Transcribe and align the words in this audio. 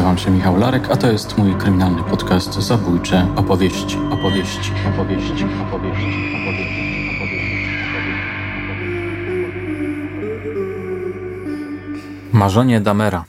nazywam 0.00 0.18
się 0.18 0.30
Michał 0.30 0.56
Larek, 0.56 0.90
a 0.90 0.96
to 0.96 1.12
jest 1.12 1.38
mój 1.38 1.54
kryminalny 1.54 2.02
podcast 2.02 2.54
Zabójcze 2.54 3.26
opowieści, 3.36 3.98
opowieści, 4.10 4.72
opowieści, 4.94 5.44
opowieści, 5.44 6.04
opowieści, 6.42 6.90
Marzenie 12.32 12.80
Damera. 12.80 13.24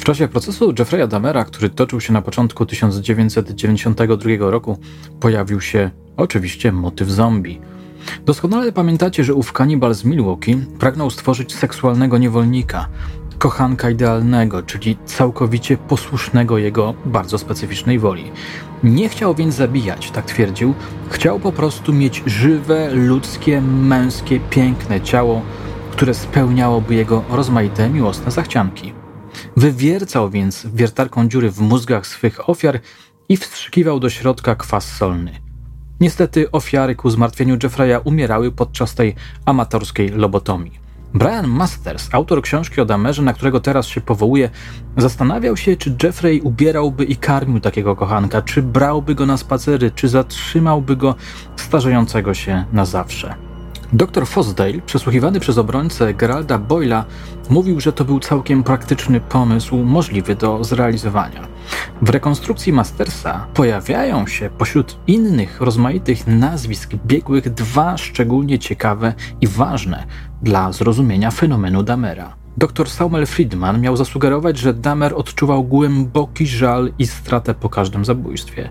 W 0.00 0.04
czasie 0.04 0.28
procesu 0.28 0.72
Jeffrey'a 0.72 1.08
Damera, 1.08 1.44
który 1.44 1.70
toczył 1.70 2.00
się 2.00 2.12
na 2.12 2.22
początku 2.22 2.66
1992 2.66 4.50
roku, 4.50 4.78
pojawił 5.20 5.60
się 5.60 5.90
oczywiście 6.16 6.72
motyw 6.72 7.08
zombie– 7.08 7.60
Doskonale 8.26 8.72
pamiętacie, 8.72 9.24
że 9.24 9.34
ów 9.34 9.52
kanibal 9.52 9.94
z 9.94 10.04
Milwaukee 10.04 10.56
pragnął 10.78 11.10
stworzyć 11.10 11.54
seksualnego 11.54 12.18
niewolnika, 12.18 12.88
kochanka 13.38 13.90
idealnego, 13.90 14.62
czyli 14.62 14.96
całkowicie 15.06 15.76
posłusznego 15.76 16.58
jego 16.58 16.94
bardzo 17.04 17.38
specyficznej 17.38 17.98
woli. 17.98 18.30
Nie 18.82 19.08
chciał 19.08 19.34
więc 19.34 19.54
zabijać, 19.54 20.10
tak 20.10 20.24
twierdził, 20.24 20.74
chciał 21.08 21.40
po 21.40 21.52
prostu 21.52 21.92
mieć 21.92 22.22
żywe, 22.26 22.90
ludzkie, 22.94 23.60
męskie, 23.60 24.40
piękne 24.50 25.00
ciało, 25.00 25.42
które 25.90 26.14
spełniałoby 26.14 26.94
jego 26.94 27.24
rozmaite 27.30 27.90
miłosne 27.90 28.30
zachcianki. 28.30 28.92
Wywiercał 29.56 30.30
więc 30.30 30.66
wiertarką 30.74 31.28
dziury 31.28 31.50
w 31.50 31.60
mózgach 31.60 32.06
swych 32.06 32.48
ofiar 32.50 32.80
i 33.28 33.36
wstrzykiwał 33.36 34.00
do 34.00 34.10
środka 34.10 34.54
kwas 34.54 34.92
solny. 34.96 35.47
Niestety 36.00 36.50
ofiary 36.50 36.94
ku 36.94 37.10
zmartwieniu 37.10 37.56
Jeffreya 37.62 38.00
umierały 38.04 38.52
podczas 38.52 38.94
tej 38.94 39.14
amatorskiej 39.44 40.08
lobotomii. 40.08 40.88
Brian 41.14 41.48
Masters, 41.48 42.08
autor 42.12 42.42
książki 42.42 42.80
o 42.80 42.84
Damerze, 42.84 43.22
na 43.22 43.32
którego 43.32 43.60
teraz 43.60 43.86
się 43.86 44.00
powołuje, 44.00 44.50
zastanawiał 44.96 45.56
się, 45.56 45.76
czy 45.76 45.96
Jeffrey 46.02 46.40
ubierałby 46.40 47.04
i 47.04 47.16
karmił 47.16 47.60
takiego 47.60 47.96
kochanka, 47.96 48.42
czy 48.42 48.62
brałby 48.62 49.14
go 49.14 49.26
na 49.26 49.36
spacery, 49.36 49.90
czy 49.90 50.08
zatrzymałby 50.08 50.96
go 50.96 51.14
starzejącego 51.56 52.34
się 52.34 52.64
na 52.72 52.84
zawsze. 52.84 53.34
Dr 53.92 54.26
Fosdale, 54.26 54.80
przesłuchiwany 54.86 55.40
przez 55.40 55.58
obrońcę 55.58 56.14
Geralda 56.14 56.58
Boyla, 56.58 57.04
mówił, 57.50 57.80
że 57.80 57.92
to 57.92 58.04
był 58.04 58.20
całkiem 58.20 58.62
praktyczny 58.62 59.20
pomysł 59.20 59.76
możliwy 59.76 60.34
do 60.34 60.64
zrealizowania. 60.64 61.48
W 62.02 62.10
rekonstrukcji 62.10 62.72
Mastersa 62.72 63.46
pojawiają 63.54 64.26
się 64.26 64.50
pośród 64.58 64.98
innych 65.06 65.60
rozmaitych 65.60 66.26
nazwisk 66.26 66.90
biegłych 67.06 67.54
dwa 67.54 67.96
szczególnie 67.96 68.58
ciekawe 68.58 69.14
i 69.40 69.46
ważne 69.46 70.06
dla 70.42 70.72
zrozumienia 70.72 71.30
fenomenu 71.30 71.82
Damera. 71.82 72.34
Dr 72.56 72.90
Samuel 72.90 73.26
Friedman 73.26 73.80
miał 73.80 73.96
zasugerować, 73.96 74.58
że 74.58 74.74
Damer 74.74 75.14
odczuwał 75.14 75.64
głęboki 75.64 76.46
żal 76.46 76.92
i 76.98 77.06
stratę 77.06 77.54
po 77.54 77.68
każdym 77.68 78.04
zabójstwie 78.04 78.68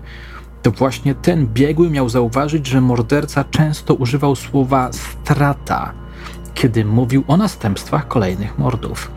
to 0.62 0.70
właśnie 0.70 1.14
ten 1.14 1.46
biegły 1.46 1.90
miał 1.90 2.08
zauważyć, 2.08 2.66
że 2.66 2.80
morderca 2.80 3.44
często 3.44 3.94
używał 3.94 4.36
słowa 4.36 4.90
strata, 4.92 5.92
kiedy 6.58 6.84
mówił 6.84 7.24
o 7.28 7.36
następstwach 7.36 8.08
kolejnych 8.08 8.58
mordów. 8.58 9.10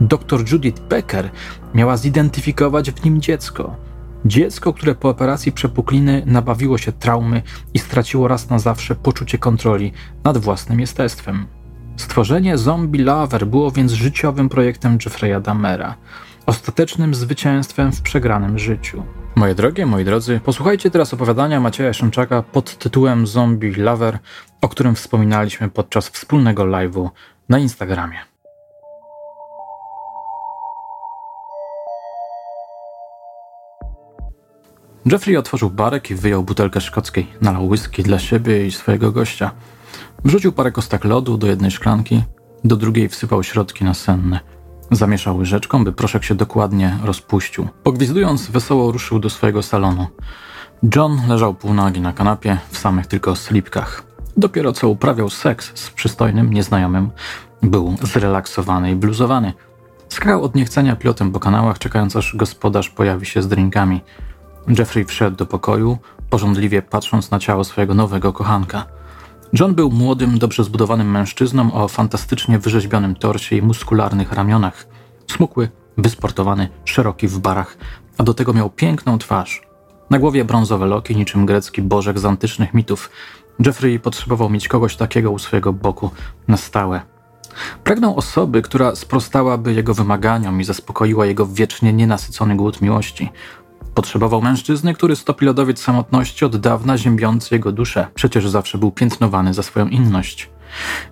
Dr 0.00 0.52
Judith 0.52 0.82
Becker 0.82 1.30
miała 1.74 1.96
zidentyfikować 1.96 2.90
w 2.90 3.04
nim 3.04 3.20
dziecko. 3.20 3.76
Dziecko, 4.24 4.72
które 4.72 4.94
po 4.94 5.08
operacji 5.08 5.52
przepukliny 5.52 6.22
nabawiło 6.26 6.78
się 6.78 6.92
traumy 6.92 7.42
i 7.74 7.78
straciło 7.78 8.28
raz 8.28 8.50
na 8.50 8.58
zawsze 8.58 8.94
poczucie 8.94 9.38
kontroli 9.38 9.92
nad 10.24 10.38
własnym 10.38 10.80
jestestwem. 10.80 11.46
Stworzenie 11.96 12.58
Zombie 12.58 13.02
Lover 13.02 13.46
było 13.46 13.70
więc 13.70 13.92
życiowym 13.92 14.48
projektem 14.48 14.98
Jeffrey'a 14.98 15.42
Damera, 15.42 15.96
ostatecznym 16.46 17.14
zwycięstwem 17.14 17.92
w 17.92 18.02
przegranym 18.02 18.58
życiu. 18.58 19.02
Moje 19.34 19.54
drogie, 19.54 19.86
moi 19.86 20.04
drodzy, 20.04 20.40
posłuchajcie 20.44 20.90
teraz 20.90 21.14
opowiadania 21.14 21.60
Macieja 21.60 21.92
Szymczaka 21.92 22.42
pod 22.42 22.78
tytułem 22.78 23.26
Zombie 23.26 23.74
Lover, 23.74 24.18
o 24.60 24.68
którym 24.68 24.94
wspominaliśmy 24.94 25.68
podczas 25.68 26.08
wspólnego 26.08 26.62
live'u 26.62 27.10
na 27.48 27.58
Instagramie. 27.58 28.18
Jeffrey 35.06 35.36
otworzył 35.36 35.70
barek 35.70 36.10
i 36.10 36.14
wyjął 36.14 36.42
butelkę 36.42 36.80
szkockiej, 36.80 37.26
nalał 37.40 37.68
whisky 37.68 38.02
dla 38.02 38.18
siebie 38.18 38.66
i 38.66 38.72
swojego 38.72 39.12
gościa. 39.12 39.50
Wrzucił 40.24 40.52
parę 40.52 40.72
kostek 40.72 41.04
lodu 41.04 41.38
do 41.38 41.46
jednej 41.46 41.70
szklanki, 41.70 42.22
do 42.64 42.76
drugiej 42.76 43.08
wsypał 43.08 43.42
środki 43.42 43.84
nasenne– 43.84 44.40
Zamieszał 44.90 45.36
łyżeczką, 45.36 45.84
by 45.84 45.92
proszek 45.92 46.24
się 46.24 46.34
dokładnie 46.34 46.98
rozpuścił. 47.04 47.68
Pogwizdując, 47.82 48.50
wesoło 48.50 48.92
ruszył 48.92 49.18
do 49.18 49.30
swojego 49.30 49.62
salonu. 49.62 50.06
John 50.96 51.20
leżał 51.28 51.54
półnagi 51.54 52.00
na 52.00 52.12
kanapie, 52.12 52.58
w 52.70 52.78
samych 52.78 53.06
tylko 53.06 53.36
slipkach. 53.36 54.07
Dopiero 54.38 54.72
co 54.72 54.88
uprawiał 54.88 55.30
seks 55.30 55.72
z 55.74 55.90
przystojnym 55.90 56.52
nieznajomym, 56.52 57.10
był 57.62 57.96
zrelaksowany 58.02 58.90
i 58.90 58.96
bluzowany. 58.96 59.52
Skakał 60.08 60.42
od 60.42 60.54
niechcenia 60.54 60.96
pilotem 60.96 61.32
po 61.32 61.40
kanałach, 61.40 61.78
czekając 61.78 62.16
aż 62.16 62.36
gospodarz 62.36 62.90
pojawi 62.90 63.26
się 63.26 63.42
z 63.42 63.48
drinkami. 63.48 64.00
Jeffrey 64.78 65.04
wszedł 65.04 65.36
do 65.36 65.46
pokoju, 65.46 65.98
porządliwie 66.30 66.82
patrząc 66.82 67.30
na 67.30 67.38
ciało 67.38 67.64
swojego 67.64 67.94
nowego 67.94 68.32
kochanka– 68.32 68.84
John 69.52 69.74
był 69.74 69.90
młodym, 69.90 70.38
dobrze 70.38 70.64
zbudowanym 70.64 71.10
mężczyzną 71.10 71.72
o 71.72 71.88
fantastycznie 71.88 72.58
wyrzeźbionym 72.58 73.14
torsie 73.14 73.56
i 73.56 73.62
muskularnych 73.62 74.32
ramionach. 74.32 74.86
Smukły, 75.30 75.68
wysportowany, 75.98 76.68
szeroki 76.84 77.28
w 77.28 77.38
barach, 77.38 77.76
a 78.18 78.22
do 78.22 78.34
tego 78.34 78.52
miał 78.52 78.70
piękną 78.70 79.18
twarz. 79.18 79.62
Na 80.10 80.18
głowie 80.18 80.44
brązowe 80.44 80.86
loki, 80.86 81.16
niczym 81.16 81.46
grecki 81.46 81.82
bożek 81.82 82.18
z 82.18 82.24
antycznych 82.24 82.74
mitów. 82.74 83.10
Jeffrey 83.66 84.00
potrzebował 84.00 84.50
mieć 84.50 84.68
kogoś 84.68 84.96
takiego 84.96 85.30
u 85.30 85.38
swojego 85.38 85.72
boku 85.72 86.10
na 86.48 86.56
stałe. 86.56 87.00
Pragnął 87.84 88.16
osoby, 88.16 88.62
która 88.62 88.94
sprostałaby 88.94 89.72
jego 89.72 89.94
wymaganiom 89.94 90.60
i 90.60 90.64
zaspokoiła 90.64 91.26
jego 91.26 91.46
wiecznie 91.46 91.92
nienasycony 91.92 92.56
głód 92.56 92.82
miłości. 92.82 93.30
Potrzebował 93.94 94.42
mężczyzny, 94.42 94.94
który 94.94 95.16
stopi 95.16 95.44
lodowiec 95.44 95.82
samotności 95.82 96.44
od 96.44 96.56
dawna 96.56 96.98
ziębiący 96.98 97.54
jego 97.54 97.72
duszę. 97.72 98.06
Przecież 98.14 98.48
zawsze 98.48 98.78
był 98.78 98.90
piętnowany 98.90 99.54
za 99.54 99.62
swoją 99.62 99.88
inność. 99.88 100.50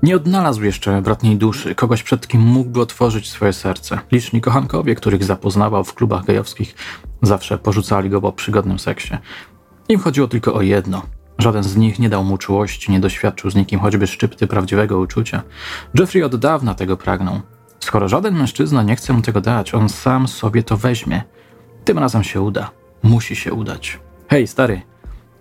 Nie 0.03 0.17
odnalazł 0.17 0.63
jeszcze 0.63 1.03
bratniej 1.03 1.37
duszy, 1.37 1.75
kogoś 1.75 2.03
przed 2.03 2.29
kim 2.29 2.41
mógłby 2.41 2.81
otworzyć 2.81 3.31
swoje 3.31 3.53
serce. 3.53 3.99
Liczni 4.13 4.41
kochankowie, 4.41 4.95
których 4.95 5.25
zapoznawał 5.25 5.85
w 5.85 5.95
klubach 5.95 6.25
gejowskich, 6.25 6.75
zawsze 7.23 7.59
porzucali 7.59 8.11
go 8.11 8.21
po 8.21 8.33
przygodnym 8.33 8.79
seksie. 8.79 9.17
Im 9.89 10.01
chodziło 10.01 10.29
tylko 10.29 10.55
o 10.55 10.63
jedno. 10.63 11.03
Żaden 11.39 11.63
z 11.63 11.77
nich 11.77 11.99
nie 11.99 12.09
dał 12.09 12.25
mu 12.25 12.39
czułości, 12.39 12.93
nie 12.93 13.01
doświadczył 13.01 13.51
z 13.51 13.55
nikim 13.55 13.81
choćby 13.81 14.07
szczypty 14.07 14.47
prawdziwego 14.47 14.99
uczucia. 14.99 15.43
Jeffrey 15.99 16.23
od 16.23 16.37
dawna 16.37 16.75
tego 16.75 16.97
pragnął. 16.97 17.41
Skoro 17.81 18.09
żaden 18.09 18.35
mężczyzna 18.35 18.83
nie 18.83 18.97
chce 18.97 19.13
mu 19.13 19.23
tego 19.23 19.41
dać, 19.41 19.75
on 19.75 19.89
sam 19.89 20.29
sobie 20.29 20.63
to 20.63 20.77
weźmie– 20.77 21.23
tym 21.87 21.99
razem 21.99 22.25
się 22.25 22.41
uda. 22.41 22.71
Musi 23.03 23.37
się 23.37 23.53
udać. 23.53 24.01
Hej, 24.29 24.47
stary! 24.47 24.83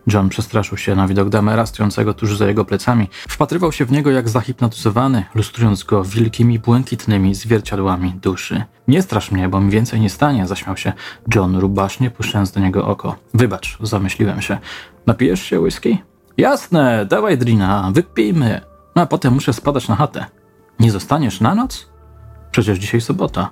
John 0.08 0.30
przestraszył 0.30 0.78
się 0.78 0.96
na 0.96 1.08
widok 1.08 1.30
Damera 1.30 1.66
stojącego 1.66 2.14
tuż 2.14 2.38
za 2.38 2.48
jego 2.48 2.66
plecami. 2.66 3.10
Wpatrywał 3.30 3.72
się 3.72 3.86
w 3.86 3.92
niego 3.92 4.12
jak 4.12 4.30
zahipnotyzowany, 4.30 5.26
lustrując 5.36 5.84
go 5.84 6.04
wielkimi, 6.04 6.60
błękitnymi 6.60 7.36
zwierciadłami 7.36 8.14
duszy. 8.22 8.64
Nie 8.88 9.02
strasz 9.02 9.32
mnie, 9.32 9.50
bo 9.50 9.62
mi 9.62 9.72
więcej 9.72 10.00
nie 10.00 10.10
stanie, 10.10 10.48
zaśmiał 10.48 10.78
się 10.78 10.94
John 11.36 11.56
rubasznie, 11.56 12.12
puszczając 12.12 12.52
do 12.52 12.60
niego 12.60 12.88
oko. 12.88 13.16
Wybacz, 13.34 13.78
zamyśliłem 13.82 14.42
się. 14.42 14.58
Napijesz 15.08 15.42
się 15.44 15.60
whisky? 15.60 15.98
Jasne, 16.38 17.06
dawaj 17.06 17.38
drina, 17.38 17.92
wypijmy. 17.94 18.62
No 18.96 19.02
a 19.02 19.06
potem 19.06 19.34
muszę 19.34 19.54
spadać 19.54 19.88
na 19.88 19.96
chatę. 19.96 20.26
Nie 20.80 20.92
zostaniesz 20.92 21.42
na 21.42 21.56
noc? 21.56 21.90
Przecież 22.52 22.78
dzisiaj 22.78 23.02
sobota. 23.02 23.50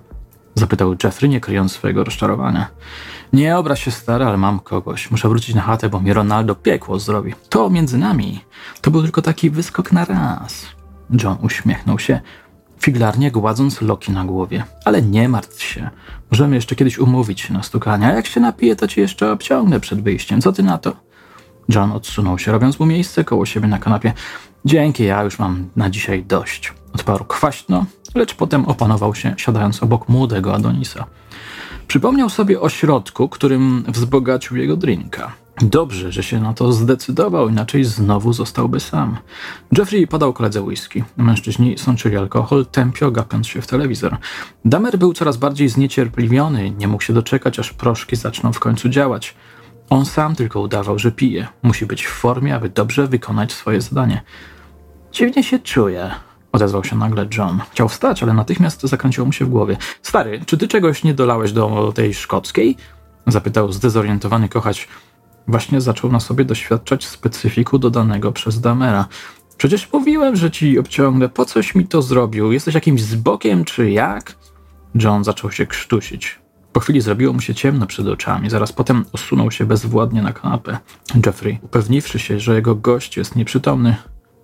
Zapytał 0.56 0.96
Jeffrey, 1.04 1.30
nie 1.30 1.42
kryjąc 1.42 1.72
swojego 1.72 2.04
rozczarowania. 2.04 2.68
Nie 3.34 3.58
obraź 3.58 3.84
się 3.84 3.92
stary, 3.92 4.26
ale 4.26 4.38
mam 4.38 4.60
kogoś. 4.60 5.12
Muszę 5.12 5.30
wrócić 5.30 5.56
na 5.56 5.62
chatę, 5.62 5.90
bo 5.90 6.00
mi 6.00 6.14
Ronaldo 6.14 6.56
piekło 6.56 7.00
zrobi. 7.00 7.34
To 7.50 7.70
między 7.70 7.98
nami. 7.98 8.42
To 8.82 8.92
był 8.92 9.02
tylko 9.02 9.22
taki 9.22 9.50
wyskok 9.50 9.92
na 9.92 10.06
raz. 10.06 10.66
John 11.24 11.38
uśmiechnął 11.42 12.00
się, 12.00 12.20
figlarnie 12.80 13.32
gładząc 13.32 13.82
Loki 13.82 14.12
na 14.12 14.26
głowie. 14.26 14.64
Ale 14.86 15.02
nie 15.02 15.30
martw 15.30 15.64
się. 15.64 15.90
Możemy 16.32 16.56
jeszcze 16.56 16.76
kiedyś 16.76 17.00
umówić 17.00 17.42
się 17.42 17.54
na 17.54 17.64
stukania. 17.64 18.14
Jak 18.14 18.26
się 18.26 18.40
napiję, 18.40 18.76
to 18.76 18.88
ci 18.88 19.00
jeszcze 19.00 19.32
obciągnę 19.32 19.80
przed 19.80 20.02
wyjściem. 20.02 20.42
Co 20.42 20.52
ty 20.52 20.64
na 20.64 20.78
to? 20.78 20.94
John 21.69 21.92
odsunął 21.92 22.39
się, 22.39 22.51
robiąc 22.51 22.80
mu 22.80 22.86
miejsce 22.86 23.24
koło 23.24 23.45
siebie 23.45 23.68
na 23.68 23.80
kanapie. 23.80 24.13
Dzięki, 24.65 25.04
ja 25.04 25.24
już 25.24 25.39
mam 25.39 25.69
na 25.75 25.89
dzisiaj 25.89 26.24
dość. 26.24 26.74
Odparł 26.94 27.25
kwaśno, 27.25 27.86
lecz 28.15 28.36
potem 28.36 28.65
opanował 28.65 29.15
się, 29.15 29.33
siadając 29.38 29.83
obok 29.83 30.10
młodego 30.10 30.56
Adonisa. 30.56 31.06
Przypomniał 31.88 32.30
sobie 32.30 32.62
o 32.62 32.69
środku, 32.69 33.30
którym 33.30 33.83
wzbogacił 33.88 34.57
jego 34.57 34.77
drinka. 34.77 35.31
Dobrze, 35.62 36.12
że 36.12 36.24
się 36.24 36.39
na 36.39 36.54
to 36.54 36.74
zdecydował, 36.74 37.50
inaczej 37.50 37.83
znowu 37.83 38.33
zostałby 38.33 38.80
sam. 38.80 39.18
Jeffrey 39.77 40.07
podał 40.07 40.33
koledze 40.33 40.62
whisky. 40.62 41.04
Mężczyźni 41.18 41.77
sączyli 41.77 42.18
alkohol, 42.18 42.65
tępio 42.65 43.12
gapiąc 43.12 43.48
się 43.48 43.62
w 43.62 43.68
telewizor. 43.68 44.18
Damer 44.65 44.98
był 44.98 45.13
coraz 45.13 45.38
bardziej 45.38 45.69
zniecierpliwiony, 45.69 46.71
nie 46.71 46.88
mógł 46.88 47.04
się 47.04 47.13
doczekać, 47.13 47.60
aż 47.60 47.74
proszki 47.74 48.15
zaczną 48.15 48.54
w 48.54 48.60
końcu 48.60 48.89
działać. 48.89 49.36
On 49.90 50.06
sam 50.06 50.36
tylko 50.36 50.60
udawał, 50.60 51.00
że 51.00 51.12
pije. 51.12 51.48
Musi 51.64 51.86
być 51.86 52.06
w 52.06 52.10
formie, 52.10 52.56
aby 52.56 52.70
dobrze 52.70 53.08
wykonać 53.08 53.52
swoje 53.52 53.82
zadanie. 53.82 54.22
Dziwnie 55.12 55.44
się 55.44 55.60
czuję, 55.60 56.12
odezwał 56.52 56.84
się 56.84 56.96
nagle 56.96 57.28
John. 57.38 57.62
Chciał 57.72 57.90
wstać, 57.90 58.24
ale 58.24 58.34
natychmiast 58.34 58.82
zakręciło 58.82 59.26
mu 59.26 59.34
się 59.34 59.46
w 59.46 59.50
głowie. 59.50 59.78
Stary, 60.02 60.42
czy 60.46 60.58
ty 60.58 60.68
czegoś 60.68 61.04
nie 61.04 61.14
dolałeś 61.14 61.52
do 61.52 61.92
tej 61.96 62.14
szkockiej? 62.14 62.78
Zapytał 63.28 63.72
zdezorientowany 63.72 64.50
kochać. 64.50 64.88
Właśnie 65.48 65.82
zaczął 65.82 66.12
na 66.12 66.20
sobie 66.20 66.46
doświadczać 66.46 67.06
specyfiku 67.08 67.80
dodanego 67.80 68.32
przez 68.32 68.62
Damera. 68.62 69.08
Przecież 69.58 69.94
mówiłem, 69.94 70.36
że 70.36 70.52
ci 70.52 70.80
obciągnę. 70.80 71.30
Po 71.30 71.46
coś 71.46 71.76
mi 71.76 71.88
to 71.88 72.02
zrobił? 72.02 72.52
Jesteś 72.52 72.76
jakimś 72.76 73.02
zbokiem, 73.02 73.66
czy 73.66 73.92
jak? 73.92 74.36
John 74.96 75.24
zaczął 75.24 75.52
się 75.52 75.66
krztusić. 75.66 76.43
Po 76.74 76.80
chwili 76.80 77.02
zrobiło 77.02 77.34
mu 77.34 77.42
się 77.42 77.56
ciemno 77.56 77.88
przed 77.88 78.08
oczami, 78.08 78.50
zaraz 78.50 78.72
potem 78.72 79.06
osunął 79.12 79.52
się 79.52 79.66
bezwładnie 79.66 80.22
na 80.22 80.34
kanapę. 80.34 80.78
Jeffrey, 81.25 81.60
upewniwszy 81.62 82.20
się, 82.20 82.40
że 82.40 82.56
jego 82.56 82.75
gość 82.75 83.18
jest 83.18 83.36
nieprzytomny, 83.36 83.96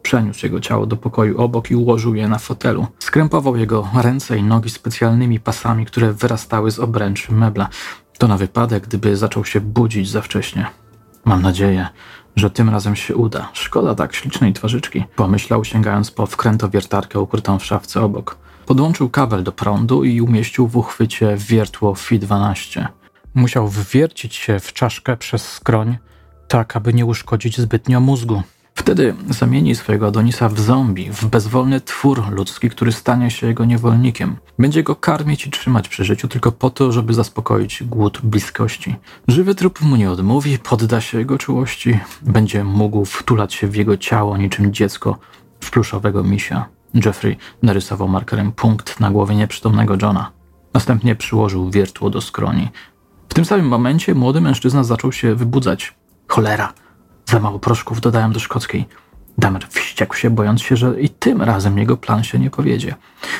przeniósł 0.02 0.46
jego 0.46 0.60
ciało 0.60 0.86
do 0.86 0.98
pokoju 0.98 1.42
obok 1.42 1.72
i 1.72 1.76
ułożył 1.76 2.16
je 2.16 2.28
na 2.28 2.38
fotelu. 2.38 2.88
Skrępował 3.00 3.58
jego 3.58 3.88
ręce 4.02 4.38
i 4.38 4.44
nogi 4.44 4.70
specjalnymi 4.70 5.40
pasami, 5.40 5.86
które 5.86 6.14
wyrastały 6.14 6.72
z 6.72 6.80
obręczy 6.80 7.34
mebla. 7.34 7.70
To 8.18 8.28
na 8.28 8.38
wypadek, 8.38 8.88
gdyby 8.88 9.18
zaczął 9.18 9.46
się 9.46 9.62
budzić 9.62 10.10
za 10.10 10.22
wcześnie. 10.22 10.66
Mam 11.26 11.42
nadzieję, 11.42 11.88
że 12.36 12.50
tym 12.50 12.70
razem 12.70 12.96
się 12.96 13.16
uda. 13.16 13.50
Szkoda 13.54 13.96
tak 13.96 14.14
ślicznej 14.14 14.54
twarzyczki, 14.54 15.04
pomyślał, 15.16 15.64
sięgając 15.64 16.12
po 16.12 16.26
wkrętowiertarkę 16.26 17.20
ukrytą 17.20 17.60
w 17.60 17.66
szafce 17.66 18.02
obok. 18.02 18.38
Podłączył 18.70 19.10
kabel 19.10 19.44
do 19.44 19.52
prądu 19.52 20.04
i 20.04 20.22
umieścił 20.22 20.68
w 20.68 20.78
uchwycie 20.78 21.38
wiertło 21.38 21.96
FI-12. 21.96 22.88
Musiał 23.36 23.68
wwiercić 23.68 24.36
się 24.36 24.60
w 24.60 24.74
czaszkę 24.74 25.18
przez 25.18 25.52
skroń, 25.52 25.98
tak 26.48 26.76
aby 26.76 26.94
nie 26.94 27.06
uszkodzić 27.06 27.62
zbytnio 27.62 28.00
mózgu. 28.00 28.44
Wtedy 28.76 29.16
zamieni 29.30 29.76
swojego 29.76 30.08
Adonisa 30.08 30.50
w 30.50 30.60
zombie, 30.60 31.10
w 31.12 31.26
bezwolny 31.26 31.82
twór 31.82 32.32
ludzki, 32.32 32.70
który 32.70 32.92
stanie 32.92 33.32
się 33.32 33.48
jego 33.48 33.66
niewolnikiem. 33.66 34.36
Będzie 34.60 34.84
go 34.84 34.96
karmić 34.96 35.48
i 35.48 35.52
trzymać 35.52 35.90
przy 35.90 36.04
życiu 36.04 36.28
tylko 36.28 36.52
po 36.52 36.70
to, 36.70 36.92
żeby 36.92 37.14
zaspokoić 37.14 37.84
głód 37.84 38.20
bliskości. 38.24 38.96
Żywy 39.28 39.56
trup 39.56 39.82
mu 39.82 39.96
nie 39.96 40.12
odmówi, 40.12 40.58
podda 40.58 41.02
się 41.02 41.18
jego 41.18 41.38
czułości, 41.38 42.00
będzie 42.22 42.64
mógł 42.64 43.06
wtulać 43.06 43.54
się 43.54 43.68
w 43.68 43.76
jego 43.76 43.98
ciało 43.98 44.38
niczym 44.38 44.74
dziecko 44.74 45.18
w 45.60 45.72
pluszowego 45.72 46.24
misia. 46.24 46.79
Jeffrey 46.94 47.38
narysował 47.64 48.08
markerem 48.08 48.52
punkt 48.52 49.00
na 49.00 49.12
głowie 49.12 49.36
nieprzytomnego 49.36 49.96
Johna. 50.02 50.32
Następnie 50.74 51.16
przyłożył 51.16 51.70
wiertło 51.70 52.10
do 52.10 52.22
skroni. 52.22 52.70
W 53.30 53.34
tym 53.34 53.46
samym 53.46 53.68
momencie 53.68 54.16
młody 54.16 54.42
mężczyzna 54.42 54.84
zaczął 54.84 55.12
się 55.12 55.36
wybudzać. 55.36 55.96
Cholera! 56.28 56.74
Za 57.26 57.40
mało 57.40 57.60
proszków 57.60 58.02
dodałem 58.02 58.34
do 58.34 58.40
szkockiej. 58.40 58.86
Damer 59.38 59.68
wściekł 59.70 60.16
się, 60.16 60.30
bojąc 60.30 60.62
się, 60.62 60.78
że 60.78 61.02
i 61.02 61.10
tym 61.10 61.42
razem 61.42 61.78
jego 61.78 61.98
plan 61.98 62.24
się 62.24 62.40
nie 62.40 62.50
powiedzie. 62.50 62.96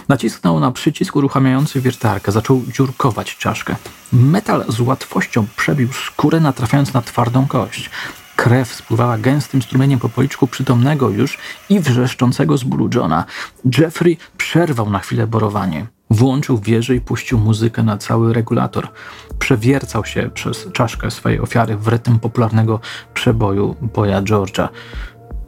Nacisnął 0.10 0.60
na 0.60 0.72
przycisk 0.72 1.16
uruchamiający 1.16 1.82
wiertarkę, 1.82 2.32
zaczął 2.32 2.62
dziurkować 2.74 3.38
czaszkę. 3.38 3.76
Metal 4.14 4.66
z 4.68 4.80
łatwością 4.80 5.48
przebił 5.58 5.94
skórę, 5.94 6.40
natrafiając 6.40 6.94
na 6.94 7.02
twardą 7.02 7.48
kość. 7.48 7.90
Krew 8.44 8.74
spływała 8.74 9.18
gęstym 9.18 9.62
strumieniem 9.62 10.00
po 10.00 10.10
policzku 10.10 10.48
przytomnego 10.48 11.10
już 11.10 11.38
i 11.70 11.80
wrzeszczącego 11.80 12.58
z 12.58 12.64
bólu 12.64 12.90
Johna. 12.96 13.26
Jeffrey 13.78 14.18
przerwał 14.38 14.90
na 14.90 15.00
chwilę 15.00 15.28
borowanie. 15.28 15.88
Włączył 16.10 16.58
wieżę 16.58 16.96
i 16.96 17.02
puścił 17.02 17.40
muzykę 17.40 17.84
na 17.84 17.98
cały 17.98 18.34
regulator. 18.34 18.88
Przewiercał 19.40 20.06
się 20.06 20.30
przez 20.34 20.68
czaszkę 20.74 21.12
swojej 21.12 21.40
ofiary 21.40 21.78
w 21.78 21.88
rytm 21.88 22.20
popularnego 22.20 22.80
przeboju 23.14 23.76
Boya 23.82 24.22
George'a. 24.22 24.68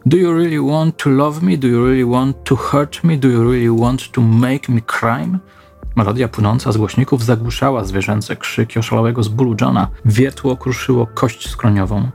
Do 0.05 0.17
you 0.17 0.33
really 0.33 0.71
want 0.71 0.97
to 0.97 1.09
love 1.09 1.41
me? 1.41 1.57
Do 1.57 1.67
you 1.67 1.85
really 1.85 2.05
want 2.05 2.43
to 2.43 2.55
hurt 2.55 3.03
me? 3.03 3.17
Do 3.17 3.27
you 3.27 3.51
really 3.51 3.81
want 3.81 4.11
to 4.11 4.21
make 4.21 4.69
me 4.69 4.81
crime? 4.81 5.39
Melodia 5.95 6.27
płynąca 6.27 6.71
z 6.71 6.77
głośników 6.77 7.25
zagłuszała 7.25 7.83
zwierzęce 7.83 8.35
krzyki 8.35 8.79
oszalałego 8.79 9.23
z 9.23 9.27
bólu 9.27 9.55
Johna. 9.61 9.87
Wiertło 10.05 10.57
kruszyło 10.57 11.07
kość 11.07 11.49
skroniową, 11.49 12.11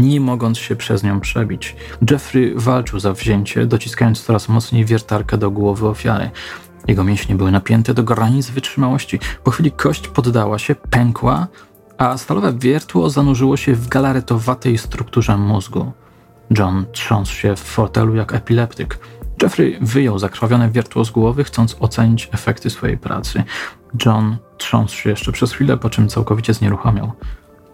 nie 0.00 0.20
mogąc 0.20 0.58
się 0.58 0.76
przez 0.76 1.02
nią 1.02 1.20
przebić. 1.20 1.76
Jeffrey 2.10 2.52
walczył 2.56 3.00
za 3.00 3.12
wzięcie, 3.12 3.66
dociskając 3.66 4.22
coraz 4.22 4.48
mocniej 4.48 4.84
wiertarkę 4.84 5.38
do 5.38 5.50
głowy 5.50 5.88
ofiary. 5.88 6.30
Jego 6.88 7.04
mięśnie 7.04 7.34
były 7.34 7.50
napięte 7.50 7.94
do 7.94 8.02
granic 8.02 8.50
wytrzymałości. 8.50 9.18
Po 9.44 9.50
chwili 9.50 9.72
kość 9.72 10.08
poddała 10.08 10.58
się, 10.58 10.74
pękła, 10.74 11.46
a 11.98 12.18
stalowe 12.18 12.52
wiertło 12.58 13.10
zanurzyło 13.10 13.56
się 13.56 13.74
w 13.74 13.88
galaretowatej 13.88 14.78
strukturze 14.78 15.36
mózgu. 15.36 15.92
John 16.58 16.86
trząsł 16.92 17.34
się 17.34 17.56
w 17.56 17.60
fotelu 17.60 18.14
jak 18.14 18.34
epileptyk. 18.34 18.98
Jeffrey 19.42 19.78
wyjął 19.80 20.18
zakrwawione 20.18 20.70
wiertło 20.70 21.04
z 21.04 21.10
głowy, 21.10 21.44
chcąc 21.44 21.76
ocenić 21.80 22.28
efekty 22.32 22.70
swojej 22.70 22.98
pracy. 22.98 23.44
John 24.06 24.36
trząsł 24.58 24.96
się 24.96 25.10
jeszcze 25.10 25.32
przez 25.32 25.52
chwilę, 25.52 25.76
po 25.76 25.90
czym 25.90 26.08
całkowicie 26.08 26.54
znieruchomiał. 26.54 27.12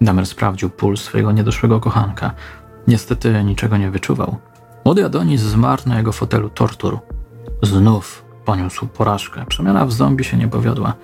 Damer 0.00 0.26
sprawdził 0.26 0.70
puls 0.70 1.00
swojego 1.00 1.32
niedoszłego 1.32 1.80
kochanka. 1.80 2.30
Niestety 2.88 3.44
niczego 3.44 3.76
nie 3.76 3.90
wyczuwał. 3.90 4.36
Młody 4.84 5.04
Adonis 5.04 5.40
zmarł 5.40 5.82
na 5.86 5.96
jego 5.96 6.12
fotelu 6.12 6.50
tortur. 6.50 6.98
Znów 7.62 8.24
poniósł 8.44 8.86
porażkę. 8.86 9.44
Przemiana 9.46 9.86
w 9.86 9.92
zombie 9.92 10.24
się 10.24 10.36
nie 10.36 10.48
powiodła. 10.48 10.94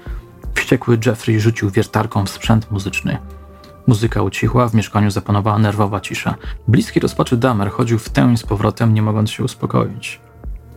Wściekły 0.54 0.98
Jeffrey 1.06 1.40
rzucił 1.40 1.70
wiertarką 1.70 2.24
w 2.24 2.30
sprzęt 2.30 2.70
muzyczny. 2.70 3.18
Muzyka 3.86 4.22
ucichła, 4.22 4.68
w 4.68 4.74
mieszkaniu 4.74 5.10
zapanowała 5.10 5.58
nerwowa 5.58 6.00
cisza. 6.00 6.34
Bliski 6.68 7.00
rozpaczy 7.00 7.36
Damer 7.36 7.70
chodził 7.70 7.98
w 7.98 8.08
tę 8.08 8.30
i 8.32 8.36
z 8.36 8.42
powrotem, 8.42 8.94
nie 8.94 9.02
mogąc 9.02 9.30
się 9.30 9.44
uspokoić. 9.44 10.20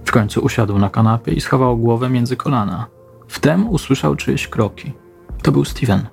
W 0.05 0.11
końcu 0.11 0.41
usiadł 0.41 0.79
na 0.79 0.89
kanapie 0.89 1.31
i 1.31 1.41
schował 1.41 1.77
głowę 1.77 2.09
między 2.09 2.35
kolana. 2.35 2.85
Wtem 3.27 3.69
usłyszał 3.69 4.15
czyjeś 4.15 4.47
kroki. 4.47 4.93
To 5.41 5.51
był 5.51 5.65
Steven. 5.65 6.07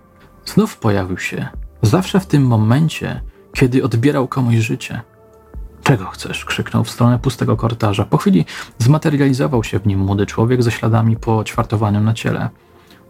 Znów 0.44 0.76
pojawił 0.76 1.18
się. 1.18 1.48
Zawsze 1.82 2.20
w 2.20 2.26
tym 2.26 2.46
momencie, 2.46 3.20
kiedy 3.54 3.84
odbierał 3.84 4.28
komuś 4.28 4.54
życie. 4.54 5.00
Czego 5.82 6.04
chcesz? 6.04 6.44
krzyknął 6.44 6.84
w 6.84 6.90
stronę 6.90 7.18
pustego 7.18 7.56
korytarza. 7.56 8.04
Po 8.04 8.16
chwili 8.16 8.44
zmaterializował 8.78 9.64
się 9.64 9.78
w 9.78 9.86
nim 9.86 9.98
młody 9.98 10.26
człowiek 10.26 10.62
ze 10.62 10.70
śladami 10.70 11.16
po 11.16 11.44
ćwartowaniu 11.44 12.00
na 12.00 12.14
ciele. 12.14 12.50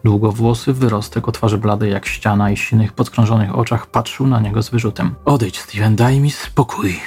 Długowłosy 0.04 0.72
wyrostek 0.72 1.28
o 1.28 1.32
twarzy 1.32 1.58
bladej 1.58 1.92
jak 1.92 2.06
ściana 2.06 2.50
i 2.50 2.56
silnych, 2.56 2.92
podkrążonych 2.92 3.58
oczach 3.58 3.86
patrzył 3.86 4.26
na 4.26 4.40
niego 4.40 4.62
z 4.62 4.70
wyrzutem. 4.70 5.14
Odejdź, 5.24 5.60
Steven, 5.60 5.96
daj 5.96 6.20
mi 6.20 6.30
spokój. 6.30 7.00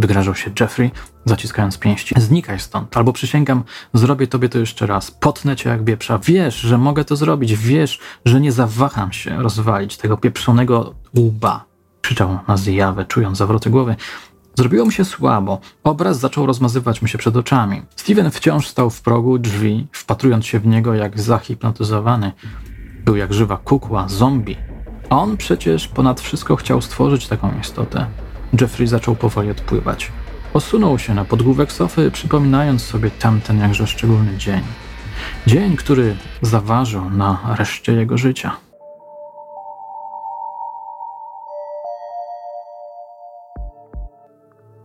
Wygrażał 0.00 0.34
się 0.34 0.50
Jeffrey, 0.60 0.90
zaciskając 1.24 1.78
pięści. 1.78 2.14
Znikaj 2.18 2.60
stąd, 2.60 2.96
albo 2.96 3.12
przysięgam, 3.12 3.64
zrobię 3.94 4.26
tobie 4.26 4.48
to 4.48 4.58
jeszcze 4.58 4.86
raz. 4.86 5.10
Potnę 5.10 5.56
cię 5.56 5.70
jak 5.70 5.84
wieprza. 5.84 6.18
Wiesz, 6.18 6.56
że 6.56 6.78
mogę 6.78 7.04
to 7.04 7.16
zrobić. 7.16 7.56
Wiesz, 7.56 7.98
że 8.24 8.40
nie 8.40 8.52
zawaham 8.52 9.12
się 9.12 9.42
rozwalić 9.42 9.96
tego 9.96 10.16
pieprzonego 10.16 10.94
łba. 11.16 11.64
Krzyczał 12.00 12.38
na 12.48 12.56
zjawę, 12.56 13.04
czując 13.04 13.38
zawroty 13.38 13.70
głowy. 13.70 13.96
Zrobiło 14.58 14.86
mi 14.86 14.92
się 14.92 15.04
słabo. 15.04 15.60
Obraz 15.84 16.18
zaczął 16.18 16.46
rozmazywać 16.46 17.02
mi 17.02 17.08
się 17.08 17.18
przed 17.18 17.36
oczami. 17.36 17.82
Steven 17.96 18.30
wciąż 18.30 18.68
stał 18.68 18.90
w 18.90 19.02
progu 19.02 19.38
drzwi, 19.38 19.86
wpatrując 19.92 20.46
się 20.46 20.60
w 20.60 20.66
niego 20.66 20.94
jak 20.94 21.20
zahipnotyzowany. 21.20 22.32
Był 23.04 23.16
jak 23.16 23.34
żywa 23.34 23.56
kukła, 23.56 24.08
zombie. 24.08 24.56
On 25.10 25.36
przecież 25.36 25.88
ponad 25.88 26.20
wszystko 26.20 26.56
chciał 26.56 26.80
stworzyć 26.80 27.28
taką 27.28 27.58
istotę. 27.60 28.06
Jeffrey 28.60 28.86
zaczął 28.86 29.16
powoli 29.16 29.50
odpływać. 29.50 30.12
Osunął 30.54 30.98
się 30.98 31.14
na 31.14 31.24
podgłówek 31.24 31.72
sofy, 31.72 32.10
przypominając 32.10 32.82
sobie 32.82 33.10
tamten 33.10 33.58
jakże 33.58 33.86
szczególny 33.86 34.36
dzień. 34.36 34.60
Dzień, 35.46 35.76
który 35.76 36.16
zaważył 36.42 37.10
na 37.10 37.54
reszcie 37.58 37.92
jego 37.92 38.18
życia. 38.18 38.56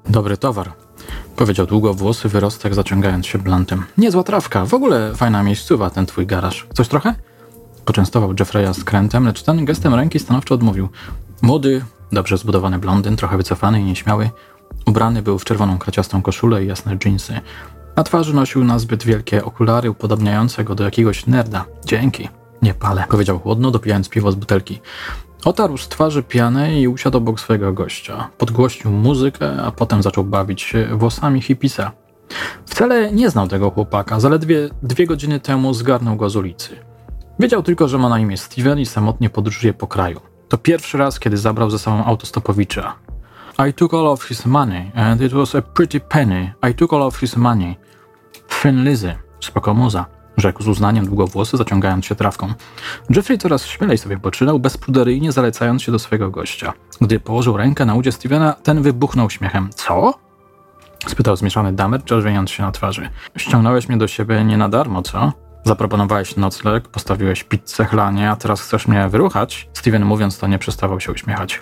Dobry 0.09 0.37
towar, 0.37 0.71
powiedział 1.35 1.65
długowłosy 1.67 2.29
wyrostek, 2.29 2.75
zaciągając 2.75 3.25
się 3.27 3.37
blantem. 3.39 3.83
Niezła 3.97 4.23
trawka, 4.23 4.65
w 4.65 4.73
ogóle 4.73 5.15
fajna 5.15 5.43
miejscowa 5.43 5.89
ten 5.89 6.05
twój 6.05 6.25
garaż. 6.27 6.67
Coś 6.73 6.87
trochę? 6.87 7.15
Poczęstował 7.85 8.33
Jeffreya 8.39 8.73
skrętem, 8.73 9.25
lecz 9.25 9.43
ten 9.43 9.65
gestem 9.65 9.93
ręki 9.93 10.19
stanowczo 10.19 10.55
odmówił. 10.55 10.89
Młody, 11.41 11.85
dobrze 12.11 12.37
zbudowany 12.37 12.79
blondyn, 12.79 13.15
trochę 13.15 13.37
wycofany 13.37 13.81
i 13.81 13.83
nieśmiały, 13.83 14.29
ubrany 14.85 15.21
był 15.21 15.39
w 15.39 15.45
czerwoną 15.45 15.77
kraciastą 15.77 16.21
koszulę 16.21 16.63
i 16.63 16.67
jasne 16.67 16.97
dżinsy. 16.97 17.39
Na 17.95 18.03
twarzy 18.03 18.33
nosił 18.33 18.63
nazbyt 18.63 19.03
wielkie 19.03 19.45
okulary 19.45 19.91
upodobniające 19.91 20.63
go 20.63 20.75
do 20.75 20.83
jakiegoś 20.83 21.27
nerda. 21.27 21.65
Dzięki. 21.85 22.29
Nie 22.61 22.73
palę, 22.73 23.03
powiedział 23.09 23.39
chłodno, 23.39 23.71
dopijając 23.71 24.09
piwo 24.09 24.31
z 24.31 24.35
butelki. 24.35 24.81
Otarł 25.45 25.77
z 25.77 25.87
twarzy 25.87 26.23
pianę 26.23 26.81
i 26.81 26.87
usiadł 26.87 27.17
obok 27.17 27.39
swojego 27.39 27.73
gościa. 27.73 28.29
Podgłośnił 28.37 28.93
muzykę, 28.93 29.63
a 29.63 29.71
potem 29.71 30.03
zaczął 30.03 30.23
bawić 30.23 30.61
się 30.61 30.87
włosami 30.91 31.41
hipisa. 31.41 31.91
Wcale 32.65 33.11
nie 33.11 33.29
znał 33.29 33.47
tego 33.47 33.71
chłopaka, 33.71 34.19
zaledwie 34.19 34.69
dwie 34.83 35.07
godziny 35.07 35.39
temu 35.39 35.73
zgarnął 35.73 36.15
go 36.15 36.29
z 36.29 36.35
ulicy. 36.35 36.69
Wiedział 37.39 37.63
tylko, 37.63 37.87
że 37.87 37.97
ma 37.97 38.09
na 38.09 38.19
imię 38.19 38.37
Steven 38.37 38.79
i 38.79 38.85
samotnie 38.85 39.29
podróżuje 39.29 39.73
po 39.73 39.87
kraju. 39.87 40.19
To 40.49 40.57
pierwszy 40.57 40.97
raz, 40.97 41.19
kiedy 41.19 41.37
zabrał 41.37 41.69
ze 41.69 41.79
sobą 41.79 42.05
autostopowicza. 42.05 42.95
I 43.69 43.73
took 43.73 43.93
all 43.93 44.07
of 44.07 44.23
his 44.23 44.45
money, 44.45 44.91
and 44.95 45.21
it 45.21 45.33
was 45.33 45.55
a 45.55 45.61
pretty 45.61 45.99
penny. 45.99 46.53
I 46.69 46.73
took 46.73 46.93
all 46.93 47.01
of 47.01 47.17
his 47.17 47.37
money. 47.37 47.75
Thin 48.61 48.83
Lizzy, 48.83 49.15
spoko 49.39 49.73
muza, 49.73 50.05
rzekł 50.37 50.63
z 50.63 50.67
uznaniem 50.67 51.05
długowłosy, 51.05 51.57
zaciągając 51.57 52.05
się 52.05 52.15
trawką. 52.15 52.53
Jeffrey 53.09 53.37
coraz 53.37 53.65
śmielej 53.65 53.97
sobie 53.97 54.17
poczynał, 54.17 54.59
bezpruderyjnie 54.59 55.31
zalecając 55.31 55.83
się 55.83 55.91
do 55.91 55.99
swojego 55.99 56.31
gościa. 56.31 56.73
Gdy 57.01 57.19
położył 57.19 57.57
rękę 57.57 57.85
na 57.85 57.95
udzie 57.95 58.11
Stevena, 58.11 58.53
ten 58.53 58.81
wybuchnął 58.81 59.29
śmiechem. 59.29 59.69
Co? 59.75 60.13
spytał 61.07 61.35
zmieszany 61.35 61.73
damer, 61.73 62.03
czerwieniąc 62.03 62.51
się 62.51 62.63
na 62.63 62.71
twarzy. 62.71 63.09
Ściągnąłeś 63.37 63.89
mnie 63.89 63.97
do 63.97 64.07
siebie 64.07 64.43
nie 64.43 64.57
na 64.57 64.69
darmo, 64.69 65.01
co? 65.01 65.33
Zaproponowałeś 65.65 66.35
nocleg, 66.35 66.87
postawiłeś 66.87 67.43
pizzę 67.43 67.85
chlanie, 67.85 68.31
a 68.31 68.35
teraz 68.35 68.61
chcesz 68.61 68.87
mnie 68.87 69.09
wyruchać? 69.09 69.69
Steven 69.73 70.05
mówiąc 70.05 70.39
to 70.39 70.47
nie 70.47 70.59
przestawał 70.59 70.99
się 70.99 71.11
uśmiechać. 71.11 71.61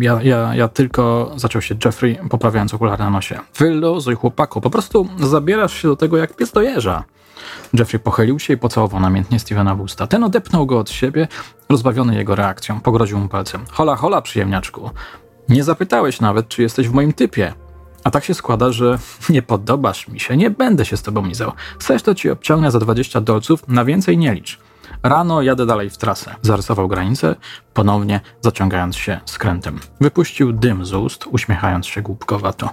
Ja, 0.00 0.22
ja, 0.22 0.54
ja 0.54 0.68
tylko, 0.68 1.32
zaczął 1.36 1.62
się 1.62 1.74
Jeffrey, 1.84 2.18
poprawiając 2.30 2.74
okulary 2.74 3.04
na 3.04 3.10
nosie. 3.10 3.38
Wyluzuj 3.58 4.14
chłopaku, 4.14 4.60
po 4.60 4.70
prostu 4.70 5.08
zabierasz 5.18 5.74
się 5.74 5.88
do 5.88 5.96
tego 5.96 6.16
jak 6.16 6.36
pies 6.36 6.52
do 6.52 6.62
jeża. 6.62 7.04
Jeffrey 7.72 8.00
pochylił 8.00 8.38
się 8.38 8.54
i 8.54 8.56
pocałował 8.56 9.00
namiętnie 9.00 9.38
Stevena 9.38 9.74
w 9.74 9.80
usta. 9.80 10.06
Ten 10.06 10.24
odepnął 10.24 10.66
go 10.66 10.78
od 10.78 10.90
siebie, 10.90 11.28
rozbawiony 11.68 12.14
jego 12.14 12.34
reakcją. 12.34 12.80
Pogroził 12.80 13.18
mu 13.18 13.28
palcem. 13.28 13.64
Hola, 13.70 13.96
hola, 13.96 14.22
przyjemniaczku. 14.22 14.90
Nie 15.48 15.64
zapytałeś 15.64 16.20
nawet, 16.20 16.48
czy 16.48 16.62
jesteś 16.62 16.88
w 16.88 16.92
moim 16.92 17.12
typie. 17.12 17.54
A 18.04 18.10
tak 18.10 18.24
się 18.24 18.34
składa, 18.34 18.72
że 18.72 18.98
nie 19.28 19.42
podobasz 19.42 20.08
mi 20.08 20.20
się, 20.20 20.36
nie 20.36 20.50
będę 20.50 20.84
się 20.84 20.96
z 20.96 21.02
tobą 21.02 21.26
lizał. 21.26 21.52
Chcesz, 21.78 22.02
to 22.02 22.14
ci 22.14 22.30
obciągnę 22.30 22.70
za 22.70 22.78
20 22.78 23.20
dolców, 23.20 23.68
na 23.68 23.84
więcej 23.84 24.18
nie 24.18 24.34
licz. 24.34 24.58
Rano 25.02 25.42
jadę 25.42 25.66
dalej 25.66 25.90
w 25.90 25.98
trasę. 25.98 26.34
Zarysował 26.42 26.88
granicę, 26.88 27.34
ponownie 27.74 28.20
zaciągając 28.40 28.96
się 28.96 29.20
skrętem. 29.24 29.78
Wypuścił 30.00 30.52
dym 30.52 30.84
z 30.84 30.92
ust, 30.92 31.24
uśmiechając 31.30 31.86
się 31.86 32.02
głupkowato. 32.02 32.70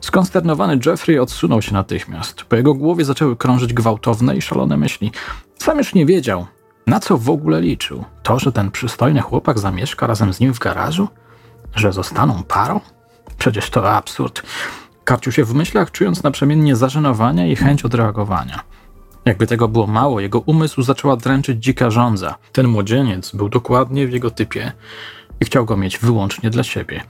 Skonsternowany 0.00 0.78
Jeffrey 0.86 1.18
odsunął 1.18 1.62
się 1.62 1.72
natychmiast. 1.72 2.42
Po 2.42 2.56
jego 2.56 2.74
głowie 2.74 3.04
zaczęły 3.04 3.36
krążyć 3.36 3.72
gwałtowne 3.72 4.36
i 4.36 4.42
szalone 4.42 4.76
myśli. 4.76 5.12
Sam 5.58 5.78
już 5.78 5.94
nie 5.94 6.06
wiedział, 6.06 6.46
na 6.86 7.00
co 7.00 7.18
w 7.18 7.30
ogóle 7.30 7.60
liczył. 7.60 8.04
To, 8.22 8.38
że 8.38 8.52
ten 8.52 8.70
przystojny 8.70 9.20
chłopak 9.20 9.58
zamieszka 9.58 10.06
razem 10.06 10.32
z 10.32 10.40
nim 10.40 10.54
w 10.54 10.58
garażu? 10.58 11.08
Że 11.76 11.92
zostaną 11.92 12.42
parą? 12.42 12.80
Przecież 13.38 13.70
to 13.70 13.92
absurd. 13.92 14.42
Karcił 15.04 15.32
się 15.32 15.44
w 15.44 15.54
myślach, 15.54 15.90
czując 15.90 16.22
naprzemiennie 16.22 16.76
zażenowania 16.76 17.46
i 17.46 17.56
chęć 17.56 17.84
odreagowania. 17.84 18.60
Jakby 19.24 19.46
tego 19.46 19.68
było 19.68 19.86
mało, 19.86 20.20
jego 20.20 20.40
umysł 20.40 20.82
zaczęła 20.82 21.16
dręczyć 21.16 21.64
dzika 21.64 21.90
żądza. 21.90 22.34
Ten 22.52 22.68
młodzieniec 22.68 23.36
był 23.36 23.48
dokładnie 23.48 24.06
w 24.06 24.12
jego 24.12 24.30
typie 24.30 24.72
i 25.40 25.44
chciał 25.44 25.64
go 25.64 25.76
mieć 25.76 25.98
wyłącznie 25.98 26.50
dla 26.50 26.62
siebie. 26.62 27.02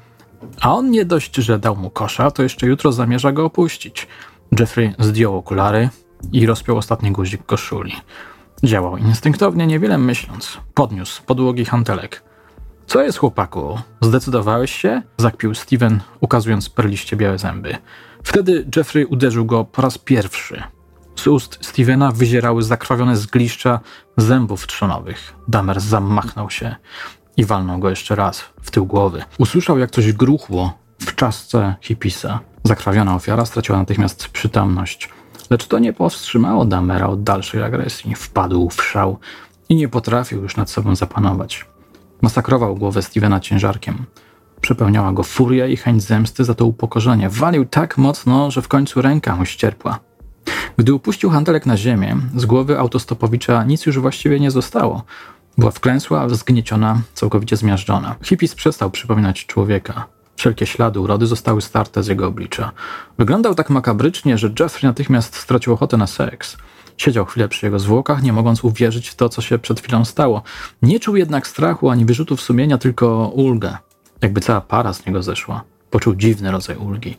A 0.60 0.74
on 0.74 0.90
nie 0.90 1.04
dość, 1.04 1.36
że 1.36 1.58
dał 1.58 1.76
mu 1.76 1.90
kosza, 1.90 2.30
to 2.30 2.42
jeszcze 2.42 2.66
jutro 2.66 2.92
zamierza 2.92 3.32
go 3.32 3.44
opuścić. 3.44 4.08
Jeffrey 4.58 4.94
zdjął 4.98 5.36
okulary 5.38 5.88
i 6.32 6.46
rozpiął 6.46 6.76
ostatni 6.76 7.12
guzik 7.12 7.46
koszuli. 7.46 7.92
Działał 8.62 8.96
instynktownie, 8.96 9.66
niewiele 9.66 9.98
myśląc. 9.98 10.58
Podniósł 10.74 11.22
podłogi 11.22 11.64
hantelek. 11.64 12.22
Co 12.86 13.02
jest, 13.02 13.18
chłopaku? 13.18 13.78
Zdecydowałeś 14.00 14.72
się? 14.74 15.02
Zakpił 15.16 15.54
Steven, 15.54 16.00
ukazując 16.20 16.68
perliście 16.68 17.16
białe 17.16 17.38
zęby. 17.38 17.76
Wtedy 18.22 18.66
Jeffrey 18.76 19.04
uderzył 19.04 19.44
go 19.44 19.64
po 19.64 19.82
raz 19.82 19.98
pierwszy. 19.98 20.62
Z 21.16 21.26
ust 21.26 21.58
Stevena 21.62 22.12
wyzierały 22.12 22.62
zakrwawione 22.62 23.16
zgliszcza 23.16 23.80
zębów 24.16 24.66
trzonowych. 24.66 25.34
Damer 25.48 25.80
zamachnął 25.80 26.50
się 26.50 26.76
i 27.36 27.44
walnął 27.44 27.78
go 27.78 27.90
jeszcze 27.90 28.14
raz 28.14 28.44
w 28.62 28.70
tył 28.70 28.86
głowy. 28.86 29.24
Usłyszał, 29.38 29.78
jak 29.78 29.90
coś 29.90 30.12
gruchło 30.12 30.78
w 30.98 31.14
czaszce 31.14 31.74
hipisa. 31.80 32.40
Zakrwawiona 32.64 33.14
ofiara 33.14 33.44
straciła 33.44 33.78
natychmiast 33.78 34.28
przytomność. 34.28 35.10
Lecz 35.50 35.66
to 35.66 35.78
nie 35.78 35.92
powstrzymało 35.92 36.64
Damera 36.64 37.06
od 37.06 37.22
dalszej 37.22 37.62
agresji. 37.62 38.14
Wpadł 38.14 38.70
w 38.70 38.82
szał 38.82 39.18
i 39.68 39.74
nie 39.74 39.88
potrafił 39.88 40.42
już 40.42 40.56
nad 40.56 40.70
sobą 40.70 40.96
zapanować. 40.96 41.66
Masakrował 42.24 42.76
głowę 42.76 43.02
Stevena 43.02 43.40
ciężarkiem. 43.40 44.06
Przepełniała 44.60 45.12
go 45.12 45.22
furia 45.22 45.66
i 45.66 45.76
chęć 45.76 46.02
zemsty 46.02 46.44
za 46.44 46.54
to 46.54 46.66
upokorzenie. 46.66 47.28
Walił 47.30 47.64
tak 47.64 47.98
mocno, 47.98 48.50
że 48.50 48.62
w 48.62 48.68
końcu 48.68 49.02
ręka 49.02 49.36
mu 49.36 49.44
ścierpła. 49.44 49.98
Gdy 50.76 50.94
upuścił 50.94 51.30
handelek 51.30 51.66
na 51.66 51.76
ziemię, 51.76 52.16
z 52.36 52.46
głowy 52.46 52.78
autostopowicza 52.78 53.64
nic 53.64 53.86
już 53.86 53.98
właściwie 53.98 54.40
nie 54.40 54.50
zostało. 54.50 55.02
Była 55.58 55.70
wklęsła, 55.70 56.28
zgnieciona, 56.28 57.00
całkowicie 57.14 57.56
zmiażdżona. 57.56 58.14
Hipis 58.22 58.54
przestał 58.54 58.90
przypominać 58.90 59.46
człowieka. 59.46 60.06
Wszelkie 60.36 60.66
ślady 60.66 61.00
urody 61.00 61.26
zostały 61.26 61.62
starte 61.62 62.02
z 62.02 62.06
jego 62.06 62.26
oblicza. 62.26 62.72
Wyglądał 63.18 63.54
tak 63.54 63.70
makabrycznie, 63.70 64.38
że 64.38 64.50
Jeffrey 64.60 64.88
natychmiast 64.88 65.36
stracił 65.36 65.72
ochotę 65.72 65.96
na 65.96 66.06
seks. 66.06 66.56
Siedział 66.96 67.24
chwilę 67.24 67.48
przy 67.48 67.66
jego 67.66 67.78
zwłokach, 67.78 68.22
nie 68.22 68.32
mogąc 68.32 68.64
uwierzyć 68.64 69.08
w 69.08 69.14
to, 69.14 69.28
co 69.28 69.42
się 69.42 69.58
przed 69.58 69.80
chwilą 69.80 70.04
stało. 70.04 70.42
Nie 70.82 71.00
czuł 71.00 71.16
jednak 71.16 71.46
strachu 71.46 71.90
ani 71.90 72.04
wyrzutów 72.04 72.40
sumienia, 72.40 72.78
tylko 72.78 73.32
ulgę. 73.34 73.76
Jakby 74.22 74.40
cała 74.40 74.60
para 74.60 74.92
z 74.92 75.06
niego 75.06 75.22
zeszła. 75.22 75.64
Poczuł 75.90 76.14
dziwny 76.14 76.50
rodzaj 76.50 76.76
ulgi. 76.76 77.16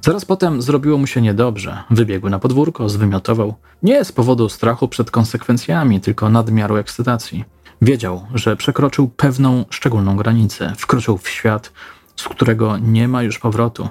Zaraz 0.00 0.24
potem 0.24 0.62
zrobiło 0.62 0.98
mu 0.98 1.06
się 1.06 1.22
niedobrze. 1.22 1.82
Wybiegł 1.90 2.28
na 2.28 2.38
podwórko, 2.38 2.88
zwymiotował. 2.88 3.54
Nie 3.82 4.04
z 4.04 4.12
powodu 4.12 4.48
strachu 4.48 4.88
przed 4.88 5.10
konsekwencjami, 5.10 6.00
tylko 6.00 6.28
nadmiaru 6.28 6.76
ekscytacji. 6.76 7.44
Wiedział, 7.82 8.26
że 8.34 8.56
przekroczył 8.56 9.08
pewną 9.08 9.64
szczególną 9.70 10.16
granicę, 10.16 10.72
wkroczył 10.78 11.18
w 11.18 11.28
świat, 11.28 11.72
z 12.16 12.28
którego 12.28 12.78
nie 12.78 13.08
ma 13.08 13.22
już 13.22 13.38
powrotu. 13.38 13.88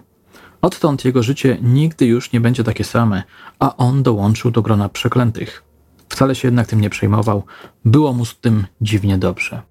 Odtąd 0.61 1.05
jego 1.05 1.23
życie 1.23 1.57
nigdy 1.61 2.05
już 2.05 2.31
nie 2.31 2.41
będzie 2.41 2.63
takie 2.63 2.83
same, 2.83 3.23
a 3.59 3.77
on 3.77 4.03
dołączył 4.03 4.51
do 4.51 4.61
grona 4.61 4.89
przeklętych. 4.89 5.63
Wcale 6.09 6.35
się 6.35 6.47
jednak 6.47 6.67
tym 6.67 6.81
nie 6.81 6.89
przejmował, 6.89 7.43
było 7.85 8.13
mu 8.13 8.25
z 8.25 8.39
tym 8.39 8.65
dziwnie 8.81 9.17
dobrze. 9.17 9.61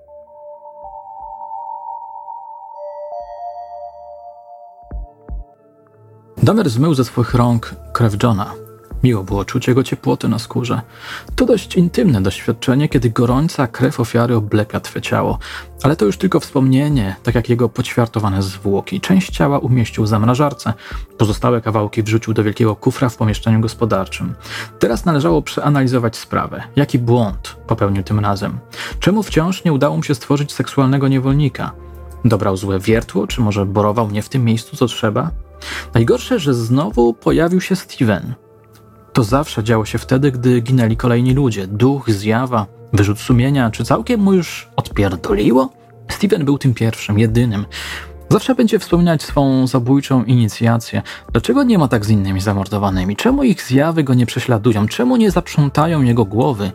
Damer 6.42 6.70
zmył 6.70 6.94
ze 6.94 7.04
swoich 7.04 7.34
rąk 7.34 7.74
krew 7.92 8.22
Johna, 8.22 8.54
Miło 9.02 9.24
było 9.24 9.44
czuć 9.44 9.68
jego 9.68 9.82
ciepłotę 9.82 10.28
na 10.28 10.38
skórze. 10.38 10.80
To 11.36 11.46
dość 11.46 11.76
intymne 11.76 12.22
doświadczenie, 12.22 12.88
kiedy 12.88 13.10
gorąca 13.10 13.66
krew 13.66 14.00
ofiary 14.00 14.36
oblepia 14.36 14.80
twe 14.80 15.00
ciało. 15.00 15.38
Ale 15.82 15.96
to 15.96 16.04
już 16.04 16.16
tylko 16.16 16.40
wspomnienie, 16.40 17.16
tak 17.22 17.34
jak 17.34 17.48
jego 17.48 17.68
poćwiartowane 17.68 18.42
zwłoki. 18.42 19.00
Część 19.00 19.30
ciała 19.30 19.58
umieścił 19.58 20.04
w 20.04 20.08
zamrażarce, 20.08 20.72
pozostałe 21.18 21.60
kawałki 21.60 22.02
wrzucił 22.02 22.34
do 22.34 22.44
wielkiego 22.44 22.76
kufra 22.76 23.08
w 23.08 23.16
pomieszczeniu 23.16 23.60
gospodarczym. 23.60 24.34
Teraz 24.78 25.04
należało 25.04 25.42
przeanalizować 25.42 26.16
sprawę. 26.16 26.62
Jaki 26.76 26.98
błąd 26.98 27.56
popełnił 27.66 28.02
tym 28.02 28.20
razem? 28.20 28.58
Czemu 29.00 29.22
wciąż 29.22 29.64
nie 29.64 29.72
udało 29.72 29.96
mu 29.96 30.02
się 30.02 30.14
stworzyć 30.14 30.52
seksualnego 30.52 31.08
niewolnika? 31.08 31.72
Dobrał 32.24 32.56
złe 32.56 32.78
wiertło, 32.78 33.26
czy 33.26 33.40
może 33.40 33.66
borował 33.66 34.10
nie 34.10 34.22
w 34.22 34.28
tym 34.28 34.44
miejscu, 34.44 34.76
co 34.76 34.86
trzeba? 34.86 35.30
Najgorsze, 35.94 36.38
że 36.38 36.54
znowu 36.54 37.14
pojawił 37.14 37.60
się 37.60 37.76
Steven. 37.76 38.34
To 39.12 39.24
zawsze 39.24 39.64
działo 39.64 39.84
się 39.84 39.98
wtedy, 39.98 40.32
gdy 40.32 40.60
ginęli 40.60 40.96
kolejni 40.96 41.34
ludzie. 41.34 41.66
Duch, 41.66 42.10
zjawa, 42.10 42.66
wyrzut 42.92 43.18
sumienia, 43.18 43.70
czy 43.70 43.84
całkiem 43.84 44.20
mu 44.20 44.32
już 44.32 44.68
odpierdoliło? 44.76 45.72
Steven 46.08 46.44
był 46.44 46.58
tym 46.58 46.74
pierwszym, 46.74 47.18
jedynym. 47.18 47.66
Zawsze 48.28 48.54
będzie 48.54 48.78
wspominać 48.78 49.22
swą 49.22 49.66
zabójczą 49.66 50.24
inicjację. 50.24 51.02
Dlaczego 51.32 51.62
nie 51.62 51.78
ma 51.78 51.88
tak 51.88 52.04
z 52.04 52.10
innymi 52.10 52.40
zamordowanymi? 52.40 53.16
Czemu 53.16 53.42
ich 53.42 53.62
zjawy 53.62 54.04
go 54.04 54.14
nie 54.14 54.26
prześladują? 54.26 54.88
Czemu 54.88 55.16
nie 55.16 55.30
zaprzątają 55.30 56.02
jego 56.02 56.24
głowy? 56.24 56.72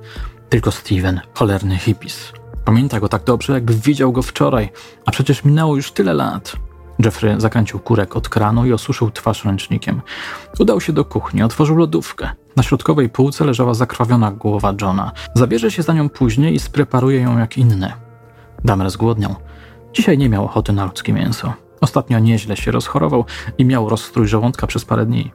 Tylko 0.49 0.71
Steven, 0.71 1.21
cholerny 1.33 1.77
hipis. 1.77 2.31
Pamięta 2.65 2.99
go 2.99 3.09
tak 3.09 3.23
dobrze, 3.23 3.53
jakby 3.53 3.73
widział 3.73 4.11
go 4.11 4.21
wczoraj, 4.21 4.69
a 5.05 5.11
przecież 5.11 5.43
minęło 5.43 5.75
już 5.75 5.91
tyle 5.91 6.13
lat. 6.13 6.55
Jeffrey 6.99 7.41
zakręcił 7.41 7.79
kurek 7.79 8.15
od 8.15 8.29
kranu 8.29 8.65
i 8.65 8.73
osuszył 8.73 9.11
twarz 9.11 9.45
ręcznikiem. 9.45 10.01
Udał 10.59 10.81
się 10.81 10.93
do 10.93 11.05
kuchni, 11.05 11.43
otworzył 11.43 11.75
lodówkę. 11.75 12.29
Na 12.55 12.63
środkowej 12.63 13.09
półce 13.09 13.45
leżała 13.45 13.73
zakrwawiona 13.73 14.31
głowa 14.31 14.73
Johna. 14.81 15.11
Zabierze 15.33 15.71
się 15.71 15.83
za 15.83 15.93
nią 15.93 16.09
później 16.09 16.53
i 16.55 16.59
spreparuje 16.59 17.19
ją 17.19 17.37
jak 17.37 17.57
inne. 17.57 17.93
Damer 18.63 18.89
zgłodniał. 18.89 19.35
Dzisiaj 19.93 20.17
nie 20.17 20.29
miał 20.29 20.45
ochoty 20.45 20.73
na 20.73 20.85
ludzkie 20.85 21.13
mięso. 21.13 21.53
Ostatnio 21.81 22.19
nieźle 22.19 22.57
się 22.57 22.71
rozchorował 22.71 23.25
i 23.57 23.65
miał 23.65 23.89
rozstrój 23.89 24.27
żołądka 24.27 24.67
przez 24.67 24.85
parę 24.85 25.05
dni. 25.05 25.31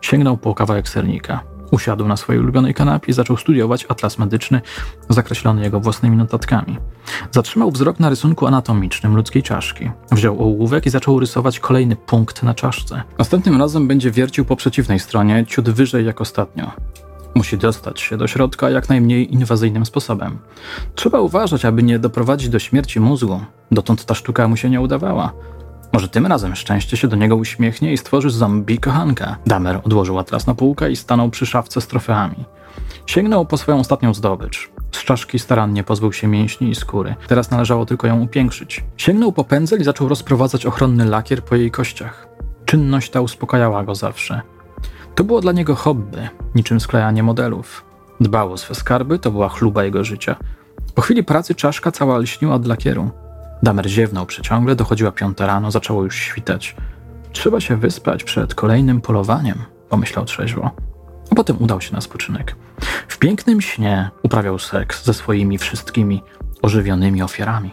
Sięgnął 0.00 0.36
po 0.36 0.54
kawałek 0.54 0.88
sernika. 0.88 1.53
Usiadł 1.74 2.08
na 2.08 2.16
swojej 2.16 2.42
ulubionej 2.42 2.74
kanapie 2.74 3.10
i 3.10 3.12
zaczął 3.12 3.36
studiować 3.36 3.86
atlas 3.88 4.18
medyczny, 4.18 4.60
zakreślony 5.08 5.62
jego 5.62 5.80
własnymi 5.80 6.16
notatkami. 6.16 6.78
Zatrzymał 7.30 7.70
wzrok 7.70 8.00
na 8.00 8.10
rysunku 8.10 8.46
anatomicznym 8.46 9.16
ludzkiej 9.16 9.42
czaszki. 9.42 9.90
Wziął 10.12 10.42
ołówek 10.42 10.86
i 10.86 10.90
zaczął 10.90 11.20
rysować 11.20 11.60
kolejny 11.60 11.96
punkt 11.96 12.42
na 12.42 12.54
czaszce. 12.54 13.02
Następnym 13.18 13.58
razem 13.58 13.88
będzie 13.88 14.10
wiercił 14.10 14.44
po 14.44 14.56
przeciwnej 14.56 14.98
stronie, 14.98 15.46
ciut 15.46 15.70
wyżej 15.70 16.06
jak 16.06 16.20
ostatnio. 16.20 16.70
Musi 17.34 17.58
dostać 17.58 18.00
się 18.00 18.16
do 18.16 18.26
środka 18.26 18.70
jak 18.70 18.88
najmniej 18.88 19.34
inwazyjnym 19.34 19.86
sposobem. 19.86 20.38
Trzeba 20.94 21.20
uważać, 21.20 21.64
aby 21.64 21.82
nie 21.82 21.98
doprowadzić 21.98 22.48
do 22.48 22.58
śmierci 22.58 23.00
mózgu. 23.00 23.40
Dotąd 23.70 24.04
ta 24.04 24.14
sztuka 24.14 24.48
mu 24.48 24.56
się 24.56 24.70
nie 24.70 24.80
udawała. 24.80 25.32
Może 25.94 26.08
tym 26.08 26.26
razem 26.26 26.56
szczęście 26.56 26.96
się 26.96 27.08
do 27.08 27.16
niego 27.16 27.36
uśmiechnie 27.36 27.92
i 27.92 27.98
stworzy 27.98 28.30
zombie 28.30 28.78
kochanka. 28.78 29.36
Damer 29.46 29.80
odłożył 29.84 30.18
atlas 30.18 30.46
na 30.46 30.54
półkę 30.54 30.90
i 30.90 30.96
stanął 30.96 31.30
przy 31.30 31.46
szafce 31.46 31.80
z 31.80 31.86
trofeami. 31.86 32.44
Sięgnął 33.06 33.46
po 33.46 33.56
swoją 33.56 33.78
ostatnią 33.78 34.14
zdobycz. 34.14 34.70
Z 34.92 35.04
czaszki 35.04 35.38
starannie 35.38 35.84
pozbył 35.84 36.12
się 36.12 36.26
mięśni 36.26 36.68
i 36.68 36.74
skóry. 36.74 37.14
Teraz 37.28 37.50
należało 37.50 37.86
tylko 37.86 38.06
ją 38.06 38.20
upiększyć. 38.20 38.84
Sięgnął 38.96 39.32
po 39.32 39.44
pędzel 39.44 39.80
i 39.80 39.84
zaczął 39.84 40.08
rozprowadzać 40.08 40.66
ochronny 40.66 41.04
lakier 41.04 41.44
po 41.44 41.56
jej 41.56 41.70
kościach. 41.70 42.28
Czynność 42.64 43.10
ta 43.10 43.20
uspokajała 43.20 43.84
go 43.84 43.94
zawsze. 43.94 44.40
To 45.14 45.24
było 45.24 45.40
dla 45.40 45.52
niego 45.52 45.74
hobby, 45.74 46.28
niczym 46.54 46.80
sklejanie 46.80 47.22
modelów. 47.22 47.84
Dbał 48.20 48.52
o 48.52 48.56
swe 48.56 48.74
skarby, 48.74 49.18
to 49.18 49.30
była 49.30 49.48
chluba 49.48 49.84
jego 49.84 50.04
życia. 50.04 50.36
Po 50.94 51.02
chwili 51.02 51.24
pracy 51.24 51.54
czaszka 51.54 51.92
cała 51.92 52.18
lśniła 52.18 52.54
od 52.54 52.66
lakieru. 52.66 53.10
Damer 53.64 53.88
ziewnął 53.88 54.26
przeciągle, 54.26 54.76
dochodziła 54.76 55.12
piąta 55.12 55.46
rano, 55.46 55.70
zaczęło 55.70 56.04
już 56.04 56.16
świtać. 56.16 56.76
Trzeba 57.32 57.60
się 57.60 57.76
wyspać 57.76 58.24
przed 58.24 58.54
kolejnym 58.54 59.00
polowaniem, 59.00 59.58
pomyślał 59.88 60.24
trzeźwo. 60.24 60.70
A 61.30 61.34
potem 61.34 61.56
udał 61.60 61.80
się 61.80 61.92
na 61.92 62.00
spoczynek. 62.00 62.56
W 63.08 63.18
pięknym 63.18 63.60
śnie 63.60 64.10
uprawiał 64.22 64.58
seks 64.58 65.04
ze 65.04 65.14
swoimi 65.14 65.58
wszystkimi 65.58 66.22
ożywionymi 66.62 67.22
ofiarami. 67.22 67.70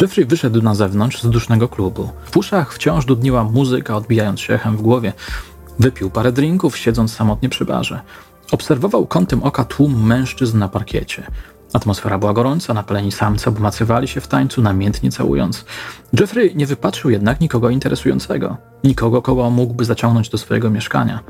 Jeffrey 0.00 0.24
wyszedł 0.26 0.62
na 0.62 0.74
zewnątrz 0.74 1.22
z 1.22 1.30
dusznego 1.30 1.68
klubu. 1.68 2.10
W 2.24 2.36
uszach 2.36 2.74
wciąż 2.74 3.04
dudniła 3.04 3.44
muzyka, 3.44 3.96
odbijając 3.96 4.40
się 4.40 4.54
echem 4.54 4.76
w 4.76 4.82
głowie. 4.82 5.12
Wypił 5.78 6.10
parę 6.10 6.32
drinków, 6.32 6.76
siedząc 6.76 7.14
samotnie 7.14 7.48
przy 7.48 7.64
barze. 7.64 8.00
Obserwował 8.52 9.06
kątem 9.06 9.42
oka 9.42 9.64
tłum 9.64 10.06
mężczyzn 10.06 10.58
na 10.58 10.68
parkiecie. 10.68 11.26
Atmosfera 11.74 12.18
była 12.18 12.32
gorąca, 12.32 12.74
napaleni 12.74 13.12
samce 13.12 13.50
obmacywali 13.50 14.08
się 14.08 14.20
w 14.20 14.28
tańcu, 14.28 14.62
namiętnie 14.62 15.10
całując. 15.10 15.64
Jeffrey 16.20 16.56
nie 16.56 16.66
wypatrzył 16.66 17.10
jednak 17.10 17.40
nikogo 17.40 17.70
interesującego, 17.70 18.56
nikogo, 18.84 19.22
kogo 19.22 19.50
mógłby 19.50 19.84
zaciągnąć 19.84 20.28
do 20.28 20.38
swojego 20.38 20.70
mieszkania. 20.70 21.20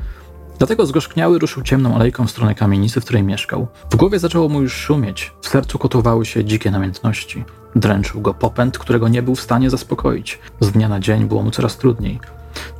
Dlatego 0.57 0.85
zgorzkniały 0.85 1.39
ruszył 1.39 1.63
ciemną 1.63 1.95
alejką 1.95 2.27
w 2.27 2.31
stronę 2.31 2.55
kamienicy, 2.55 3.01
w 3.01 3.03
której 3.03 3.23
mieszkał. 3.23 3.67
W 3.91 3.95
głowie 3.95 4.19
zaczęło 4.19 4.49
mu 4.49 4.61
już 4.61 4.73
szumieć, 4.73 5.33
w 5.41 5.47
sercu 5.47 5.79
kotowały 5.79 6.25
się 6.25 6.45
dzikie 6.45 6.71
namiętności. 6.71 7.43
Dręczył 7.75 8.21
go 8.21 8.33
popęd, 8.33 8.77
którego 8.77 9.07
nie 9.07 9.21
był 9.21 9.35
w 9.35 9.41
stanie 9.41 9.69
zaspokoić. 9.69 10.39
Z 10.59 10.71
dnia 10.71 10.89
na 10.89 10.99
dzień 10.99 11.25
było 11.25 11.43
mu 11.43 11.51
coraz 11.51 11.77
trudniej. 11.77 12.19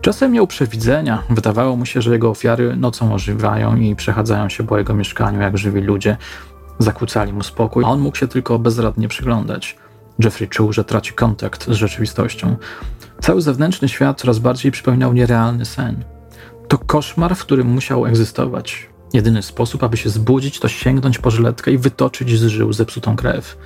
Czasem 0.02 0.32
miał 0.32 0.48
przewidzenia. 0.48 1.24
Wydawało 1.30 1.76
mu 1.76 1.86
się, 1.86 2.02
że 2.02 2.12
jego 2.12 2.30
ofiary 2.30 2.76
nocą 2.76 3.14
ożywają 3.14 3.76
i 3.76 3.96
przechadzają 3.96 4.50
się 4.50 4.68
po 4.68 4.78
jego 4.78 4.94
mieszkaniu 4.94 5.42
jak 5.42 5.58
żywi 5.58 5.82
ludzie. 5.82 6.18
Zakłócali 6.80 7.34
mu 7.34 7.44
spokój, 7.44 7.84
a 7.86 7.88
on 7.88 8.00
mógł 8.00 8.18
się 8.18 8.28
tylko 8.28 8.60
bezradnie 8.60 9.08
przyglądać. 9.08 9.78
Jeffrey 10.20 10.50
czuł, 10.50 10.74
że 10.74 10.84
traci 10.84 11.14
kontakt 11.14 11.68
z 11.68 11.72
rzeczywistością. 11.72 12.56
Cały 13.22 13.42
zewnętrzny 13.42 13.90
świat 13.90 14.22
coraz 14.22 14.40
bardziej 14.40 14.72
przypominał 14.72 15.14
nierealny 15.14 15.66
sen. 15.66 16.04
To 16.68 16.78
koszmar, 16.78 17.36
w 17.36 17.42
którym 17.42 17.68
musiał 17.68 18.06
egzystować. 18.06 18.90
Jedyny 19.14 19.42
sposób, 19.42 19.84
aby 19.84 19.98
się 19.98 20.10
zbudzić, 20.10 20.60
to 20.60 20.68
sięgnąć 20.68 21.18
po 21.18 21.32
żyletkę 21.32 21.72
i 21.72 21.78
wytoczyć 21.78 22.40
z 22.40 22.46
żył 22.46 22.74
zepsutą 22.74 23.16
krew. 23.16 23.58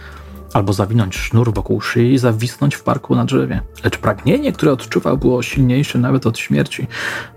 Albo 0.53 0.73
zawinąć 0.73 1.15
sznur 1.15 1.53
wokół 1.53 1.81
szyi 1.81 2.13
i 2.13 2.17
zawisnąć 2.17 2.75
w 2.75 2.83
parku 2.83 3.15
na 3.15 3.25
drzewie. 3.25 3.61
Lecz 3.83 3.97
pragnienie, 3.97 4.51
które 4.51 4.71
odczuwał, 4.71 5.17
było 5.17 5.41
silniejsze 5.41 5.99
nawet 5.99 6.27
od 6.27 6.39
śmierci. 6.39 6.87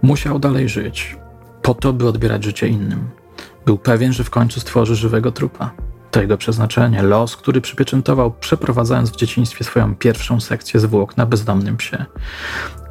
Musiał 0.02 0.38
dalej 0.38 0.68
żyć. 0.68 1.16
Po 1.62 1.74
to, 1.74 1.92
by 1.92 2.08
odbierać 2.08 2.44
życie 2.44 2.68
innym. 2.68 3.21
Był 3.66 3.78
pewien, 3.78 4.12
że 4.12 4.24
w 4.24 4.30
końcu 4.30 4.60
stworzy 4.60 4.96
żywego 4.96 5.32
trupa. 5.32 5.70
To 6.10 6.20
jego 6.20 6.36
przeznaczenie, 6.36 7.02
los, 7.02 7.36
który 7.36 7.60
przypieczętował, 7.60 8.32
przeprowadzając 8.40 9.10
w 9.10 9.16
dzieciństwie 9.16 9.64
swoją 9.64 9.94
pierwszą 9.96 10.40
sekcję 10.40 10.80
zwłok 10.80 11.16
na 11.16 11.26
bezdomnym 11.26 11.76
psie. 11.76 12.04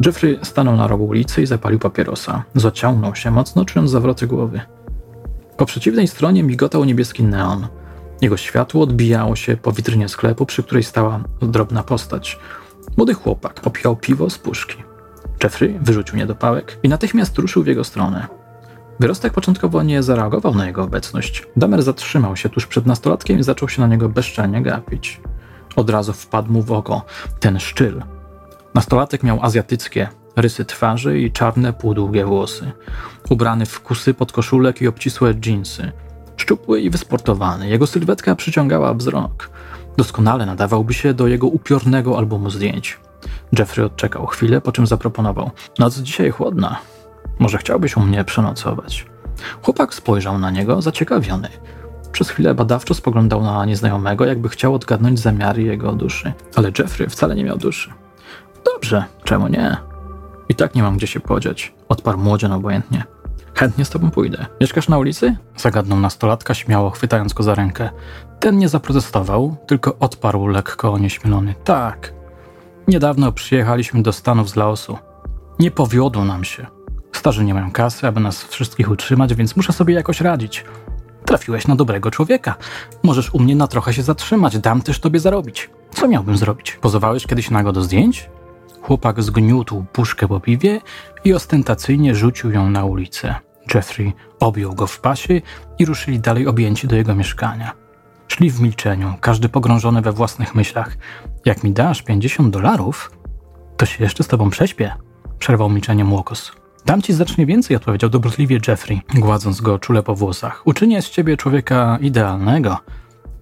Jeffrey 0.05 0.39
stanął 0.43 0.75
na 0.75 0.87
rogu 0.87 1.05
ulicy 1.05 1.41
i 1.41 1.45
zapalił 1.45 1.79
papierosa. 1.79 2.43
Zaciągnął 2.55 3.15
się, 3.15 3.31
mocno 3.31 3.65
czując 3.65 3.91
zawroty 3.91 4.27
głowy. 4.27 4.61
Po 5.57 5.65
przeciwnej 5.65 6.07
stronie 6.07 6.43
migotał 6.43 6.85
niebieski 6.85 7.23
neon. 7.23 7.67
Jego 8.21 8.37
światło 8.37 8.83
odbijało 8.83 9.35
się 9.35 9.57
po 9.57 9.71
witrynie 9.71 10.09
sklepu, 10.09 10.45
przy 10.45 10.63
której 10.63 10.83
stała 10.83 11.23
drobna 11.41 11.83
postać. 11.83 12.39
Młody 12.97 13.13
chłopak 13.13 13.67
opijał 13.67 13.95
piwo 13.95 14.29
z 14.29 14.37
puszki. 14.37 14.83
Jeffrey 15.43 15.79
wyrzucił 15.81 16.17
niedopałek 16.17 16.77
i 16.83 16.89
natychmiast 16.89 17.37
ruszył 17.37 17.63
w 17.63 17.67
jego 17.67 17.83
stronę. 17.83 18.40
Wyrostek 18.99 19.33
początkowo 19.33 19.83
nie 19.83 20.03
zareagował 20.03 20.55
na 20.55 20.65
jego 20.67 20.83
obecność. 20.83 21.43
Damer 21.57 21.83
zatrzymał 21.83 22.35
się 22.35 22.49
tuż 22.49 22.67
przed 22.67 22.85
nastolatkiem 22.85 23.39
i 23.39 23.43
zaczął 23.43 23.69
się 23.69 23.81
na 23.81 23.87
niego 23.87 24.09
bezczelnie 24.09 24.61
gapić. 24.61 25.21
Od 25.75 25.89
razu 25.89 26.13
wpadł 26.13 26.51
mu 26.51 26.61
w 26.61 26.71
oko 26.71 27.05
ten 27.39 27.59
szczyl. 27.59 28.03
Nastolatek 28.73 29.23
miał 29.23 29.43
azjatyckie 29.43 30.07
rysy 30.35 30.65
twarzy 30.65 31.19
i 31.19 31.31
czarne, 31.31 31.73
półdługie 31.73 32.25
włosy. 32.25 32.71
Ubrany 33.29 33.65
w 33.65 33.81
kusy 33.81 34.13
podkoszulek 34.13 34.81
i 34.81 34.87
obcisłe 34.87 35.33
dżinsy. 35.33 35.91
Szczupły 36.37 36.81
i 36.81 36.89
wysportowany, 36.89 37.69
jego 37.69 37.87
sylwetka 37.87 38.35
przyciągała 38.35 38.93
wzrok. 38.93 39.49
Doskonale 39.97 40.45
nadawałby 40.45 40.93
się 40.93 41.13
do 41.13 41.27
jego 41.27 41.47
upiornego 41.47 42.17
albumu 42.17 42.49
zdjęć. 42.49 42.99
Jeffrey 43.59 43.85
odczekał 43.85 44.25
chwilę, 44.25 44.61
po 44.61 44.71
czym 44.71 44.87
zaproponował: 44.87 45.51
Noc 45.79 45.97
dzisiaj 45.97 46.31
chłodna. 46.31 46.79
Może 47.41 47.57
chciałbyś 47.57 47.97
u 47.97 47.99
mnie 47.99 48.23
przenocować? 48.23 49.05
Chłopak 49.61 49.93
spojrzał 49.93 50.39
na 50.39 50.51
niego, 50.51 50.81
zaciekawiony. 50.81 51.49
Przez 52.11 52.29
chwilę 52.29 52.53
badawczo 52.55 52.93
spoglądał 52.93 53.43
na 53.43 53.65
nieznajomego, 53.65 54.25
jakby 54.25 54.49
chciał 54.49 54.75
odgadnąć 54.75 55.19
zamiary 55.19 55.63
jego 55.63 55.91
duszy. 55.91 56.33
Ale 56.55 56.71
Jeffrey 56.79 57.09
wcale 57.09 57.35
nie 57.35 57.43
miał 57.43 57.57
duszy. 57.57 57.93
Dobrze, 58.65 59.05
czemu 59.23 59.47
nie? 59.47 59.77
I 60.49 60.55
tak 60.55 60.75
nie 60.75 60.83
mam 60.83 60.97
gdzie 60.97 61.07
się 61.07 61.19
podziać, 61.19 61.73
odparł 61.89 62.17
młodzian 62.17 62.51
obojętnie. 62.51 63.03
Chętnie 63.55 63.85
z 63.85 63.89
tobą 63.89 64.11
pójdę. 64.11 64.45
Mieszkasz 64.61 64.89
na 64.89 64.97
ulicy? 64.97 65.35
Zagadnął 65.57 65.99
nastolatka, 65.99 66.53
śmiało 66.53 66.89
chwytając 66.89 67.33
go 67.33 67.43
za 67.43 67.55
rękę. 67.55 67.89
Ten 68.39 68.57
nie 68.57 68.69
zaprotestował, 68.69 69.55
tylko 69.67 69.95
odparł 69.99 70.47
lekko 70.47 70.93
onieśmielony. 70.93 71.55
Tak. 71.63 72.13
Niedawno 72.87 73.31
przyjechaliśmy 73.31 74.03
do 74.03 74.13
Stanów 74.13 74.49
z 74.49 74.55
Laosu. 74.55 74.97
Nie 75.59 75.71
powiodło 75.71 76.25
nam 76.25 76.43
się. 76.43 76.80
Starzy 77.11 77.43
nie 77.43 77.53
mają 77.53 77.71
kasy, 77.71 78.07
aby 78.07 78.19
nas 78.19 78.43
wszystkich 78.43 78.91
utrzymać, 78.91 79.33
więc 79.33 79.55
muszę 79.55 79.73
sobie 79.73 79.93
jakoś 79.93 80.21
radzić. 80.21 80.65
Trafiłeś 81.25 81.67
na 81.67 81.75
dobrego 81.75 82.11
człowieka. 82.11 82.55
Możesz 83.03 83.33
u 83.33 83.39
mnie 83.39 83.55
na 83.55 83.67
trochę 83.67 83.93
się 83.93 84.03
zatrzymać, 84.03 84.59
dam 84.59 84.81
też 84.81 84.99
tobie 84.99 85.19
zarobić. 85.19 85.69
Co 85.91 86.07
miałbym 86.07 86.37
zrobić? 86.37 86.77
Pozowałeś 86.81 87.27
kiedyś 87.27 87.49
nago 87.49 87.71
do 87.71 87.81
zdjęć? 87.81 88.29
Chłopak 88.81 89.23
zgniótł 89.23 89.85
puszkę 89.93 90.27
po 90.27 90.39
piwie 90.39 90.81
i 91.23 91.33
ostentacyjnie 91.33 92.15
rzucił 92.15 92.51
ją 92.51 92.69
na 92.69 92.85
ulicę. 92.85 93.35
Jeffrey 93.73 94.13
objął 94.39 94.73
go 94.73 94.87
w 94.87 94.99
pasie 94.99 95.41
i 95.79 95.85
ruszyli 95.85 96.19
dalej 96.19 96.47
objęci 96.47 96.87
do 96.87 96.95
jego 96.95 97.15
mieszkania. 97.15 97.71
Szli 98.27 98.51
w 98.51 98.61
milczeniu, 98.61 99.13
każdy 99.21 99.49
pogrążony 99.49 100.01
we 100.01 100.11
własnych 100.11 100.55
myślach. 100.55 100.97
Jak 101.45 101.63
mi 101.63 101.71
dasz 101.71 102.01
50 102.01 102.53
dolarów, 102.53 103.11
to 103.77 103.85
się 103.85 104.03
jeszcze 104.03 104.23
z 104.23 104.27
tobą 104.27 104.49
prześpię, 104.49 104.95
przerwał 105.39 105.69
milczenie 105.69 106.05
Łokos. 106.05 106.60
Dam 106.85 107.01
ci 107.01 107.13
znacznie 107.13 107.45
więcej, 107.45 107.77
odpowiedział 107.77 108.09
dobrotliwie 108.09 108.59
Jeffrey, 108.67 109.01
gładząc 109.15 109.61
go 109.61 109.79
czule 109.79 110.03
po 110.03 110.15
włosach. 110.15 110.67
Uczynię 110.67 111.01
z 111.01 111.09
ciebie 111.09 111.37
człowieka 111.37 111.97
idealnego. 112.01 112.77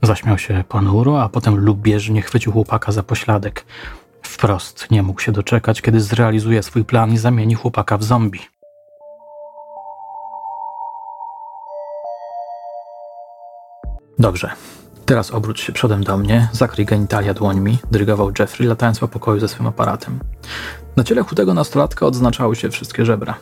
Zaśmiał 0.03 0.37
się 0.37 0.63
ponuro, 0.69 1.23
a 1.23 1.29
potem 1.29 1.55
lubieżnie 1.55 2.21
chwycił 2.21 2.51
chłopaka 2.51 2.91
za 2.91 3.03
pośladek. 3.03 3.65
Wprost 4.21 4.91
nie 4.91 5.03
mógł 5.03 5.21
się 5.21 5.31
doczekać, 5.31 5.81
kiedy 5.81 6.01
zrealizuje 6.01 6.63
swój 6.63 6.85
plan 6.85 7.13
i 7.13 7.17
zamieni 7.17 7.55
chłopaka 7.55 7.97
w 7.97 8.03
zombie. 8.03 8.39
Dobrze. 14.19 14.51
Teraz 15.09 15.31
obróć 15.31 15.59
się 15.59 15.73
przodem 15.73 16.03
do 16.03 16.17
mnie, 16.17 16.49
zakryj 16.51 16.85
genitalia 16.85 17.33
dłońmi, 17.33 17.77
dyrygował 17.91 18.31
Jeffrey, 18.39 18.67
latając 18.67 18.99
po 18.99 19.07
pokoju 19.07 19.39
ze 19.39 19.47
swym 19.47 19.67
aparatem. 19.67 20.19
Na 20.95 21.03
ciele 21.03 21.23
chudego 21.23 21.53
nastolatka 21.53 22.05
odznaczały 22.05 22.55
się 22.55 22.69
wszystkie 22.69 23.05
żebra. 23.05 23.37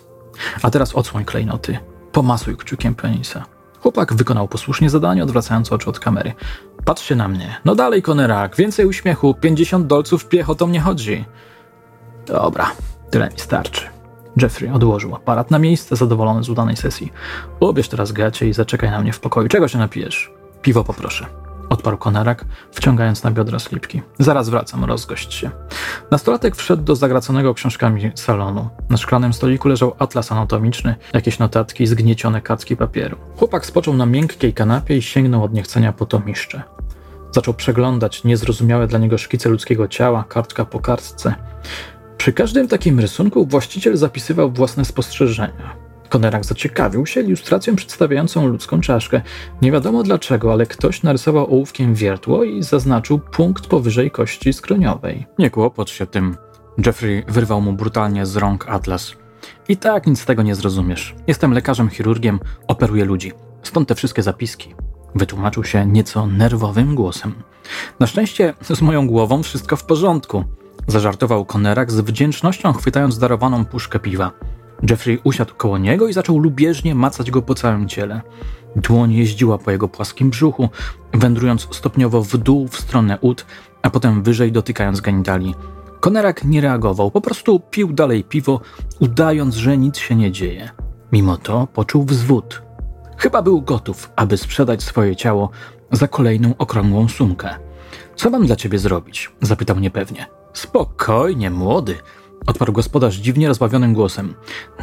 A 0.63 0.69
teraz 0.69 0.95
odsłoń 0.95 1.25
klejnoty. 1.25 1.77
Pomasuj 2.12 2.58
kciukiem 2.58 2.95
penisa. 2.95 3.45
Chłopak 3.82 4.13
wykonał 4.13 4.47
posłusznie 4.47 4.89
zadanie, 4.89 5.23
odwracając 5.23 5.71
oczy 5.71 5.89
od 5.89 5.99
kamery. 5.99 6.34
Patrzcie 6.86 7.15
na 7.15 7.27
mnie. 7.27 7.56
No 7.65 7.75
dalej, 7.75 8.01
konerak, 8.01 8.56
więcej 8.56 8.86
uśmiechu. 8.86 9.34
50 9.34 9.88
dolców 9.88 10.27
piechotą 10.27 10.67
nie 10.67 10.80
chodzi. 10.80 11.25
Dobra, 12.25 12.71
tyle 13.10 13.30
mi 13.30 13.39
starczy. 13.39 13.82
Jeffrey 14.41 14.69
odłożył 14.69 15.15
aparat 15.15 15.51
na 15.51 15.60
miejsce, 15.60 15.95
zadowolony 15.95 16.43
z 16.43 16.49
udanej 16.49 16.75
sesji. 16.75 17.13
Ubierz 17.60 17.89
teraz 17.89 18.12
gacie 18.12 18.47
i 18.47 18.53
zaczekaj 18.53 18.91
na 18.91 19.01
mnie 19.01 19.13
w 19.13 19.19
pokoju. 19.19 19.47
Czego 19.47 19.67
się 19.67 19.77
napijesz? 19.77 20.32
Piwo 20.62 20.84
poproszę. 20.84 21.46
Odparł 21.69 21.97
konarak, 21.97 22.45
wciągając 22.71 23.23
na 23.23 23.32
biodra 23.32 23.60
slipki. 23.60 24.01
Zaraz 24.19 24.49
wracam, 24.49 24.84
rozgość 24.84 25.34
się. 25.34 25.49
Nastolatek 26.12 26.56
wszedł 26.56 26.84
do 26.84 26.95
zagraconego 26.95 27.53
książkami 27.53 28.12
salonu. 28.15 28.69
Na 28.89 28.97
szklanym 28.97 29.34
stoliku 29.34 29.67
leżał 29.67 29.95
atlas 29.99 30.32
anatomiczny, 30.32 30.95
jakieś 31.13 31.39
notatki 31.39 31.84
i 31.84 31.88
zgniecione 31.88 32.41
kartki 32.41 32.77
papieru. 32.77 33.17
Chłopak 33.38 33.65
spoczął 33.65 33.93
na 33.93 34.06
miękkiej 34.06 34.53
kanapie 34.53 34.97
i 34.97 35.01
sięgnął 35.01 35.43
od 35.43 35.53
niechcenia 35.53 35.93
po 35.93 36.06
to 36.06 36.19
miszcze. 36.19 36.63
Zaczął 37.32 37.53
przeglądać 37.53 38.23
niezrozumiałe 38.23 38.88
dla 38.88 38.99
niego 38.99 39.17
szkice 39.17 39.49
ludzkiego 39.49 39.88
ciała, 39.88 40.25
kartka 40.30 40.65
po 40.65 40.80
kartce. 40.80 41.36
Przy 42.17 42.34
każdym 42.34 42.67
takim 42.67 42.99
rysunku 42.99 43.45
właściciel 43.45 43.97
zapisywał 43.97 44.51
własne 44.51 44.86
spostrzeżenia. 44.86 45.87
Konerak 46.10 46.46
zaciekawił 46.46 47.06
się 47.06 47.22
ilustracją 47.22 47.76
przedstawiającą 47.76 48.48
ludzką 48.48 48.82
czaszkę. 48.82 49.22
Nie 49.62 49.72
wiadomo 49.72 50.04
dlaczego, 50.04 50.52
ale 50.52 50.65
ktoś 50.65 51.04
narysował 51.04 51.46
ołówkiem 51.46 51.96
wiertło 51.96 52.43
i 52.43 52.63
zaznaczył 52.63 53.20
punkt 53.20 53.67
powyżej 53.67 54.12
kości 54.12 54.54
skroniowej. 54.54 55.26
Nie 55.39 55.50
kłopot 55.50 55.89
się 55.89 56.08
tym. 56.08 56.38
Jeffrey 56.86 57.24
wyrwał 57.28 57.62
mu 57.62 57.74
brutalnie 57.74 58.26
z 58.26 58.36
rąk 58.36 58.70
atlas. 58.70 59.15
I 59.70 59.78
tak 59.78 60.08
nic 60.08 60.22
z 60.22 60.26
tego 60.26 60.43
nie 60.43 60.56
zrozumiesz. 60.56 61.15
Jestem 61.28 61.54
lekarzem 61.54 61.89
chirurgiem, 61.89 62.39
operuję 62.67 63.06
ludzi. 63.06 63.32
Stąd 63.63 63.88
te 63.88 63.96
wszystkie 63.96 64.24
zapiski. 64.24 64.76
Wytłumaczył 65.15 65.63
się 65.63 65.86
nieco 65.86 66.28
nerwowym 66.28 66.96
głosem. 66.96 67.34
Na 68.00 68.08
szczęście 68.08 68.54
z 68.62 68.82
moją 68.82 69.08
głową 69.08 69.43
wszystko 69.43 69.76
w 69.76 69.84
porządku. 69.84 70.43
Zażartował 70.88 71.46
Konerak 71.46 71.91
z 71.91 72.00
wdzięcznością 72.00 72.74
chwytając 72.74 73.20
darowaną 73.20 73.65
puszkę 73.65 74.00
piwa. 74.00 74.32
Jeffrey 74.90 75.20
usiadł 75.24 75.56
koło 75.56 75.78
niego 75.78 76.08
i 76.08 76.13
zaczął 76.13 76.40
lubieżnie 76.40 76.96
macać 76.96 77.32
go 77.32 77.42
po 77.42 77.56
całym 77.56 77.88
ciele. 77.88 78.22
Dłoń 78.76 79.13
jeździła 79.13 79.58
po 79.58 79.72
jego 79.72 79.88
płaskim 79.88 80.30
brzuchu, 80.30 80.70
wędrując 81.13 81.68
stopniowo 81.72 82.24
w 82.24 82.38
dół 82.38 82.68
w 82.68 82.78
stronę 82.78 83.18
ud, 83.22 83.46
a 83.82 83.90
potem 83.90 84.24
wyżej 84.24 84.52
dotykając 84.52 85.02
genitali. 85.02 85.56
Konerak 86.00 86.44
nie 86.44 86.62
reagował, 86.62 87.12
po 87.12 87.22
prostu 87.22 87.60
pił 87.60 87.94
dalej 87.94 88.24
piwo, 88.24 88.62
udając, 89.00 89.56
że 89.56 89.78
nic 89.78 89.98
się 89.98 90.16
nie 90.16 90.32
dzieje. 90.32 90.70
Mimo 91.12 91.38
to 91.38 91.68
poczuł 91.74 92.06
wzwód. 92.06 92.62
Chyba 93.18 93.42
był 93.42 93.62
gotów, 93.62 94.12
aby 94.16 94.38
sprzedać 94.38 94.84
swoje 94.84 95.16
ciało 95.16 95.50
za 95.92 96.08
kolejną 96.08 96.54
okrągłą 96.58 97.08
sumkę. 97.08 97.50
Co 98.16 98.30
mam 98.30 98.46
dla 98.46 98.56
ciebie 98.56 98.80
zrobić? 98.80 99.32
zapytał 99.42 99.80
niepewnie. 99.80 100.26
Spokojnie, 100.54 101.50
młody, 101.50 101.96
odparł 102.45 102.73
gospodarz 102.73 103.15
dziwnie 103.15 103.47
rozbawionym 103.47 103.93
głosem. 103.93 104.34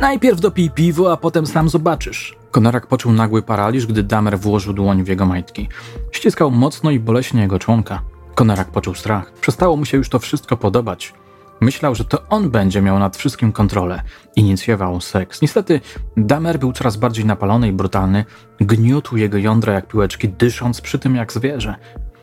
Najpierw 0.01 0.41
dopij 0.41 0.71
piwo, 0.71 1.13
a 1.13 1.17
potem 1.17 1.47
sam 1.47 1.69
zobaczysz. 1.69 2.37
Konarak 2.51 2.87
poczuł 2.87 3.13
nagły 3.13 3.43
paraliż, 3.43 3.87
gdy 3.87 4.03
Damer 4.03 4.39
włożył 4.39 4.73
dłoń 4.73 5.05
w 5.05 5.09
jego 5.09 5.27
majtki. 5.27 5.69
Ściskał 6.13 6.51
mocno 6.51 6.91
i 6.91 7.01
boleśnie 7.01 7.43
jego 7.43 7.59
członka. 7.59 8.03
Konarak 8.35 8.71
poczuł 8.71 8.95
strach. 8.95 9.33
Przestało 9.33 9.77
mu 9.77 9.85
się 9.85 9.97
już 9.97 10.09
to 10.09 10.19
wszystko 10.19 10.57
podobać. 10.57 11.15
Myślał, 11.61 11.95
że 11.95 12.05
to 12.05 12.29
on 12.29 12.51
będzie 12.51 12.83
miał 12.83 12.99
nad 12.99 13.17
wszystkim 13.17 13.53
kontrolę. 13.53 14.03
Inicjował 14.37 15.01
seks. 15.01 15.43
Niestety, 15.43 15.81
Damer 16.17 16.59
był 16.59 16.73
coraz 16.73 16.97
bardziej 16.97 17.25
napalony 17.25 17.69
i 17.69 17.73
brutalny. 17.73 18.25
Gniótł 18.61 19.17
jego 19.17 19.39
jądra 19.39 19.73
jak 19.73 19.89
piłeczki, 19.89 20.29
dysząc 20.29 20.81
przy 20.81 20.99
tym 20.99 21.17
jak 21.17 21.33
zwierzę. 21.33 21.75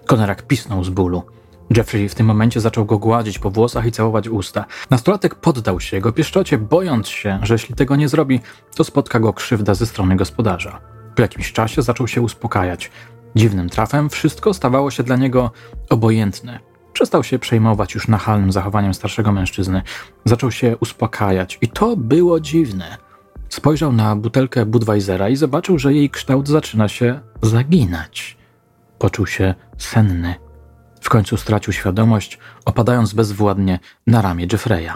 Konarak 0.05 0.47
pisnął 0.47 0.83
z 0.83 0.89
bólu. 0.89 1.23
Jeffrey 1.77 2.09
w 2.09 2.15
tym 2.15 2.25
momencie 2.25 2.61
zaczął 2.61 2.85
go 2.85 2.97
gładzić 2.97 3.39
po 3.39 3.51
włosach 3.51 3.85
i 3.85 3.91
całować 3.91 4.27
usta. 4.27 4.65
Nastolatek 4.89 5.35
poddał 5.35 5.79
się 5.79 5.97
jego 5.97 6.11
pieszczocie, 6.11 6.57
bojąc 6.57 7.07
się, 7.07 7.39
że 7.43 7.53
jeśli 7.53 7.75
tego 7.75 7.95
nie 7.95 8.09
zrobi, 8.09 8.39
to 8.75 8.83
spotka 8.83 9.19
go 9.19 9.33
krzywda 9.33 9.73
ze 9.73 9.85
strony 9.85 10.15
gospodarza. 10.15 10.81
Po 11.15 11.21
jakimś 11.21 11.53
czasie 11.53 11.81
zaczął 11.81 12.07
się 12.07 12.21
uspokajać. 12.21 12.91
Dziwnym 13.35 13.69
trafem 13.69 14.09
wszystko 14.09 14.53
stawało 14.53 14.91
się 14.91 15.03
dla 15.03 15.15
niego 15.15 15.51
obojętne. 15.89 16.59
Przestał 16.93 17.23
się 17.23 17.39
przejmować 17.39 17.95
już 17.95 18.07
nachalnym 18.07 18.51
zachowaniem 18.51 18.93
starszego 18.93 19.31
mężczyzny. 19.31 19.81
Zaczął 20.25 20.51
się 20.51 20.77
uspokajać 20.77 21.57
i 21.61 21.67
to 21.67 21.97
było 21.97 22.39
dziwne. 22.39 22.97
Spojrzał 23.49 23.93
na 23.93 24.15
butelkę 24.15 24.65
Budweisera 24.65 25.29
i 25.29 25.35
zobaczył, 25.35 25.79
że 25.79 25.93
jej 25.93 26.09
kształt 26.09 26.47
zaczyna 26.47 26.87
się 26.87 27.19
zaginać. 27.41 28.37
Poczuł 28.99 29.27
się 29.27 29.55
senny. 29.77 30.50
W 31.01 31.09
końcu 31.09 31.37
stracił 31.37 31.73
świadomość, 31.73 32.39
opadając 32.65 33.13
bezwładnie 33.13 33.79
na 34.07 34.21
ramię 34.21 34.47
Jeffreya. 34.51 34.91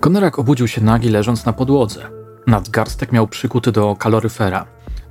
Konerak 0.00 0.38
obudził 0.38 0.68
się 0.68 0.80
nagi, 0.80 1.08
leżąc 1.08 1.46
na 1.46 1.52
podłodze. 1.52 2.10
Nadgarstek 2.46 3.12
miał 3.12 3.28
przykuty 3.28 3.72
do 3.72 3.96
kaloryfera. 3.96 4.66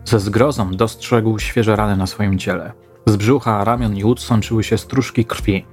Ze 0.06 0.20
zgrozą 0.20 0.72
dostrzegł 0.72 1.40
świeże 1.40 1.76
rany 1.76 1.98
na 1.98 2.08
swoim 2.08 2.40
ciele. 2.40 2.74
Z 3.06 3.16
brzucha, 3.16 3.64
ramion 3.64 3.98
i 3.98 4.04
łód 4.04 4.22
sączyły 4.22 4.64
się 4.64 4.78
stróżki 4.78 5.26
krwi. 5.26 5.66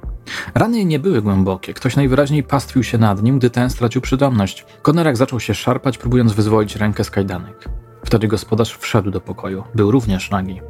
Rany 0.54 0.84
nie 0.84 0.98
były 0.98 1.22
głębokie. 1.22 1.74
Ktoś 1.74 1.96
najwyraźniej 1.96 2.42
pastwił 2.42 2.82
się 2.82 2.98
nad 2.98 3.22
nim, 3.22 3.38
gdy 3.38 3.50
ten 3.50 3.70
stracił 3.70 4.00
przytomność. 4.00 4.66
Konerak 4.82 5.16
zaczął 5.16 5.40
się 5.40 5.54
szarpać, 5.54 5.98
próbując 5.98 6.32
wyzwolić 6.32 6.76
rękę 6.76 7.04
z 7.04 7.10
kajdanek. 7.10 7.68
Wtedy 8.04 8.28
gospodarz 8.28 8.76
wszedł 8.76 9.10
do 9.10 9.20
pokoju. 9.20 9.64
Był 9.74 9.90
również 9.90 10.30
nagi. 10.30 10.60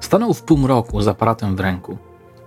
Stanął 0.00 0.34
w 0.34 0.42
półmroku 0.42 1.00
z 1.00 1.08
aparatem 1.08 1.56
w 1.56 1.60
ręku. 1.60 1.98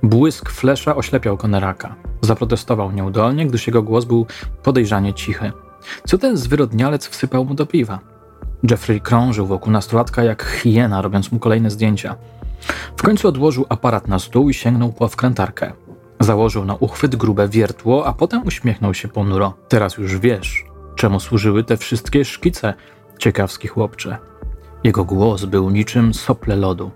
Błysk 0.04 0.50
flesza 0.50 0.96
oślepiał 0.96 1.38
Koneraka. 1.38 1.96
Zaprotestował 2.22 2.92
nieudolnie, 2.92 3.48
gdyż 3.48 3.68
jego 3.68 3.84
głos 3.84 4.06
był 4.06 4.26
podejrzanie 4.64 5.14
cichy. 5.14 5.52
Co 6.08 6.18
ten 6.18 6.38
zwyrodnialec 6.38 7.08
wsypał 7.08 7.46
mu 7.46 7.54
do 7.54 7.66
piwa? 7.66 8.00
Jeffrey 8.70 9.02
krążył 9.02 9.46
wokół 9.48 9.74
nastolatka 9.74 10.24
jak 10.24 10.44
hiena, 10.44 11.02
robiąc 11.02 11.32
mu 11.32 11.40
kolejne 11.40 11.70
zdjęcia. 11.70 12.16
W 12.98 13.04
końcu 13.04 13.28
odłożył 13.28 13.66
aparat 13.70 14.08
na 14.08 14.20
stół 14.20 14.50
i 14.50 14.54
sięgnął 14.54 14.94
po 14.94 15.08
wkrętarkę. 15.08 15.74
Założył 16.20 16.66
na 16.66 16.76
uchwyt 16.76 17.16
grube 17.16 17.48
wiertło, 17.48 18.06
a 18.08 18.14
potem 18.14 18.48
uśmiechnął 18.48 18.94
się 18.94 19.08
ponuro. 19.08 19.54
Teraz 19.68 19.98
już 19.98 20.18
wiesz, 20.18 20.66
czemu 20.96 21.20
służyły 21.20 21.64
te 21.64 21.78
wszystkie 21.78 22.26
szkice, 22.26 22.74
ciekawski 23.20 23.68
chłopcze. 23.68 24.18
Jego 24.84 25.06
głos 25.06 25.46
był 25.46 25.70
niczym 25.70 26.14
sople 26.14 26.56
lodu. 26.56 26.92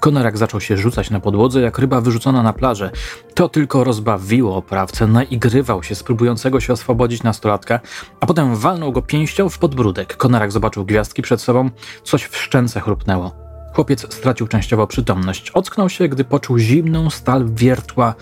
Konarak 0.00 0.38
zaczął 0.38 0.60
się 0.60 0.76
rzucać 0.76 1.10
na 1.10 1.20
podłodze 1.20 1.60
jak 1.60 1.78
ryba 1.78 2.00
wyrzucona 2.00 2.42
na 2.42 2.52
plażę. 2.52 2.90
To 3.34 3.48
tylko 3.48 3.84
rozbawiło 3.84 4.56
oprawcę, 4.56 5.06
naigrywał 5.06 5.82
się 5.82 5.94
z 5.94 6.02
próbującego 6.02 6.60
się 6.60 6.72
oswobodzić 6.72 7.22
nastolatka, 7.22 7.80
a 8.20 8.26
potem 8.26 8.56
walnął 8.56 8.92
go 8.92 9.02
pięścią 9.02 9.48
w 9.48 9.58
podbródek. 9.58 10.16
Konarak 10.16 10.52
zobaczył 10.52 10.84
gwiazdki 10.84 11.22
przed 11.22 11.40
sobą, 11.40 11.70
coś 12.02 12.24
w 12.24 12.36
szczęce 12.36 12.80
chrupnęło. 12.80 13.32
Chłopiec 13.74 14.14
stracił 14.14 14.46
częściowo 14.48 14.86
przytomność. 14.86 15.50
Ocknął 15.50 15.88
się, 15.88 16.08
gdy 16.08 16.24
poczuł 16.24 16.58
zimną 16.58 17.10
stal 17.10 17.48
wiertła 17.54 18.14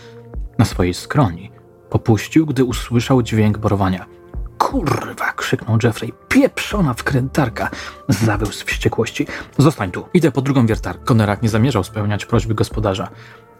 na 0.59 0.65
swojej 0.65 0.95
skroni. 0.95 1.51
Popuścił, 1.91 2.47
gdy 2.47 2.65
usłyszał 2.65 3.23
dźwięk 3.23 3.59
borowania. 3.59 4.07
Kurwa! 4.59 5.33
krzyknął 5.33 5.79
Jeffrey. 5.83 6.13
Pieprzona 6.29 6.95
wkrętarka! 6.95 7.71
Zawył 8.09 8.53
z 8.53 8.63
wściekłości. 8.63 9.27
Zostań 9.59 9.91
tu, 9.91 10.05
idę 10.15 10.33
po 10.33 10.43
drugą 10.43 10.67
wiertarkę. 10.67 11.05
Konerak 11.05 11.43
nie 11.43 11.49
zamierzał 11.49 11.85
spełniać 11.85 12.27
prośby 12.27 12.55
gospodarza. 12.55 13.09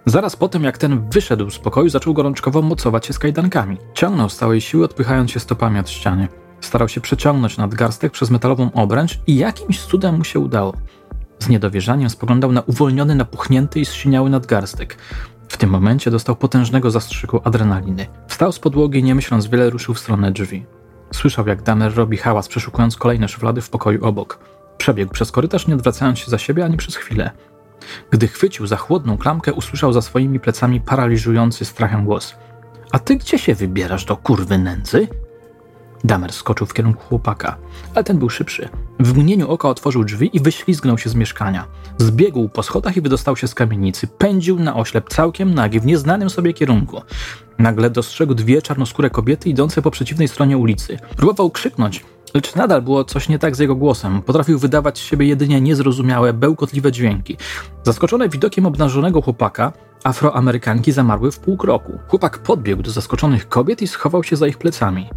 Zaraz 0.07 0.37
po 0.37 0.49
tym, 0.49 0.65
jak 0.65 0.79
ten 0.79 1.11
wyszedł 1.11 1.51
z 1.51 1.59
pokoju, 1.59 1.89
zaczął 1.89 2.15
gorączkowo 2.15 2.63
mocować 2.63 3.07
się 3.07 3.13
z 3.13 3.19
kajdankami. 3.19 3.77
Ciągnął 3.95 4.29
z 4.29 4.37
całej 4.37 4.61
siły, 4.61 4.85
odpychając 4.85 5.31
się 5.31 5.41
stopami 5.41 5.79
od 5.79 5.91
ściany. 5.91 6.29
Starał 6.61 6.89
się 6.89 7.01
przeciągnąć 7.01 7.57
nadgarstek 7.57 8.13
przez 8.13 8.31
metalową 8.31 8.73
obręcz 8.73 9.21
i 9.27 9.37
jakimś 9.37 9.81
cudem 9.81 10.19
mu 10.19 10.25
się 10.25 10.41
udało. 10.41 10.75
Z 11.39 11.49
niedowierzaniem 11.49 12.11
spoglądał 12.11 12.53
na 12.53 12.61
uwolniony, 12.61 13.15
napuchnięty 13.15 13.81
i 13.81 13.85
zsiniały 13.85 14.31
nadgarstek. 14.31 14.97
W 15.49 15.57
tym 15.57 15.71
momencie 15.71 16.11
dostał 16.11 16.37
potężnego 16.37 16.91
zastrzyku 16.91 17.41
adrenaliny. 17.45 18.07
Wstał 18.29 18.53
z 18.53 18.59
podłogi 18.59 18.99
i 18.99 19.05
nie 19.05 19.15
myśląc 19.15 19.47
wiele 19.47 19.71
ruszył 19.71 19.95
w 19.95 19.99
stronę 19.99 20.33
drzwi. 20.33 20.67
Słyszał, 21.15 21.47
jak 21.47 21.63
Damer 21.63 21.95
robi 21.95 22.17
hałas, 22.17 22.49
przeszukując 22.49 22.97
kolejne 22.97 23.29
szuflady 23.29 23.61
w 23.61 23.71
pokoju 23.71 24.05
obok. 24.05 24.39
Przebiegł 24.79 25.13
przez 25.13 25.33
korytarz, 25.33 25.67
nie 25.67 25.75
odwracając 25.75 26.19
się 26.19 26.31
za 26.31 26.39
siebie 26.39 26.65
ani 26.65 26.77
przez 26.77 26.97
chwilę. 26.97 27.31
Gdy 28.11 28.29
chwycił 28.29 28.67
za 28.67 28.77
chłodną 28.77 29.19
klamkę, 29.19 29.53
usłyszał 29.53 29.93
za 29.93 30.03
swoimi 30.03 30.41
plecami 30.41 30.81
paraliżujący 30.81 31.65
strachem 31.65 32.05
głos. 32.05 32.35
A 32.93 32.99
ty 32.99 33.17
gdzie 33.17 33.39
się 33.39 33.55
wybierasz 33.55 34.05
do 34.05 34.17
kurwy 34.17 34.59
nędzy? 34.59 35.09
Damer 36.05 36.33
skoczył 36.33 36.67
w 36.67 36.75
kierunku 36.75 37.03
chłopaka, 37.09 37.57
ale 37.95 38.05
ten 38.05 38.19
był 38.19 38.31
szybszy. 38.31 38.69
W 39.01 39.19
mgnieniu 39.19 39.51
oka 39.51 39.69
otworzył 39.69 40.05
drzwi 40.05 40.37
i 40.37 40.41
wyślizgnął 40.41 40.99
się 40.99 41.11
z 41.11 41.15
mieszkania. 41.15 41.65
Zbiegł 41.99 42.49
po 42.49 42.63
schodach 42.63 42.97
i 42.97 43.01
wydostał 43.01 43.37
się 43.37 43.49
z 43.49 43.55
kamienicy. 43.55 44.07
Pędził 44.07 44.59
na 44.59 44.77
oślep, 44.77 45.09
całkiem 45.09 45.55
nagi, 45.55 45.81
w 45.81 45.87
nieznanym 45.87 46.31
sobie 46.31 46.53
kierunku. 46.53 47.03
Nagle 47.59 47.91
dostrzegł 47.91 48.35
dwie 48.35 48.63
czarnoskóre 48.63 49.11
kobiety 49.11 49.49
idące 49.49 49.83
po 49.83 49.91
przeciwnej 49.91 50.29
stronie 50.29 50.59
ulicy. 50.59 50.99
Próbował 51.17 51.51
krzyknąć, 51.51 52.05
Lecz 52.35 52.55
nadal 52.55 52.83
było 52.83 53.05
coś 53.05 53.29
nie 53.29 53.39
tak 53.39 53.57
z 53.57 53.59
jego 53.59 53.75
głosem. 53.75 54.23
Potrafił 54.23 54.59
wydawać 54.59 54.99
z 54.99 55.03
siebie 55.03 55.27
jedynie 55.27 55.61
niezrozumiałe, 55.61 56.33
bełkotliwe 56.33 56.93
dźwięki. 56.93 57.37
Zaskoczone 57.83 58.29
widokiem 58.29 58.67
obnażonego 58.67 59.23
chłopaka, 59.23 59.73
Afroamerykanki 60.05 60.93
zamarły 60.93 61.33
w 61.33 61.39
pół 61.39 61.57
kroku. 61.57 61.99
Chłopak 62.09 62.39
podbiegł 62.39 62.83
do 62.83 62.91
zaskoczonych 62.91 63.49
kobiet 63.49 63.83
i 63.83 63.89
schował 63.89 64.25
się 64.25 64.37
za 64.37 64.47
ich 64.47 64.59
plecami. 64.59 65.09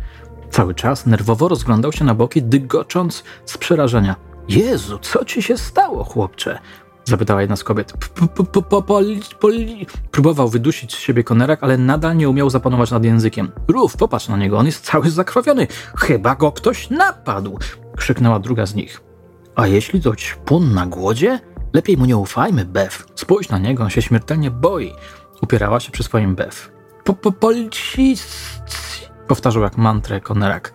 Cały 0.52 0.76
czas 0.76 1.06
nerwowo 1.06 1.48
rozglądał 1.48 1.92
się 1.92 2.06
na 2.06 2.16
boki, 2.16 2.44
dygocząc 2.44 3.24
z 3.46 3.58
przerażenia. 3.58 4.16
Jezu, 4.50 5.00
co 5.00 5.26
ci 5.26 5.44
się 5.44 5.58
stało, 5.58 6.04
chłopcze? 6.04 6.60
Zapytała 7.06 7.42
jedna 7.42 7.56
z 7.56 7.64
kobiet. 7.64 7.94
Próbował 10.12 10.50
wydusić 10.50 10.96
z 10.96 11.00
siebie 11.00 11.24
konerak, 11.24 11.64
ale 11.64 11.78
nadal 11.78 12.18
nie 12.18 12.30
umiał 12.30 12.50
zapanować 12.50 12.92
nad 12.92 13.04
językiem. 13.04 13.52
Rów, 13.68 13.98
popatrz 13.98 14.28
na 14.28 14.38
niego, 14.38 14.58
on 14.58 14.66
jest 14.66 14.86
cały 14.86 15.10
zakrwawiony. 15.10 15.68
Chyba 15.98 16.36
go 16.36 16.52
ktoś 16.52 16.90
napadł! 16.90 17.60
Krzyknęła 17.98 18.40
druga 18.40 18.66
z 18.66 18.76
nich. 18.76 19.02
A 19.56 19.68
jeśli 19.68 20.02
to 20.02 20.16
ćpun 20.16 20.74
na 20.74 20.86
głodzie? 20.86 21.40
Lepiej 21.74 21.98
mu 21.98 22.06
nie 22.06 22.18
ufajmy, 22.18 22.66
Bev. 22.66 23.04
Spójrz 23.16 23.50
na 23.50 23.58
niego, 23.58 23.84
on 23.84 23.90
się 23.90 24.02
śmiertelnie 24.02 24.52
boi. 24.52 24.94
Upierała 25.42 25.80
się 25.80 25.92
przy 25.92 26.04
swoim 26.04 26.36
Bev. 26.36 26.56
Po, 27.04 27.14
po, 27.14 27.32
Powtarzał 29.28 29.64
jak 29.64 29.78
mantrę 29.78 30.22
Konerak. 30.22 30.74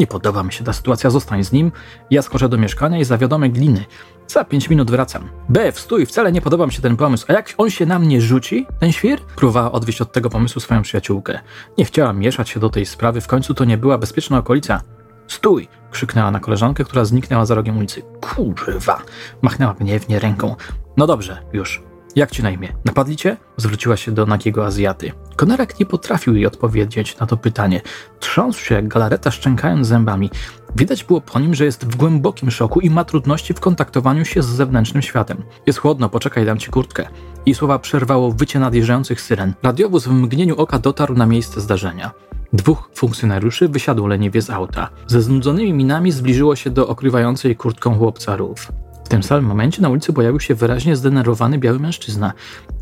Nie 0.00 0.06
podoba 0.06 0.42
mi 0.42 0.52
się 0.52 0.64
ta 0.64 0.72
sytuacja, 0.72 1.10
zostań 1.10 1.44
z 1.44 1.52
nim. 1.52 1.72
Ja 2.10 2.22
skoczę 2.22 2.48
do 2.48 2.58
mieszkania 2.58 2.98
i 2.98 3.04
zawiadomę 3.04 3.48
gliny. 3.48 3.84
Za 4.26 4.44
pięć 4.44 4.70
minut 4.70 4.90
wracam. 4.90 5.28
Bev, 5.48 5.80
stój, 5.80 6.06
wcale 6.06 6.32
nie 6.32 6.40
podoba 6.40 6.66
mi 6.66 6.72
się 6.72 6.82
ten 6.82 6.96
pomysł. 6.96 7.24
A 7.28 7.32
jak 7.32 7.54
on 7.58 7.70
się 7.70 7.86
na 7.86 7.98
mnie 7.98 8.20
rzuci, 8.20 8.66
ten 8.78 8.92
świr? 8.92 9.20
Próbowała 9.36 9.72
odwieść 9.72 10.00
od 10.00 10.12
tego 10.12 10.30
pomysłu 10.30 10.60
swoją 10.60 10.82
przyjaciółkę. 10.82 11.40
Nie 11.78 11.84
chciała 11.84 12.12
mieszać 12.12 12.48
się 12.48 12.60
do 12.60 12.70
tej 12.70 12.86
sprawy, 12.86 13.20
w 13.20 13.26
końcu 13.26 13.54
to 13.54 13.64
nie 13.64 13.78
była 13.78 13.98
bezpieczna 13.98 14.38
okolica. 14.38 14.80
Stój! 15.26 15.68
krzyknęła 15.90 16.30
na 16.30 16.40
koleżankę, 16.40 16.84
która 16.84 17.04
zniknęła 17.04 17.46
za 17.46 17.54
rogiem 17.54 17.78
ulicy. 17.78 18.02
Kurwa! 18.20 19.02
Machnęła 19.42 19.74
gniewnie 19.74 20.18
ręką. 20.18 20.56
No 20.96 21.06
dobrze, 21.06 21.42
już. 21.52 21.89
Jak 22.16 22.30
ci 22.30 22.42
na 22.42 22.50
imię? 22.50 22.68
Napadli 22.84 23.16
cię? 23.16 23.36
Zwróciła 23.56 23.96
się 23.96 24.12
do 24.12 24.26
nagiego 24.26 24.66
Azjaty. 24.66 25.12
Konerak 25.36 25.80
nie 25.80 25.86
potrafił 25.86 26.34
jej 26.34 26.46
odpowiedzieć 26.46 27.18
na 27.18 27.26
to 27.26 27.36
pytanie. 27.36 27.80
Trząsł 28.20 28.60
się 28.60 28.82
galareta, 28.82 29.30
szczękając 29.30 29.86
zębami. 29.86 30.30
Widać 30.76 31.04
było 31.04 31.20
po 31.20 31.40
nim, 31.40 31.54
że 31.54 31.64
jest 31.64 31.86
w 31.86 31.96
głębokim 31.96 32.50
szoku 32.50 32.80
i 32.80 32.90
ma 32.90 33.04
trudności 33.04 33.54
w 33.54 33.60
kontaktowaniu 33.60 34.24
się 34.24 34.42
z 34.42 34.46
zewnętrznym 34.46 35.02
światem. 35.02 35.42
Jest 35.66 35.78
chłodno, 35.78 36.08
poczekaj, 36.08 36.46
dam 36.46 36.58
ci 36.58 36.70
kurtkę. 36.70 37.06
I 37.46 37.54
słowa 37.54 37.78
przerwało 37.78 38.32
wycie 38.32 38.60
nadjeżdżających 38.60 39.20
syren. 39.20 39.54
Radiowóz 39.62 40.06
w 40.06 40.12
mgnieniu 40.12 40.56
oka 40.56 40.78
dotarł 40.78 41.14
na 41.14 41.26
miejsce 41.26 41.60
zdarzenia. 41.60 42.10
Dwóch 42.52 42.90
funkcjonariuszy 42.94 43.68
wysiadło 43.68 44.06
leniwie 44.06 44.42
z 44.42 44.50
auta. 44.50 44.88
Ze 45.06 45.22
znudzonymi 45.22 45.72
minami 45.72 46.12
zbliżyło 46.12 46.56
się 46.56 46.70
do 46.70 46.88
okrywającej 46.88 47.56
kurtką 47.56 47.94
chłopca 47.94 48.36
rów. 48.36 48.72
Tym 49.10 49.22
samym 49.22 49.44
momencie 49.44 49.82
na 49.82 49.88
ulicy 49.88 50.12
pojawił 50.12 50.40
się 50.40 50.54
wyraźnie 50.54 50.96
zdenerwowany 50.96 51.58
biały 51.58 51.78
mężczyzna. 51.78 52.32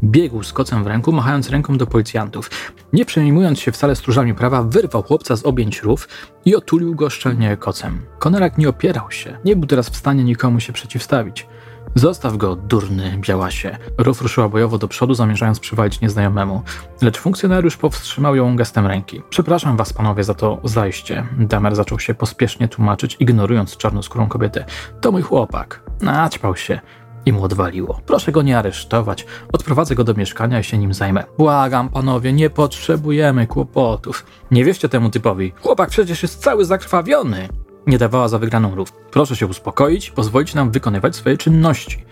Biegł 0.04 0.42
z 0.42 0.52
kocem 0.52 0.84
w 0.84 0.86
ręku, 0.86 1.12
machając 1.12 1.50
ręką 1.50 1.78
do 1.78 1.86
policjantów. 1.86 2.50
Nie 2.92 3.04
przejmując 3.04 3.60
się 3.60 3.72
wcale 3.72 3.96
stróżami 3.96 4.34
prawa, 4.34 4.62
wyrwał 4.62 5.02
chłopca 5.02 5.36
z 5.36 5.46
objęć 5.46 5.82
rów 5.82 6.08
i 6.44 6.56
otulił 6.56 6.94
go 6.94 7.10
szczelnie 7.10 7.56
kocem. 7.56 8.02
Konerak 8.18 8.58
nie 8.58 8.68
opierał 8.68 9.10
się, 9.10 9.38
nie 9.44 9.56
był 9.56 9.66
teraz 9.66 9.88
w 9.88 9.96
stanie 9.96 10.24
nikomu 10.24 10.60
się 10.60 10.72
przeciwstawić. 10.72 11.46
Zostaw 11.94 12.36
go, 12.36 12.56
durny 12.56 13.18
białasie. 13.20 13.78
Ruf 13.98 14.22
ruszyła 14.22 14.48
bojowo 14.48 14.78
do 14.78 14.88
przodu, 14.88 15.14
zamierzając 15.14 15.60
przywalić 15.60 16.00
nieznajomemu, 16.00 16.62
lecz 17.02 17.18
funkcjonariusz 17.18 17.76
powstrzymał 17.76 18.36
ją 18.36 18.56
gestem 18.56 18.86
ręki. 18.86 19.22
Przepraszam 19.30 19.76
was, 19.76 19.92
panowie, 19.92 20.24
za 20.24 20.34
to 20.34 20.60
zajście. 20.64 21.26
Damer 21.38 21.76
zaczął 21.76 22.00
się 22.00 22.14
pospiesznie 22.14 22.68
tłumaczyć, 22.68 23.16
ignorując 23.20 23.76
czarnoskórą 23.76 24.28
kobietę. 24.28 24.64
To 25.00 25.12
mój 25.12 25.22
chłopak. 25.22 25.82
Naćpał 26.00 26.56
się 26.56 26.80
i 27.26 27.32
mu 27.32 27.42
odwaliło. 27.42 28.00
Proszę 28.06 28.32
go 28.32 28.42
nie 28.42 28.58
aresztować. 28.58 29.26
Odprowadzę 29.52 29.94
go 29.94 30.04
do 30.04 30.14
mieszkania 30.14 30.60
i 30.60 30.64
się 30.64 30.78
nim 30.78 30.94
zajmę. 30.94 31.24
Błagam, 31.38 31.88
panowie, 31.88 32.32
nie 32.32 32.50
potrzebujemy 32.50 33.46
kłopotów. 33.46 34.26
Nie 34.50 34.64
wierzcie 34.64 34.88
temu 34.88 35.10
typowi. 35.10 35.52
Chłopak 35.62 35.90
przecież 35.90 36.22
jest 36.22 36.42
cały 36.42 36.64
zakrwawiony 36.64 37.48
nie 37.86 37.98
dawała 37.98 38.28
za 38.28 38.38
wygraną 38.38 38.74
rów. 38.74 38.92
Proszę 39.10 39.36
się 39.36 39.46
uspokoić, 39.46 40.10
pozwolić 40.10 40.54
nam 40.54 40.70
wykonywać 40.70 41.16
swoje 41.16 41.36
czynności. 41.36 42.04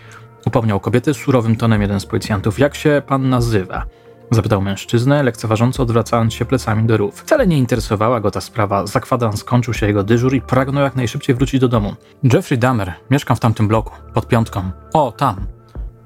Upomniał 0.46 0.81
kobietę 0.81 1.14
surowym 1.14 1.57
tonem 1.57 1.83
jeden 1.83 2.00
z 2.00 2.07
policjantów. 2.07 2.59
Jak 2.59 2.74
się 2.74 3.02
pan 3.07 3.29
nazywa? 3.29 3.87
Zapytał 4.31 4.62
mężczyznę, 4.62 5.22
lekceważąco 5.22 5.83
odwracając 5.83 6.35
się 6.35 6.44
plecami 6.44 6.85
do 6.85 6.96
rów. 6.96 7.20
Wcale 7.20 7.46
nie 7.46 7.59
interesowała 7.59 8.20
go 8.20 8.31
ta 8.31 8.40
sprawa. 8.40 8.87
Za 8.87 9.00
kwadrans 9.00 9.40
skończył 9.40 9.74
się 9.74 9.87
jego 9.87 10.05
dyżur 10.05 10.35
i 10.35 10.40
pragnął 10.40 10.85
jak 10.85 10.96
najszybciej 10.96 11.35
wrócić 11.35 11.61
do 11.61 11.68
domu. 11.68 11.94
Jeffrey 12.33 12.59
Dahmer, 12.59 12.92
mieszkam 13.11 13.37
w 13.37 13.40
tamtym 13.40 13.68
bloku, 13.68 13.92
pod 14.14 14.29
piątką. 14.29 14.70
O, 14.92 15.12
tam. 15.12 15.46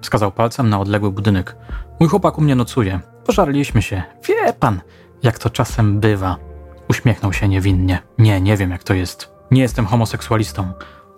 Wskazał 0.01 0.33
palcem 0.33 0.71
na 0.71 0.81
odległy 0.81 1.11
budynek. 1.11 1.57
Mój 2.01 2.09
chłopak 2.09 2.39
u 2.39 2.41
mnie 2.41 2.55
nocuje. 2.55 3.01
Pożarliśmy 3.27 3.83
się. 3.83 4.03
Wie 4.29 4.53
pan, 4.53 4.81
jak 5.23 5.39
to 5.39 5.51
czasem 5.51 6.01
bywa. 6.01 6.37
Uśmiechnął 6.89 7.33
się 7.33 7.49
niewinnie. 7.49 7.99
Nie, 8.19 8.41
nie 8.41 8.57
wiem 8.57 8.71
jak 8.71 8.85
to 8.85 8.95
jest. 8.95 9.40
Nie 9.51 9.63
jestem 9.63 9.87
homoseksualistą, 9.87 10.73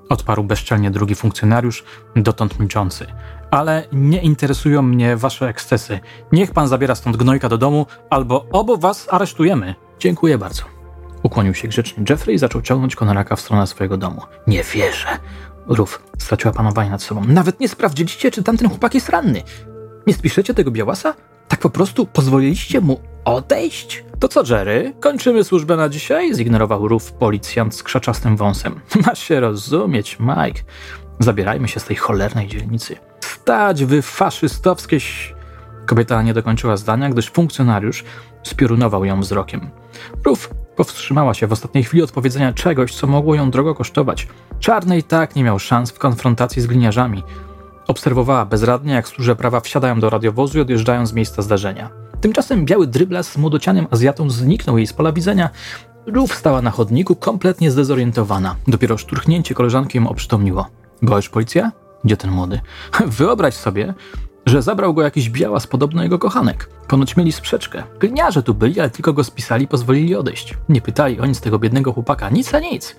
odparł 0.08 0.44
bezczelnie 0.44 0.90
drugi 0.90 1.14
funkcjonariusz, 1.14 1.84
dotąd 2.16 2.58
milczący. 2.58 3.06
Ale 3.50 3.86
nie 3.92 4.22
interesują 4.22 4.82
mnie 4.82 5.16
wasze 5.16 5.48
ekscesy. 5.48 6.00
Niech 6.32 6.50
pan 6.50 6.68
zabiera 6.68 6.94
stąd 6.94 7.16
gnojka 7.16 7.48
do 7.48 7.58
domu, 7.58 7.86
albo 8.10 8.46
obu 8.52 8.76
was 8.78 9.08
aresztujemy. 9.10 9.74
Dziękuję 9.98 10.38
bardzo. 10.38 10.62
Ukłonił 11.22 11.54
się 11.54 11.68
grzecznie 11.68 12.04
Jeffrey 12.10 12.34
i 12.34 12.38
zaczął 12.38 12.62
ciągnąć 12.62 12.96
Konoraka 12.96 13.36
w 13.36 13.40
stronę 13.40 13.66
swojego 13.66 13.96
domu. 13.96 14.22
Nie 14.46 14.62
wierzę. 14.62 15.08
Ruf 15.66 16.02
straciła 16.18 16.52
panowanie 16.52 16.90
nad 16.90 17.02
sobą. 17.02 17.24
Nawet 17.24 17.60
nie 17.60 17.68
sprawdziliście, 17.68 18.30
czy 18.30 18.42
tamten 18.42 18.68
chłopak 18.68 18.94
jest 18.94 19.08
ranny. 19.08 19.42
Nie 20.06 20.14
spiszecie 20.14 20.54
tego 20.54 20.70
białasa? 20.70 21.14
Tak 21.52 21.60
po 21.60 21.70
prostu 21.70 22.06
pozwoliliście 22.06 22.80
mu 22.80 23.00
odejść? 23.24 24.04
To 24.20 24.28
co, 24.28 24.42
Jerry? 24.54 24.92
Kończymy 25.00 25.44
służbę 25.44 25.76
na 25.76 25.88
dzisiaj? 25.88 26.34
Zignorował 26.34 26.88
rów 26.88 27.12
policjant 27.12 27.74
z 27.74 27.82
krzaczastym 27.82 28.36
wąsem. 28.36 28.80
Masz 29.06 29.18
się 29.18 29.40
rozumieć, 29.40 30.18
Mike. 30.20 30.60
Zabierajmy 31.18 31.68
się 31.68 31.80
z 31.80 31.84
tej 31.84 31.96
cholernej 31.96 32.48
dzielnicy. 32.48 32.96
Stać 33.20 33.84
wy 33.84 34.02
faszystowskie... 34.02 34.98
Kobieta 35.86 36.22
nie 36.22 36.34
dokończyła 36.34 36.76
zdania, 36.76 37.10
gdyż 37.10 37.30
funkcjonariusz 37.30 38.04
spiorunował 38.42 39.04
ją 39.04 39.20
wzrokiem. 39.20 39.70
Rów 40.24 40.50
powstrzymała 40.76 41.34
się 41.34 41.46
w 41.46 41.52
ostatniej 41.52 41.84
chwili 41.84 42.02
od 42.02 42.12
powiedzenia 42.12 42.52
czegoś, 42.52 42.94
co 42.94 43.06
mogło 43.06 43.34
ją 43.34 43.50
drogo 43.50 43.74
kosztować. 43.74 44.28
Czarny 44.60 44.98
i 44.98 45.02
tak 45.02 45.36
nie 45.36 45.44
miał 45.44 45.58
szans 45.58 45.90
w 45.90 45.98
konfrontacji 45.98 46.62
z 46.62 46.66
gliniarzami. 46.66 47.22
Obserwowała 47.86 48.44
bezradnie, 48.46 48.92
jak 48.92 49.08
służę 49.08 49.36
prawa 49.36 49.60
wsiadają 49.60 50.00
do 50.00 50.10
radiowozu 50.10 50.58
i 50.58 50.60
odjeżdżają 50.60 51.06
z 51.06 51.12
miejsca 51.12 51.42
zdarzenia. 51.42 51.90
Tymczasem 52.20 52.64
biały 52.64 52.86
dryblas 52.86 53.28
z 53.28 53.36
młodocianym 53.36 53.86
Azjatą 53.90 54.30
zniknął 54.30 54.78
jej 54.78 54.86
z 54.86 54.92
pola 54.92 55.12
widzenia. 55.12 55.50
Rów 56.06 56.34
stała 56.34 56.62
na 56.62 56.70
chodniku, 56.70 57.16
kompletnie 57.16 57.70
zdezorientowana. 57.70 58.56
Dopiero 58.68 58.98
szturchnięcie 58.98 59.54
koleżanki 59.54 59.98
ją 59.98 60.08
oprzytomniło. 60.08 60.66
Była 61.02 61.16
już 61.16 61.28
policja? 61.28 61.72
Gdzie 62.04 62.16
ten 62.16 62.30
młody? 62.30 62.60
Wyobraź 63.18 63.54
sobie, 63.54 63.94
że 64.46 64.62
zabrał 64.62 64.94
go 64.94 65.02
jakiś 65.02 65.30
białas 65.30 65.66
podobno 65.66 66.02
jego 66.02 66.18
kochanek. 66.18 66.68
Ponoć 66.88 67.16
mieli 67.16 67.32
sprzeczkę. 67.32 67.82
Gliniarze 68.00 68.42
tu 68.42 68.54
byli, 68.54 68.80
ale 68.80 68.90
tylko 68.90 69.12
go 69.12 69.24
spisali 69.24 69.64
i 69.64 69.68
pozwolili 69.68 70.16
odejść. 70.16 70.54
Nie 70.68 70.80
pytali 70.80 71.20
o 71.20 71.26
nic 71.26 71.40
tego 71.40 71.58
biednego 71.58 71.92
chłopaka, 71.92 72.30
nic 72.30 72.54
a 72.54 72.60
nic. 72.60 72.96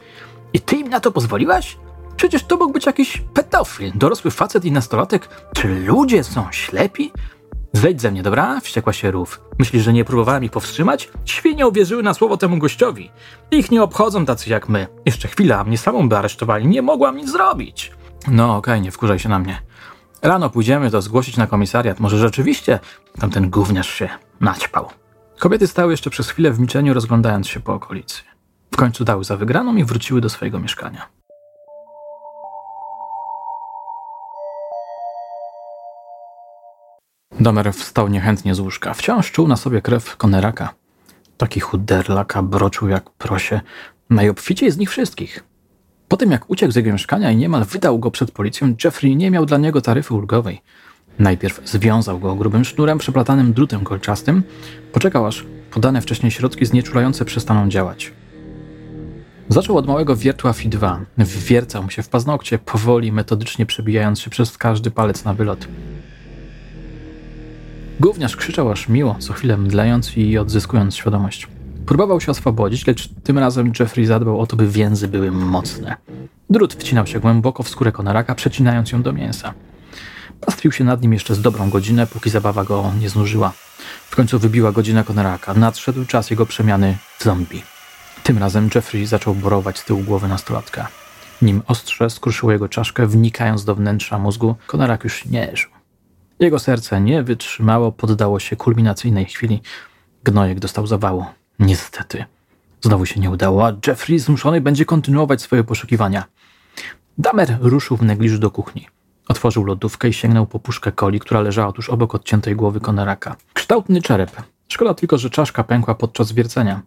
I 0.53 0.59
ty 0.59 0.75
im 0.75 0.89
na 0.89 0.99
to 0.99 1.11
pozwoliłaś? 1.11 1.77
Przecież 2.23 2.43
to 2.43 2.57
mógł 2.57 2.73
być 2.73 2.85
jakiś 2.85 3.21
pedofil, 3.33 3.91
dorosły 3.95 4.31
facet 4.31 4.65
i 4.65 4.71
nastolatek. 4.71 5.29
Czy 5.53 5.67
ludzie 5.67 6.23
są 6.23 6.45
ślepi? 6.51 7.11
Zejdź 7.73 8.01
ze 8.01 8.11
mnie, 8.11 8.23
dobra? 8.23 8.59
Wściekła 8.59 8.93
się 8.93 9.11
Rów. 9.11 9.41
Myślisz, 9.59 9.83
że 9.83 9.93
nie 9.93 10.05
próbowałem 10.05 10.43
ich 10.43 10.51
powstrzymać? 10.51 11.09
Świnie 11.25 11.67
uwierzyły 11.67 12.03
na 12.03 12.13
słowo 12.13 12.37
temu 12.37 12.57
gościowi. 12.57 13.11
Ich 13.51 13.71
nie 13.71 13.83
obchodzą 13.83 14.25
tacy 14.25 14.49
jak 14.49 14.69
my. 14.69 14.87
Jeszcze 15.05 15.27
chwila, 15.27 15.59
a 15.59 15.63
mnie 15.63 15.77
samą 15.77 16.09
by 16.09 16.17
aresztowali. 16.17 16.67
Nie 16.67 16.81
mogłam 16.81 17.17
nic 17.17 17.31
zrobić. 17.31 17.91
No 18.27 18.57
okej, 18.57 18.73
okay, 18.73 18.81
nie 18.81 18.91
wkurzaj 18.91 19.19
się 19.19 19.29
na 19.29 19.39
mnie. 19.39 19.61
Rano 20.21 20.49
pójdziemy 20.49 20.91
to 20.91 21.01
zgłosić 21.01 21.37
na 21.37 21.47
komisariat. 21.47 21.99
Może 21.99 22.17
rzeczywiście 22.17 22.79
tamten 23.19 23.49
gówniarz 23.49 23.89
się 23.89 24.09
naćpał. 24.39 24.89
Kobiety 25.39 25.67
stały 25.67 25.91
jeszcze 25.91 26.09
przez 26.09 26.29
chwilę 26.29 26.51
w 26.51 26.59
milczeniu, 26.59 26.93
rozglądając 26.93 27.47
się 27.47 27.59
po 27.59 27.73
okolicy. 27.73 28.21
W 28.71 28.75
końcu 28.75 29.03
dały 29.03 29.23
za 29.23 29.37
wygraną 29.37 29.75
i 29.75 29.83
wróciły 29.83 30.21
do 30.21 30.29
swojego 30.29 30.59
mieszkania. 30.59 31.22
Domer 37.39 37.73
wstał 37.73 38.07
niechętnie 38.07 38.55
z 38.55 38.59
łóżka. 38.59 38.93
Wciąż 38.93 39.31
czuł 39.31 39.47
na 39.47 39.55
sobie 39.55 39.81
krew 39.81 40.17
koneraka. 40.17 40.73
Taki 41.37 41.59
chuderlaka 41.59 42.43
broczuł 42.43 42.89
jak 42.89 43.09
prosie. 43.09 43.61
Najobficiej 44.09 44.71
z 44.71 44.77
nich 44.77 44.89
wszystkich. 44.89 45.43
Po 46.07 46.17
tym 46.17 46.31
jak 46.31 46.49
uciekł 46.49 46.71
z 46.71 46.75
jego 46.75 46.91
mieszkania 46.91 47.31
i 47.31 47.37
niemal 47.37 47.65
wydał 47.65 47.99
go 47.99 48.11
przed 48.11 48.31
policją, 48.31 48.75
Jeffrey 48.83 49.15
nie 49.15 49.31
miał 49.31 49.45
dla 49.45 49.57
niego 49.57 49.81
taryfy 49.81 50.13
ulgowej. 50.13 50.61
Najpierw 51.19 51.69
związał 51.69 52.19
go 52.19 52.35
grubym 52.35 52.65
sznurem 52.65 52.97
przeplatanym 52.97 53.53
drutem 53.53 53.83
kolczastym, 53.83 54.43
poczekał 54.91 55.27
aż 55.27 55.45
podane 55.71 56.01
wcześniej 56.01 56.31
środki 56.31 56.65
znieczulające 56.65 57.25
przestaną 57.25 57.69
działać. 57.69 58.13
Zaczął 59.49 59.77
od 59.77 59.87
małego 59.87 60.15
wiertła 60.15 60.53
Fi 60.53 60.69
2. 60.69 60.99
Wwiercał 61.17 61.83
mu 61.83 61.89
się 61.89 62.03
w 62.03 62.09
paznokcie, 62.09 62.59
powoli, 62.59 63.11
metodycznie 63.11 63.65
przebijając 63.65 64.19
się 64.19 64.29
przez 64.29 64.57
każdy 64.57 64.91
palec 64.91 65.25
na 65.25 65.33
wylot. 65.33 65.67
Gówniarz 68.03 68.35
krzyczał 68.35 68.71
aż 68.71 68.89
miło, 68.89 69.15
co 69.19 69.33
chwilę 69.33 69.57
mdlejąc 69.57 70.17
i 70.17 70.37
odzyskując 70.37 70.95
świadomość. 70.95 71.47
Próbował 71.85 72.21
się 72.21 72.31
oswobodzić, 72.31 72.87
lecz 72.87 73.09
tym 73.23 73.37
razem 73.37 73.71
Jeffrey 73.79 74.05
zadbał 74.05 74.39
o 74.39 74.47
to, 74.47 74.55
by 74.55 74.67
więzy 74.67 75.07
były 75.07 75.31
mocne. 75.31 75.95
Drut 76.49 76.73
wcinał 76.73 77.07
się 77.07 77.19
głęboko 77.19 77.63
w 77.63 77.69
skórę 77.69 77.91
konaraka, 77.91 78.35
przecinając 78.35 78.91
ją 78.91 79.01
do 79.01 79.13
mięsa. 79.13 79.53
Pastwił 80.41 80.71
się 80.71 80.83
nad 80.83 81.01
nim 81.01 81.13
jeszcze 81.13 81.35
z 81.35 81.41
dobrą 81.41 81.69
godzinę, 81.69 82.07
póki 82.07 82.29
zabawa 82.29 82.63
go 82.63 82.91
nie 82.99 83.09
znużyła. 83.09 83.53
W 84.09 84.15
końcu 84.15 84.39
wybiła 84.39 84.71
godzina 84.71 85.03
konaraka. 85.03 85.53
Nadszedł 85.53 86.05
czas 86.05 86.29
jego 86.29 86.45
przemiany 86.45 86.97
w 87.19 87.23
zombie. 87.23 87.63
Tym 88.23 88.37
razem 88.37 88.69
Jeffrey 88.75 89.05
zaczął 89.05 89.35
borować 89.35 89.79
z 89.79 89.85
tyłu 89.85 90.01
głowy 90.01 90.27
nastolatka. 90.27 90.87
Nim 91.41 91.61
ostrze 91.67 92.09
skruszyło 92.09 92.51
jego 92.51 92.69
czaszkę, 92.69 93.07
wnikając 93.07 93.65
do 93.65 93.75
wnętrza 93.75 94.19
mózgu, 94.19 94.55
konarak 94.67 95.03
już 95.03 95.25
nie 95.25 95.51
żył. 95.55 95.82
Jego 96.39 96.59
serce 96.59 97.01
nie 97.01 97.23
wytrzymało, 97.23 97.91
poddało 97.91 98.39
się 98.39 98.55
kulminacyjnej 98.55 99.25
chwili. 99.25 99.61
Gnojek 100.23 100.59
dostał 100.59 100.87
zawału. 100.87 101.25
Niestety. 101.59 102.25
Znowu 102.81 103.05
się 103.05 103.19
nie 103.19 103.29
udało, 103.29 103.67
a 103.67 103.73
Jeffrey 103.87 104.19
zmuszony 104.19 104.61
będzie 104.61 104.85
kontynuować 104.85 105.41
swoje 105.41 105.63
poszukiwania. 105.63 106.23
Damer 107.17 107.57
ruszył 107.61 107.97
w 107.97 108.03
negliżu 108.03 108.39
do 108.39 108.51
kuchni. 108.51 108.87
Otworzył 109.27 109.63
lodówkę 109.63 110.09
i 110.09 110.13
sięgnął 110.13 110.45
po 110.45 110.59
puszkę 110.59 110.91
coli, 110.91 111.19
która 111.19 111.41
leżała 111.41 111.71
tuż 111.71 111.89
obok 111.89 112.15
odciętej 112.15 112.55
głowy 112.55 112.79
Konaraka. 112.79 113.35
Kształtny 113.53 114.01
czerep. 114.01 114.31
Szkoda 114.67 114.93
tylko, 114.93 115.17
że 115.17 115.29
czaszka 115.29 115.63
pękła 115.63 115.95
podczas 115.95 116.31
wiercenia. 116.31 116.81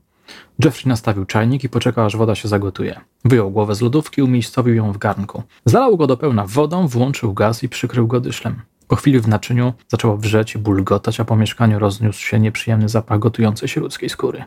Jeffrey 0.64 0.88
nastawił 0.88 1.24
czajnik 1.24 1.64
i 1.64 1.68
poczekał, 1.68 2.06
aż 2.06 2.16
woda 2.16 2.34
się 2.34 2.48
zagotuje. 2.48 3.00
Wyjął 3.24 3.50
głowę 3.50 3.74
z 3.74 3.80
lodówki 3.80 4.20
i 4.20 4.24
umiejscowił 4.24 4.74
ją 4.74 4.92
w 4.92 4.98
garnku. 4.98 5.42
Zalał 5.64 5.96
go 5.96 6.06
do 6.06 6.16
pełna 6.16 6.46
wodą, 6.46 6.86
włączył 6.88 7.34
gaz 7.34 7.62
i 7.62 7.68
przykrył 7.68 8.06
go 8.06 8.20
dyszlem. 8.20 8.62
Po 8.88 8.96
chwili 8.96 9.20
w 9.20 9.28
naczyniu 9.28 9.72
zaczęło 9.88 10.16
wrzeć 10.16 10.54
i 10.54 10.58
bulgotać, 10.58 11.20
a 11.20 11.24
po 11.24 11.36
mieszkaniu 11.36 11.78
rozniósł 11.78 12.20
się 12.20 12.40
nieprzyjemny 12.40 12.88
zapach 12.88 13.18
gotującej 13.18 13.68
się 13.68 13.80
ludzkiej 13.80 14.08
skóry. 14.08 14.44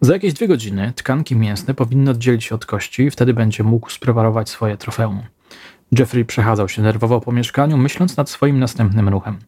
Za 0.00 0.12
jakieś 0.12 0.32
dwie 0.32 0.48
godziny 0.48 0.92
tkanki 0.96 1.36
mięsne 1.36 1.74
powinny 1.74 2.10
oddzielić 2.10 2.44
się 2.44 2.54
od 2.54 2.66
kości 2.66 3.02
i 3.02 3.10
wtedy 3.10 3.34
będzie 3.34 3.64
mógł 3.64 3.90
spreparować 3.90 4.48
swoje 4.48 4.76
trofeum. 4.76 5.22
Jeffrey 5.98 6.24
przechadzał 6.24 6.68
się 6.68 6.82
nerwowo 6.82 7.20
po 7.20 7.32
mieszkaniu, 7.32 7.76
myśląc 7.76 8.16
nad 8.16 8.30
swoim 8.30 8.58
następnym 8.58 9.08
ruchem. 9.08 9.38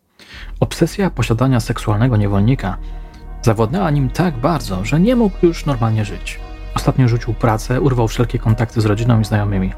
Obsesja 0.61 1.11
posiadania 1.11 1.61
seksualnego 1.61 2.17
niewolnika 2.17 2.77
zawładnęła 3.43 3.91
nim 3.91 4.11
tak 4.11 4.39
bardzo, 4.39 4.85
że 4.85 5.01
nie 5.01 5.17
mógł 5.17 5.47
już 5.47 5.67
normalnie 5.67 6.05
żyć. 6.05 6.41
Ostatnio 6.75 7.09
rzucił 7.09 7.35
pracę, 7.35 7.81
urwał 7.81 8.09
wszelkie 8.09 8.39
kontakty 8.39 8.81
z 8.81 8.87
rodziną 8.87 9.21
i 9.21 9.25
znajomymi. 9.25 9.73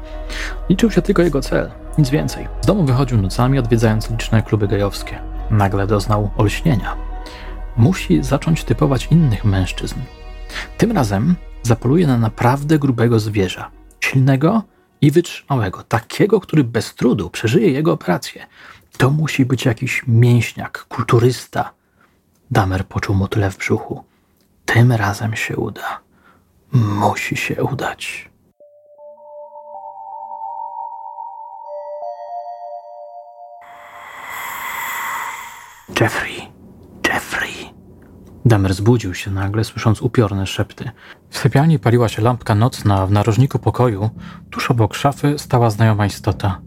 Liczył 0.69 0.91
się 0.91 1.01
tylko 1.01 1.21
jego 1.21 1.41
cel, 1.41 1.71
nic 1.97 2.09
więcej. 2.09 2.47
Z 2.61 2.65
domu 2.65 2.85
wychodził 2.85 3.21
nocami, 3.21 3.59
odwiedzając 3.59 4.09
liczne 4.09 4.41
kluby 4.41 4.67
gejowskie. 4.67 5.19
Nagle 5.51 5.87
doznał 5.87 6.29
olśnienia. 6.37 6.95
Musi 7.77 8.23
zacząć 8.23 8.63
typować 8.63 9.07
innych 9.11 9.45
mężczyzn. 9.45 9.99
Tym 10.77 10.91
razem 10.91 11.35
zapoluje 11.63 12.07
na 12.07 12.17
naprawdę 12.17 12.79
grubego 12.79 13.19
zwierza. 13.19 13.71
Silnego 13.99 14.63
i 15.01 15.11
wytrzymałego. 15.11 15.83
Takiego, 15.83 16.39
który 16.39 16.63
bez 16.63 16.95
trudu 16.95 17.29
przeżyje 17.29 17.71
jego 17.71 17.93
operację. 17.93 18.47
To 18.97 19.09
musi 19.09 19.45
być 19.45 19.65
jakiś 19.65 20.03
mięśniak, 20.07 20.85
kulturysta. 20.89 21.73
Damer 22.51 22.87
poczuł 22.87 23.15
motyle 23.15 23.51
w 23.51 23.57
brzuchu. 23.57 24.03
Tym 24.65 24.91
razem 24.91 25.35
się 25.35 25.57
uda. 25.57 25.99
Musi 26.71 27.37
się 27.37 27.63
udać. 27.63 28.29
Jeffrey, 35.89 36.41
Jeffrey. 37.07 37.53
Damer 38.45 38.73
zbudził 38.73 39.13
się 39.13 39.31
nagle, 39.31 39.63
słysząc 39.63 40.01
upiorne 40.01 40.47
szepty. 40.47 40.91
W 41.29 41.37
sypialni 41.37 41.79
paliła 41.79 42.09
się 42.09 42.21
lampka 42.21 42.55
nocna, 42.55 43.01
a 43.01 43.07
w 43.07 43.11
narożniku 43.11 43.59
pokoju, 43.59 44.09
tuż 44.49 44.71
obok 44.71 44.95
szafy, 44.95 45.39
stała 45.39 45.69
znajoma 45.69 46.05
istota. 46.05 46.61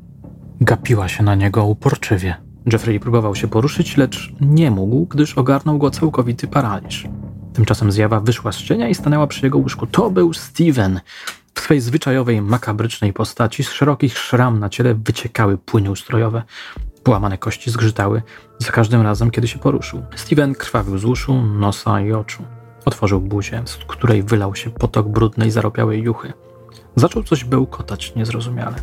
Gapiła 0.61 1.09
się 1.09 1.23
na 1.23 1.35
niego 1.35 1.65
uporczywie. 1.65 2.37
Jeffrey 2.73 3.01
próbował 3.01 3.35
się 3.35 3.49
poruszyć, 3.49 3.97
lecz 3.97 4.33
nie 4.41 4.71
mógł, 4.71 5.07
gdyż 5.07 5.39
ogarnął 5.39 5.79
go 5.79 5.91
całkowity 5.91 6.49
paraliż. 6.49 7.09
Tymczasem 7.53 7.93
zjawa 7.93 8.21
wyszła 8.21 8.53
z 8.53 8.57
cienia 8.57 8.89
i 8.89 8.95
stanęła 8.95 9.27
przy 9.27 9.47
jego 9.47 9.59
łóżku. 9.59 9.87
To 9.87 10.11
był 10.11 10.33
Steven. 10.33 11.01
W 11.55 11.61
swej 11.61 11.81
zwyczajowej, 11.81 12.43
makabrycznej 12.43 13.13
postaci 13.13 13.65
z 13.65 13.69
szerokich 13.71 14.19
szram 14.19 14.59
na 14.59 14.69
ciele 14.69 14.95
wyciekały 14.95 15.59
płyny 15.59 15.91
ustrojowe. 15.91 16.43
Połamane 17.09 17.39
kości 17.39 17.71
zgrzytały 17.71 18.23
za 18.59 18.73
każdym 18.73 19.03
razem, 19.03 19.31
kiedy 19.31 19.49
się 19.49 19.59
poruszył. 19.59 20.03
Steven 20.17 20.55
krwawił 20.55 20.99
z 20.99 21.05
uszu, 21.05 21.43
nosa 21.43 22.01
i 22.01 22.13
oczu. 22.13 22.43
Otworzył 22.85 23.21
buzię, 23.21 23.63
z 23.65 23.77
której 23.77 24.23
wylał 24.23 24.55
się 24.55 24.71
potok 24.71 25.09
brudnej, 25.09 25.51
zaropiałej 25.51 26.03
juchy. 26.03 26.33
Zaczął 26.97 27.23
coś 27.23 27.45
bełkotać 27.45 28.15
niezrozumiale. 28.15 28.77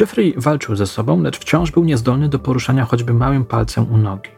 Jeffrey 0.00 0.34
walczył 0.36 0.76
ze 0.76 0.86
sobą, 0.86 1.22
lecz 1.22 1.38
wciąż 1.38 1.70
był 1.70 1.84
niezdolny 1.84 2.28
do 2.28 2.38
poruszania 2.38 2.84
choćby 2.84 3.14
małym 3.14 3.44
palcem 3.44 3.92
u 3.92 3.96
nogi. 3.96 4.30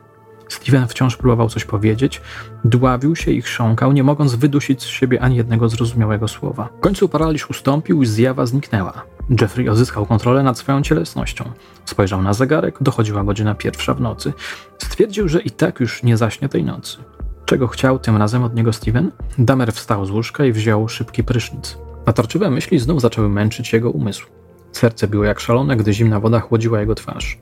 Steven 0.48 0.88
wciąż 0.88 1.16
próbował 1.16 1.48
coś 1.48 1.64
powiedzieć, 1.64 2.20
dławił 2.64 3.16
się 3.16 3.30
i 3.30 3.42
chrząkał, 3.42 3.92
nie 3.92 4.02
mogąc 4.04 4.34
wydusić 4.34 4.82
z 4.82 4.86
siebie 4.86 5.22
ani 5.22 5.36
jednego 5.36 5.68
zrozumiałego 5.68 6.28
słowa. 6.28 6.68
W 6.78 6.80
końcu 6.80 7.08
paraliż 7.08 7.50
ustąpił 7.50 8.02
i 8.02 8.06
zjawa 8.06 8.46
zniknęła. 8.46 9.02
Jeffrey 9.40 9.68
odzyskał 9.68 10.06
kontrolę 10.06 10.42
nad 10.42 10.58
swoją 10.58 10.82
cielesnością. 10.82 11.44
Spojrzał 11.84 12.22
na 12.22 12.32
zegarek, 12.32 12.76
dochodziła 12.80 13.24
godzina 13.24 13.54
pierwsza 13.54 13.94
w 13.94 14.00
nocy. 14.00 14.32
Stwierdził, 14.78 15.28
że 15.28 15.40
i 15.40 15.50
tak 15.50 15.80
już 15.80 16.02
nie 16.02 16.16
zaśnie 16.16 16.48
tej 16.48 16.64
nocy. 16.64 16.98
Czego 17.44 17.68
chciał 17.68 17.98
tym 17.98 18.16
razem 18.16 18.44
od 18.44 18.54
niego 18.54 18.72
Steven? 18.72 19.10
Damer 19.38 19.72
wstał 19.72 20.06
z 20.06 20.10
łóżka 20.10 20.44
i 20.44 20.52
wziął 20.52 20.88
szybki 20.88 21.24
prysznic. 21.24 21.78
Natarczywe 22.06 22.50
myśli 22.50 22.78
znów 22.78 23.00
zaczęły 23.00 23.28
męczyć 23.28 23.72
jego 23.72 23.90
umysł. 23.90 24.26
Serce 24.72 25.08
biło 25.08 25.24
jak 25.24 25.40
szalone, 25.40 25.76
gdy 25.76 25.92
zimna 25.92 26.20
woda 26.20 26.40
chłodziła 26.40 26.80
jego 26.80 26.94
twarz. 26.94 27.38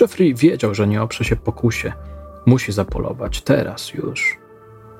Jeffrey 0.00 0.34
wiedział, 0.34 0.74
że 0.74 0.86
nie 0.86 1.02
oprze 1.02 1.24
się 1.24 1.36
pokusie. 1.36 1.92
Musi 2.46 2.72
zapolować, 2.72 3.42
teraz 3.42 3.94
już. 3.94 4.38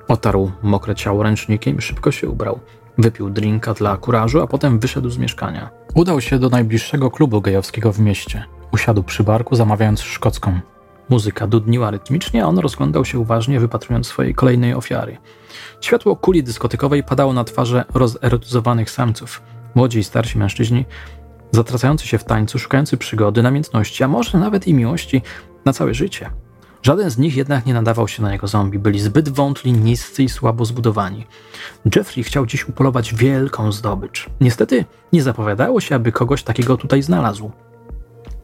Otarł 0.07 0.51
mokre 0.63 0.95
ciało 0.95 1.23
ręcznikiem 1.23 1.77
i 1.77 1.81
szybko 1.81 2.11
się 2.11 2.29
ubrał. 2.29 2.59
Wypił 2.97 3.29
drinka 3.29 3.73
dla 3.73 3.97
kurażu, 3.97 4.41
a 4.41 4.47
potem 4.47 4.79
wyszedł 4.79 5.09
z 5.09 5.17
mieszkania. 5.17 5.69
Udał 5.95 6.21
się 6.21 6.39
do 6.39 6.49
najbliższego 6.49 7.11
klubu 7.11 7.41
gejowskiego 7.41 7.93
w 7.93 7.99
mieście. 7.99 8.45
Usiadł 8.73 9.03
przy 9.03 9.23
barku, 9.23 9.55
zamawiając 9.55 10.01
szkocką. 10.01 10.59
Muzyka 11.09 11.47
dudniła 11.47 11.91
rytmicznie, 11.91 12.43
a 12.43 12.47
on 12.47 12.59
rozglądał 12.59 13.05
się 13.05 13.19
uważnie, 13.19 13.59
wypatrując 13.59 14.07
swojej 14.07 14.35
kolejnej 14.35 14.73
ofiary. 14.73 15.17
Światło 15.81 16.15
kuli 16.15 16.43
dyskotykowej 16.43 17.03
padało 17.03 17.33
na 17.33 17.43
twarze 17.43 17.85
rozerotyzowanych 17.93 18.89
samców. 18.91 19.41
Młodzi 19.75 19.99
i 19.99 20.03
starsi 20.03 20.37
mężczyźni, 20.37 20.85
zatracający 21.51 22.07
się 22.07 22.17
w 22.17 22.23
tańcu, 22.23 22.59
szukający 22.59 22.97
przygody, 22.97 23.43
namiętności, 23.43 24.03
a 24.03 24.07
może 24.07 24.37
nawet 24.37 24.67
i 24.67 24.73
miłości 24.73 25.21
na 25.65 25.73
całe 25.73 25.93
życie. 25.93 26.29
Żaden 26.83 27.09
z 27.09 27.17
nich 27.17 27.35
jednak 27.35 27.65
nie 27.65 27.73
nadawał 27.73 28.07
się 28.07 28.23
na 28.23 28.31
jego 28.31 28.47
zombie. 28.47 28.79
Byli 28.79 28.99
zbyt 28.99 29.29
wątli, 29.29 29.73
niscy 29.73 30.23
i 30.23 30.29
słabo 30.29 30.65
zbudowani. 30.65 31.27
Jeffrey 31.95 32.23
chciał 32.23 32.45
dziś 32.45 32.69
upolować 32.69 33.13
wielką 33.13 33.71
zdobycz. 33.71 34.29
Niestety 34.41 34.85
nie 35.13 35.23
zapowiadało 35.23 35.81
się, 35.81 35.95
aby 35.95 36.11
kogoś 36.11 36.43
takiego 36.43 36.77
tutaj 36.77 37.01
znalazł. 37.01 37.51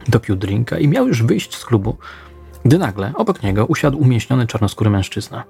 Dopił 0.07 0.35
drinka 0.35 0.79
i 0.79 0.87
miał 0.87 1.07
już 1.07 1.23
wyjść 1.23 1.55
z 1.55 1.65
klubu, 1.65 1.97
gdy 2.65 2.77
nagle 2.77 3.11
obok 3.15 3.43
niego 3.43 3.65
usiadł 3.65 3.97
umieśniony 3.97 4.47
czarnoskóry 4.47 4.89
mężczyzna. 4.89 5.43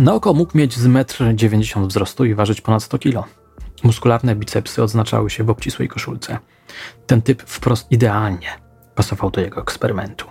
Na 0.00 0.14
oko 0.14 0.34
mógł 0.34 0.58
mieć 0.58 0.78
z 0.78 0.86
1,90 0.86 1.78
m 1.78 1.88
wzrostu 1.88 2.24
i 2.24 2.34
ważyć 2.34 2.60
ponad 2.60 2.82
100 2.82 2.98
kg. 2.98 3.28
Muskularne 3.82 4.36
bicepsy 4.36 4.82
odznaczały 4.82 5.30
się 5.30 5.44
w 5.44 5.50
obcisłej 5.50 5.88
koszulce. 5.88 6.38
Ten 7.06 7.22
typ 7.22 7.42
wprost 7.42 7.92
idealnie 7.92 8.48
pasował 8.94 9.30
do 9.30 9.40
jego 9.40 9.60
eksperymentu. 9.60 10.26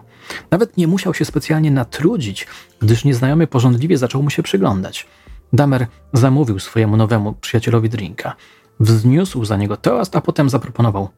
Nawet 0.51 0.77
nie 0.77 0.87
musiał 0.87 1.13
się 1.13 1.25
specjalnie 1.25 1.71
natrudzić, 1.71 2.47
gdyż 2.79 3.05
nieznajomy 3.05 3.47
porządliwie 3.47 3.97
zaczął 3.97 4.23
mu 4.23 4.29
się 4.29 4.43
przyglądać. 4.43 5.07
Damer 5.53 5.87
zamówił 6.13 6.59
swojemu 6.59 6.97
nowemu 6.97 7.33
przyjacielowi 7.33 7.89
drinka. 7.89 8.35
Wzniósł 8.79 9.45
za 9.45 9.57
niego 9.57 9.77
toast, 9.77 10.15
a 10.15 10.21
potem 10.21 10.49
zaproponował: 10.49 11.09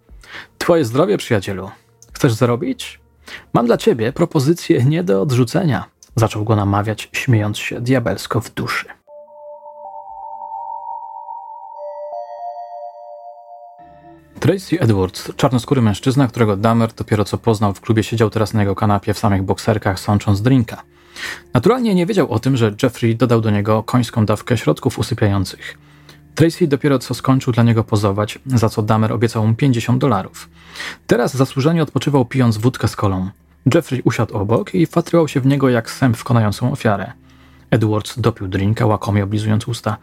Twoje 0.57 0.85
zdrowie, 0.85 1.17
przyjacielu. 1.17 1.71
Chcesz 2.13 2.33
zarobić? 2.33 2.99
Mam 3.53 3.65
dla 3.65 3.77
ciebie 3.77 4.13
propozycję 4.13 4.83
nie 4.83 5.03
do 5.03 5.21
odrzucenia. 5.21 5.85
Zaczął 6.15 6.43
go 6.43 6.55
namawiać, 6.55 7.09
śmiejąc 7.11 7.57
się 7.57 7.81
diabelsko 7.81 8.41
w 8.41 8.53
duszy. 8.53 8.85
Tracy 14.43 14.79
Edwards, 14.79 15.31
czarnoskóry 15.35 15.81
mężczyzna, 15.81 16.27
którego 16.27 16.57
Damer 16.57 16.93
dopiero 16.93 17.25
co 17.25 17.37
poznał 17.37 17.73
w 17.73 17.81
klubie, 17.81 18.03
siedział 18.03 18.29
teraz 18.29 18.53
na 18.53 18.61
jego 18.61 18.75
kanapie 18.75 19.13
w 19.13 19.19
samych 19.19 19.43
bokserkach, 19.43 19.99
sącząc 19.99 20.41
drinka. 20.41 20.83
Naturalnie 21.53 21.95
nie 21.95 22.05
wiedział 22.05 22.31
o 22.31 22.39
tym, 22.39 22.57
że 22.57 22.75
Jeffrey 22.83 23.15
dodał 23.15 23.41
do 23.41 23.49
niego 23.49 23.83
końską 23.83 24.25
dawkę 24.25 24.57
środków 24.57 24.99
usypiających. 24.99 25.77
Tracy 26.35 26.67
dopiero 26.67 26.99
co 26.99 27.13
skończył 27.13 27.53
dla 27.53 27.63
niego 27.63 27.83
pozować, 27.83 28.39
za 28.45 28.69
co 28.69 28.81
Damer 28.81 29.13
obiecał 29.13 29.47
mu 29.47 29.55
50 29.55 30.01
dolarów. 30.01 30.49
Teraz 31.07 31.33
zasłużenie 31.33 31.83
odpoczywał 31.83 32.25
pijąc 32.25 32.57
wódkę 32.57 32.87
z 32.87 32.95
kolą. 32.95 33.29
Jeffrey 33.73 34.01
usiadł 34.05 34.37
obok 34.37 34.75
i 34.75 34.85
wpatrywał 34.85 35.27
się 35.27 35.39
w 35.39 35.45
niego 35.45 35.69
jak 35.69 35.91
sęp 35.91 36.17
wkonającą 36.17 36.71
ofiarę. 36.71 37.11
Edwards 37.71 38.19
dopił 38.19 38.47
drinka, 38.47 38.85
łakomie 38.85 39.23
oblizując 39.23 39.67
usta. 39.67 39.97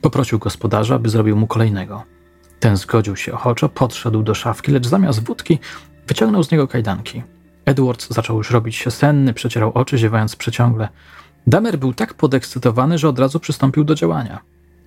Poprosił 0.00 0.38
gospodarza, 0.38 0.98
by 0.98 1.08
zrobił 1.08 1.36
mu 1.36 1.46
kolejnego. 1.46 2.15
Ten 2.60 2.76
zgodził 2.76 3.16
się 3.16 3.32
ochoczo, 3.32 3.68
podszedł 3.68 4.22
do 4.22 4.34
szafki, 4.34 4.72
lecz 4.72 4.86
zamiast 4.86 5.24
wódki 5.24 5.58
wyciągnął 6.06 6.42
z 6.42 6.50
niego 6.50 6.68
kajdanki. 6.68 7.22
Edwards 7.64 8.08
zaczął 8.10 8.36
już 8.36 8.50
robić 8.50 8.76
się 8.76 8.90
senny, 8.90 9.34
przecierał 9.34 9.72
oczy, 9.74 9.98
ziewając 9.98 10.36
przeciągle. 10.36 10.88
Damer 11.46 11.78
był 11.78 11.94
tak 11.94 12.14
podekscytowany, 12.14 12.98
że 12.98 13.08
od 13.08 13.18
razu 13.18 13.40
przystąpił 13.40 13.84
do 13.84 13.94
działania. 13.94 14.40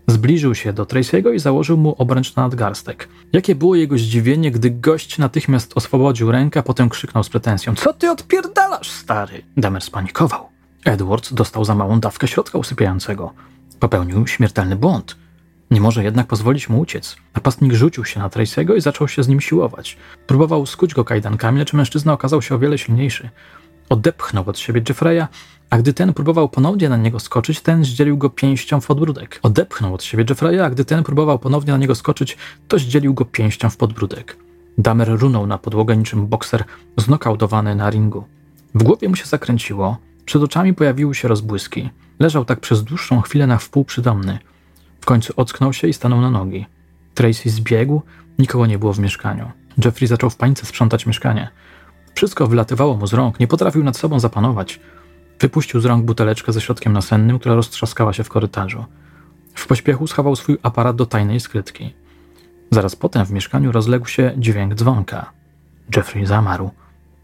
Zbliżył 0.07 0.55
się 0.55 0.73
do 0.73 0.85
Tracy'ego 0.85 1.33
i 1.33 1.39
założył 1.39 1.77
mu 1.77 1.95
obręcz 1.97 2.35
na 2.35 2.43
nadgarstek. 2.43 3.09
Jakie 3.33 3.55
było 3.55 3.75
jego 3.75 3.97
zdziwienie, 3.97 4.51
gdy 4.51 4.71
gość 4.71 5.17
natychmiast 5.17 5.77
oswobodził 5.77 6.31
rękę, 6.31 6.63
potem 6.63 6.89
krzyknął 6.89 7.23
z 7.23 7.29
pretensją: 7.29 7.75
Co 7.75 7.93
ty 7.93 8.11
odpierdalasz, 8.11 8.91
stary? 8.91 9.41
Damer 9.57 9.81
spanikował. 9.81 10.49
Edwards 10.85 11.33
dostał 11.33 11.65
za 11.65 11.75
małą 11.75 11.99
dawkę 11.99 12.27
środka 12.27 12.57
usypiającego. 12.57 13.33
Popełnił 13.79 14.27
śmiertelny 14.27 14.75
błąd. 14.75 15.15
Nie 15.71 15.81
może 15.81 16.03
jednak 16.03 16.27
pozwolić 16.27 16.69
mu 16.69 16.79
uciec. 16.79 17.15
Napastnik 17.35 17.73
rzucił 17.73 18.05
się 18.05 18.19
na 18.19 18.29
Tracy'ego 18.29 18.77
i 18.77 18.81
zaczął 18.81 19.07
się 19.07 19.23
z 19.23 19.27
nim 19.27 19.41
siłować. 19.41 19.97
Próbował 20.27 20.65
skuć 20.65 20.93
go 20.93 21.05
kajdankami, 21.05 21.59
lecz 21.59 21.73
mężczyzna 21.73 22.13
okazał 22.13 22.41
się 22.41 22.55
o 22.55 22.59
wiele 22.59 22.77
silniejszy. 22.77 23.29
Odepchnął 23.89 24.49
od 24.49 24.59
siebie 24.59 24.81
Jeffreya, 24.89 25.27
a 25.69 25.77
gdy 25.77 25.93
ten 25.93 26.13
próbował 26.13 26.49
ponownie 26.49 26.89
na 26.89 26.97
niego 26.97 27.19
skoczyć, 27.19 27.61
ten 27.61 27.83
zdzielił 27.83 28.17
go 28.17 28.29
pięścią 28.29 28.81
w 28.81 28.87
podbródek. 28.87 29.39
Odepchnął 29.43 29.93
od 29.93 30.03
siebie 30.03 30.25
Jeffreya, 30.29 30.59
a 30.59 30.69
gdy 30.69 30.85
ten 30.85 31.03
próbował 31.03 31.39
ponownie 31.39 31.71
na 31.71 31.77
niego 31.77 31.95
skoczyć, 31.95 32.37
to 32.67 32.79
zdzielił 32.79 33.13
go 33.13 33.25
pięścią 33.25 33.69
w 33.69 33.77
podbródek. 33.77 34.37
Damer 34.77 35.09
runął 35.19 35.47
na 35.47 35.57
podłogę 35.57 35.97
niczym 35.97 36.27
bokser 36.27 36.63
znokautowany 36.97 37.75
na 37.75 37.89
ringu. 37.89 38.23
W 38.75 38.83
głowie 38.83 39.09
mu 39.09 39.15
się 39.15 39.25
zakręciło, 39.25 39.97
przed 40.25 40.43
oczami 40.43 40.73
pojawiły 40.73 41.15
się 41.15 41.27
rozbłyski. 41.27 41.89
Leżał 42.19 42.45
tak 42.45 42.59
przez 42.59 42.83
dłuższą 42.83 43.21
chwilę 43.21 43.47
na 43.47 43.57
wpół 43.57 43.85
przytomny. 43.85 44.39
W 45.01 45.05
końcu 45.05 45.33
ocknął 45.35 45.73
się 45.73 45.87
i 45.87 45.93
stanął 45.93 46.21
na 46.21 46.29
nogi. 46.29 46.65
Tracy 47.13 47.49
zbiegł, 47.49 48.01
nikogo 48.39 48.65
nie 48.65 48.79
było 48.79 48.93
w 48.93 48.99
mieszkaniu. 48.99 49.51
Jeffrey 49.85 50.07
zaczął 50.07 50.29
w 50.29 50.35
panice 50.35 50.65
sprzątać 50.65 51.05
mieszkanie. 51.05 51.49
Wszystko 52.15 52.47
wylatywało 52.47 52.97
mu 52.97 53.07
z 53.07 53.13
rąk, 53.13 53.39
nie 53.39 53.47
potrafił 53.47 53.83
nad 53.83 53.97
sobą 53.97 54.19
zapanować. 54.19 54.79
Wypuścił 55.39 55.79
z 55.79 55.85
rąk 55.85 56.05
buteleczkę 56.05 56.53
ze 56.53 56.61
środkiem 56.61 56.93
nasennym, 56.93 57.39
która 57.39 57.55
roztrzaskała 57.55 58.13
się 58.13 58.23
w 58.23 58.29
korytarzu. 58.29 58.85
W 59.53 59.67
pośpiechu 59.67 60.07
schował 60.07 60.35
swój 60.35 60.57
aparat 60.63 60.95
do 60.95 61.05
tajnej 61.05 61.39
skrytki. 61.39 61.93
Zaraz 62.71 62.95
potem 62.95 63.25
w 63.25 63.31
mieszkaniu 63.31 63.71
rozległ 63.71 64.05
się 64.07 64.33
dźwięk 64.37 64.75
dzwonka. 64.75 65.31
Jeffrey 65.95 66.25
zamarł. 66.25 66.71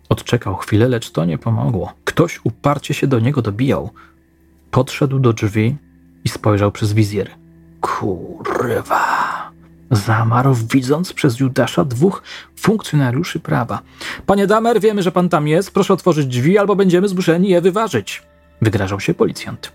Odczekał 0.10 0.56
chwilę, 0.56 0.88
lecz 0.88 1.12
to 1.12 1.26
nie 1.26 1.38
pomogło. 1.38 1.94
Ktoś 2.06 2.40
uparcie 2.44 2.94
się 2.94 3.08
do 3.08 3.20
niego 3.20 3.42
dobijał. 3.42 3.90
Podszedł 4.72 5.20
do 5.20 5.34
drzwi 5.34 5.76
i 6.24 6.30
spojrzał 6.30 6.72
przez 6.72 6.94
wizjer. 6.94 7.30
Kurwa! 7.86 9.52
Zamarł, 9.92 10.54
widząc 10.54 11.14
przez 11.14 11.40
Judasza 11.40 11.86
dwóch 11.86 12.24
funkcjonariuszy 12.56 13.40
prawa. 13.40 13.82
Panie 14.26 14.48
Damer, 14.48 14.80
wiemy, 14.80 15.04
że 15.04 15.12
pan 15.12 15.30
tam 15.30 15.48
jest. 15.48 15.72
Proszę 15.72 15.94
otworzyć 15.94 16.28
drzwi, 16.28 16.58
albo 16.58 16.76
będziemy 16.76 17.08
zmuszeni 17.08 17.50
je 17.50 17.62
wyważyć. 17.62 18.24
Wygrażał 18.62 19.00
się 19.00 19.14
policjant. 19.14 19.72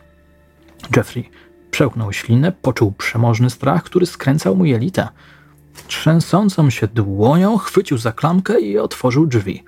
Jeffrey 0.96 1.30
przełknął 1.70 2.12
ślinę, 2.12 2.52
poczuł 2.52 2.92
przemożny 2.92 3.50
strach, 3.50 3.82
który 3.82 4.06
skręcał 4.06 4.56
mu 4.56 4.64
jelita. 4.64 5.12
Trzęsącą 5.86 6.70
się 6.70 6.88
dłonią 6.88 7.58
chwycił 7.58 7.98
za 7.98 8.12
klamkę 8.12 8.60
i 8.60 8.78
otworzył 8.78 9.26
drzwi. 9.26 9.64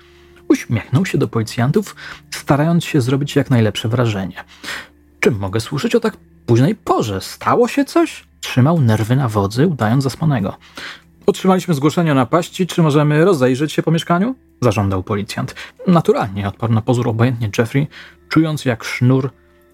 Uśmiechnął 0.47 1.05
się 1.05 1.17
do 1.17 1.27
policjantów, 1.27 1.95
starając 2.31 2.85
się 2.85 3.01
zrobić 3.01 3.35
jak 3.35 3.49
najlepsze 3.49 3.89
wrażenie. 3.89 4.43
Czym 5.19 5.39
mogę 5.39 5.59
służyć 5.59 5.95
o 5.95 5.99
tak 5.99 6.17
późnej 6.45 6.75
porze? 6.75 7.21
Stało 7.21 7.67
się 7.67 7.85
coś? 7.85 8.32
Trzymał 8.43 8.81
nerwy 8.81 9.15
na 9.15 9.29
wodzy, 9.29 9.67
udając 9.67 10.03
zaspanego. 10.03 10.57
Otrzymaliśmy 11.25 11.73
zgłoszenie 11.73 12.11
o 12.11 12.15
napaści. 12.15 12.67
Czy 12.67 12.81
możemy 12.81 13.25
rozejrzeć 13.25 13.73
się 13.73 13.83
po 13.83 13.91
mieszkaniu? 13.91 14.35
Zażądał 14.61 15.03
policjant. 15.03 15.55
Naturalnie, 15.87 16.47
odparł 16.47 16.73
na 16.73 16.81
pozór 16.81 17.09
obojętnie 17.09 17.49
Jeffrey, 17.57 17.87
czując 18.29 18.65
jak 18.65 18.83
sznur 18.83 19.29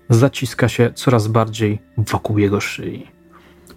zaciska 0.09 0.69
się 0.69 0.91
coraz 0.95 1.27
bardziej 1.27 1.79
wokół 1.97 2.37
jego 2.37 2.59
szyi. 2.59 3.07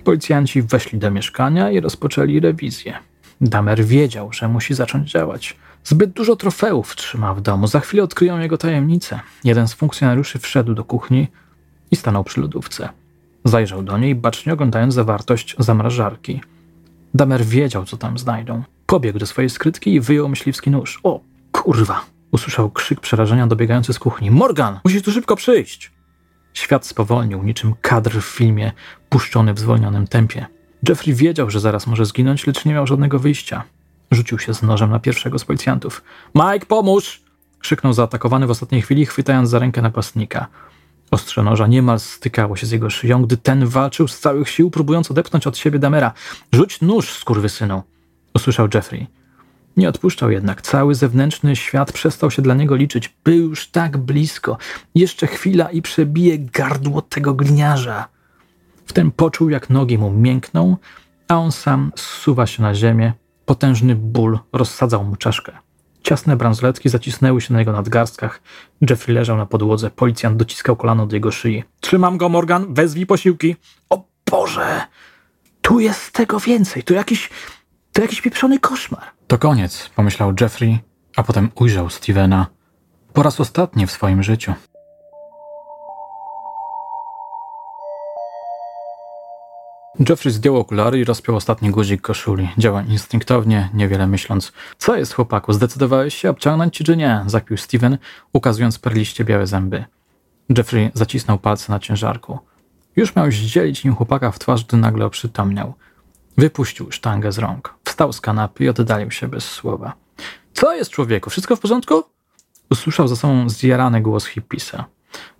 Policjanci 0.04 0.62
weszli 0.62 0.98
do 0.98 1.10
mieszkania 1.10 1.70
i 1.70 1.80
rozpoczęli 1.80 2.40
rewizję. 2.40 2.98
Damer 3.40 3.84
wiedział, 3.84 4.32
że 4.32 4.48
musi 4.48 4.74
zacząć 4.74 5.10
działać. 5.10 5.56
Zbyt 5.84 6.10
dużo 6.10 6.36
trofeów 6.36 6.96
trzyma 6.96 7.34
w 7.34 7.40
domu. 7.40 7.66
Za 7.66 7.80
chwilę 7.80 8.02
odkryją 8.02 8.38
jego 8.38 8.58
tajemnicę. 8.58 9.20
Jeden 9.44 9.68
z 9.68 9.74
funkcjonariuszy 9.74 10.38
wszedł 10.38 10.74
do 10.74 10.84
kuchni 10.84 11.28
i 11.90 11.96
stanął 11.96 12.24
przy 12.24 12.40
lodówce. 12.40 13.01
Zajrzał 13.44 13.82
do 13.82 13.98
niej, 13.98 14.14
bacznie 14.14 14.52
oglądając 14.52 14.94
zawartość 14.94 15.56
zamrażarki. 15.58 16.40
Damer 17.14 17.44
wiedział, 17.44 17.84
co 17.84 17.96
tam 17.96 18.18
znajdą. 18.18 18.62
Pobiegł 18.86 19.18
do 19.18 19.26
swojej 19.26 19.50
skrytki 19.50 19.94
i 19.94 20.00
wyjął 20.00 20.28
myśliwski 20.28 20.70
nóż. 20.70 21.00
O, 21.02 21.20
kurwa! 21.52 22.04
Usłyszał 22.30 22.70
krzyk 22.70 23.00
przerażenia 23.00 23.46
dobiegający 23.46 23.92
z 23.92 23.98
kuchni. 23.98 24.30
Morgan! 24.30 24.80
Musisz 24.84 25.02
tu 25.02 25.12
szybko 25.12 25.36
przyjść! 25.36 25.92
Świat 26.54 26.86
spowolnił, 26.86 27.42
niczym 27.42 27.74
kadr 27.80 28.20
w 28.20 28.24
filmie 28.24 28.72
puszczony 29.08 29.54
w 29.54 29.58
zwolnionym 29.58 30.06
tempie. 30.06 30.46
Jeffrey 30.88 31.14
wiedział, 31.14 31.50
że 31.50 31.60
zaraz 31.60 31.86
może 31.86 32.04
zginąć, 32.04 32.46
lecz 32.46 32.64
nie 32.64 32.72
miał 32.72 32.86
żadnego 32.86 33.18
wyjścia. 33.18 33.64
Rzucił 34.10 34.38
się 34.38 34.54
z 34.54 34.62
nożem 34.62 34.90
na 34.90 34.98
pierwszego 34.98 35.38
z 35.38 35.44
policjantów. 35.44 36.02
Mike, 36.34 36.66
pomóż! 36.66 37.22
krzyknął 37.58 37.92
zaatakowany 37.92 38.46
w 38.46 38.50
ostatniej 38.50 38.82
chwili, 38.82 39.06
chwytając 39.06 39.50
za 39.50 39.58
rękę 39.58 39.82
napastnika. 39.82 40.46
Ostrze 41.12 41.42
noża 41.42 41.66
niemal 41.66 42.00
stykało 42.00 42.56
się 42.56 42.66
z 42.66 42.70
jego 42.70 42.90
szyją, 42.90 43.22
gdy 43.22 43.36
ten 43.36 43.66
walczył 43.66 44.08
z 44.08 44.18
całych 44.18 44.48
sił, 44.48 44.70
próbując 44.70 45.10
odepchnąć 45.10 45.46
od 45.46 45.58
siebie 45.58 45.78
Damera. 45.78 46.12
Rzuć 46.52 46.80
nóż, 46.80 47.12
skurwysynu! 47.12 47.82
usłyszał 48.34 48.68
Jeffrey. 48.74 49.06
Nie 49.76 49.88
odpuszczał 49.88 50.30
jednak. 50.30 50.62
Cały 50.62 50.94
zewnętrzny 50.94 51.56
świat 51.56 51.92
przestał 51.92 52.30
się 52.30 52.42
dla 52.42 52.54
niego 52.54 52.76
liczyć. 52.76 53.14
Był 53.24 53.34
już 53.34 53.68
tak 53.68 53.98
blisko. 53.98 54.58
Jeszcze 54.94 55.26
chwila 55.26 55.70
i 55.70 55.82
przebije 55.82 56.38
gardło 56.38 57.02
tego 57.02 57.34
gliniarza. 57.34 58.08
Wtem 58.86 59.10
poczuł, 59.10 59.50
jak 59.50 59.70
nogi 59.70 59.98
mu 59.98 60.10
miękną, 60.10 60.76
a 61.28 61.36
on 61.36 61.52
sam 61.52 61.92
zsuwa 61.96 62.46
się 62.46 62.62
na 62.62 62.74
ziemię. 62.74 63.12
Potężny 63.46 63.94
ból 63.94 64.38
rozsadzał 64.52 65.04
mu 65.04 65.16
czaszkę. 65.16 65.52
Ciasne 66.02 66.36
bransoletki 66.36 66.88
zacisnęły 66.88 67.40
się 67.40 67.52
na 67.52 67.58
jego 67.58 67.72
nadgarstkach. 67.72 68.42
Jeffrey 68.90 69.14
leżał 69.14 69.36
na 69.36 69.46
podłodze. 69.46 69.90
Policjant 69.90 70.36
dociskał 70.36 70.76
kolano 70.76 71.06
do 71.06 71.16
jego 71.16 71.30
szyi. 71.30 71.64
Trzymam 71.80 72.16
go, 72.16 72.28
Morgan. 72.28 72.74
Wezwij 72.74 73.06
posiłki. 73.06 73.56
O 73.90 74.04
Boże! 74.30 74.86
Tu 75.62 75.80
jest 75.80 76.12
tego 76.12 76.40
więcej. 76.40 76.82
To 76.82 76.94
jakiś... 76.94 77.30
To 77.92 78.02
jakiś 78.02 78.20
pieprzony 78.20 78.60
koszmar. 78.60 79.02
To 79.26 79.38
koniec, 79.38 79.90
pomyślał 79.96 80.34
Jeffrey, 80.40 80.78
a 81.16 81.22
potem 81.22 81.50
ujrzał 81.54 81.90
Stevena. 81.90 82.46
Po 83.12 83.22
raz 83.22 83.40
ostatni 83.40 83.86
w 83.86 83.90
swoim 83.90 84.22
życiu. 84.22 84.54
Jeffrey 89.98 90.32
zdjął 90.32 90.56
okulary 90.56 91.00
i 91.00 91.04
rozpiął 91.04 91.36
ostatni 91.36 91.70
guzik 91.70 92.00
koszuli. 92.00 92.48
Działa 92.58 92.82
instynktownie, 92.82 93.70
niewiele 93.74 94.06
myśląc. 94.06 94.52
Co 94.78 94.96
jest, 94.96 95.12
chłopaku? 95.12 95.52
Zdecydowałeś 95.52 96.14
się 96.14 96.30
obciągnąć 96.30 96.76
ci 96.76 96.84
czy 96.84 96.96
nie? 96.96 97.24
Zakpił 97.26 97.56
Steven, 97.56 97.98
ukazując 98.32 98.78
perliście 98.78 99.24
białe 99.24 99.46
zęby. 99.46 99.84
Jeffrey 100.56 100.90
zacisnął 100.94 101.38
palce 101.38 101.72
na 101.72 101.78
ciężarku. 101.78 102.38
Już 102.96 103.16
miał 103.16 103.30
zdzielić 103.30 103.84
nim 103.84 103.94
chłopaka 103.94 104.30
w 104.30 104.38
twarz, 104.38 104.64
gdy 104.64 104.76
nagle 104.76 105.06
oprzytomniał. 105.06 105.74
Wypuścił 106.36 106.92
sztangę 106.92 107.32
z 107.32 107.38
rąk. 107.38 107.74
Wstał 107.84 108.12
z 108.12 108.20
kanapy 108.20 108.64
i 108.64 108.68
oddalił 108.68 109.10
się 109.10 109.28
bez 109.28 109.44
słowa. 109.44 109.92
Co 110.54 110.74
jest, 110.74 110.90
człowieku? 110.90 111.30
Wszystko 111.30 111.56
w 111.56 111.60
porządku? 111.60 112.02
Usłyszał 112.70 113.08
za 113.08 113.16
sobą 113.16 113.48
zjarany 113.48 114.00
głos 114.00 114.26
hipisa. 114.26 114.84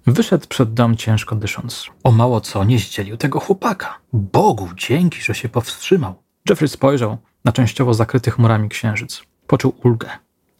Wyszedł 0.06 0.46
przed 0.48 0.74
dom 0.74 0.96
ciężko 0.96 1.36
dysząc. 1.36 1.86
O 2.04 2.10
mało 2.10 2.40
co 2.40 2.64
nie 2.64 2.78
zdzielił 2.78 3.16
tego 3.16 3.40
chłopaka. 3.40 3.98
Bogu 4.12 4.68
dzięki, 4.76 5.22
że 5.22 5.34
się 5.34 5.48
powstrzymał. 5.48 6.14
Jeffrey 6.48 6.68
spojrzał 6.68 7.18
na 7.44 7.52
częściowo 7.52 7.94
zakryty 7.94 8.30
chmurami 8.30 8.68
księżyc. 8.68 9.22
Poczuł 9.46 9.74
ulgę. 9.84 10.08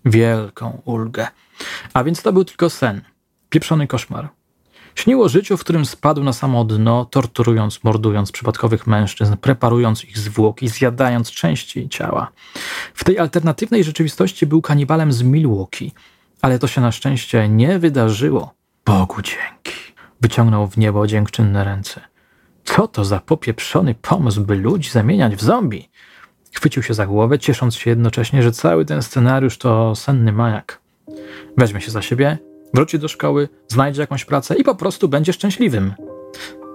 Wielką 0.05 0.83
ulgę. 0.85 1.27
A 1.95 2.05
więc 2.05 2.23
to 2.23 2.33
był 2.33 2.45
tylko 2.45 2.71
sen. 2.71 3.01
Pieprzony 3.51 3.87
koszmar. 3.87 4.29
Śniło 4.95 5.29
życiu, 5.29 5.57
w 5.57 5.61
którym 5.61 5.87
spadł 5.87 6.25
na 6.25 6.33
samo 6.33 6.65
dno, 6.65 7.05
torturując, 7.05 7.85
mordując 7.85 8.33
przypadkowych 8.33 8.87
mężczyzn, 8.87 9.37
preparując 9.37 10.05
ich 10.05 10.19
zwłoki, 10.19 10.69
zjadając 10.69 11.31
części 11.31 11.89
ciała. 11.89 12.33
W 12.95 13.05
tej 13.05 13.19
alternatywnej 13.19 13.85
rzeczywistości 13.85 14.47
był 14.47 14.63
kanibalem 14.63 15.13
z 15.13 15.23
Milwaukee, 15.23 15.93
ale 16.43 16.59
to 16.59 16.67
się 16.67 16.81
na 16.81 16.93
szczęście 16.93 17.49
nie 17.49 17.79
wydarzyło. 17.79 18.55
Bogu 18.87 19.23
dzięki. 19.23 19.73
Wyciągnął 20.21 20.67
w 20.67 20.77
niebo 20.77 21.07
dziękczynne 21.07 21.65
ręce. 21.65 22.01
Co 22.65 22.89
to 22.89 23.05
za 23.05 23.21
popieprzony 23.21 23.95
pomysł, 23.95 24.45
by 24.45 24.55
ludzi 24.55 24.91
zamieniać 24.91 25.37
w 25.37 25.43
zombie? 25.43 25.91
Chwycił 26.55 26.83
się 26.83 26.95
za 26.95 27.07
głowę, 27.07 27.39
ciesząc 27.39 27.75
się 27.75 27.91
jednocześnie, 27.91 28.43
że 28.43 28.53
cały 28.53 28.85
ten 28.85 29.03
scenariusz 29.03 29.59
to 29.59 29.95
senny 29.95 30.33
majak. 30.33 30.81
Weźmie 31.57 31.81
się 31.81 31.91
za 31.91 32.03
siebie, 32.03 32.39
wróci 32.75 32.99
do 32.99 33.09
szkoły, 33.09 33.49
znajdzie 33.69 34.01
jakąś 34.01 34.25
pracę 34.25 34.55
i 34.55 34.65
po 34.65 34.75
prostu 34.75 35.09
będzie 35.09 35.33
szczęśliwym. 35.33 35.95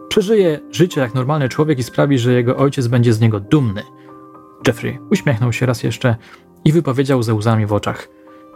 Przeżyje 0.10 0.60
życie 0.72 1.02
jak 1.02 1.14
normalny 1.14 1.50
człowiek 1.50 1.80
i 1.80 1.84
sprawi, 1.84 2.20
że 2.20 2.34
jego 2.34 2.58
ojciec 2.58 2.88
będzie 2.88 3.14
z 3.14 3.20
niego 3.20 3.40
dumny. 3.40 3.84
Jeffrey 4.68 5.00
uśmiechnął 5.12 5.54
się 5.54 5.66
raz 5.66 5.84
jeszcze 5.84 6.16
i 6.66 6.72
wypowiedział 6.72 7.24
ze 7.24 7.34
łzami 7.34 7.66
w 7.66 7.74
oczach: 7.74 8.08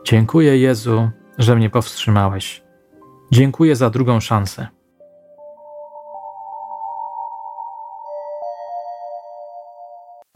Dziękuję 0.03 0.57
Jezu, 0.57 1.09
że 1.37 1.55
mnie 1.55 1.69
powstrzymałeś. 1.69 2.63
Dziękuję 3.33 3.75
za 3.75 3.89
drugą 3.89 4.19
szansę. 4.19 4.67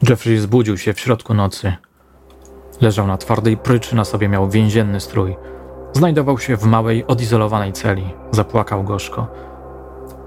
Jeffrey 0.08 0.38
zbudził 0.38 0.78
się 0.78 0.92
w 0.92 1.00
środku 1.00 1.34
nocy. 1.34 1.72
Leżał 2.80 3.06
na 3.06 3.16
twardej 3.16 3.56
pryczy, 3.56 3.96
na 3.96 4.04
sobie 4.04 4.28
miał 4.28 4.48
więzienny 4.50 5.00
strój. 5.00 5.36
Znajdował 5.92 6.38
się 6.38 6.56
w 6.56 6.64
małej, 6.64 7.06
odizolowanej 7.06 7.72
celi. 7.72 8.14
Zapłakał 8.30 8.84
gorzko. 8.84 9.26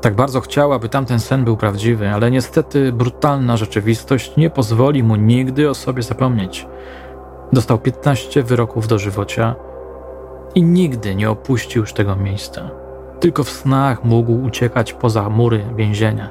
Tak 0.02 0.16
bardzo 0.16 0.42
chciał, 0.42 0.74
aby 0.74 0.90
tamten 0.90 1.20
sen 1.20 1.44
był 1.44 1.58
prawdziwy, 1.58 2.10
ale 2.10 2.32
niestety 2.32 2.92
brutalna 2.92 3.58
rzeczywistość 3.58 4.38
nie 4.38 4.50
pozwoli 4.50 5.04
mu 5.04 5.16
nigdy 5.16 5.70
o 5.70 5.74
sobie 5.74 6.04
zapomnieć. 6.04 6.68
Dostał 7.54 7.80
15 7.80 8.44
wyroków 8.44 8.88
do 8.88 9.00
żywocia 9.00 9.56
i 10.56 10.64
nigdy 10.64 11.16
nie 11.16 11.30
opuścił 11.30 11.82
już 11.82 11.94
tego 11.94 12.16
miejsca. 12.16 12.70
Tylko 13.20 13.44
w 13.44 13.50
snach 13.50 14.04
mógł 14.04 14.44
uciekać 14.44 14.94
poza 14.94 15.30
mury 15.30 15.66
więzienia. 15.76 16.30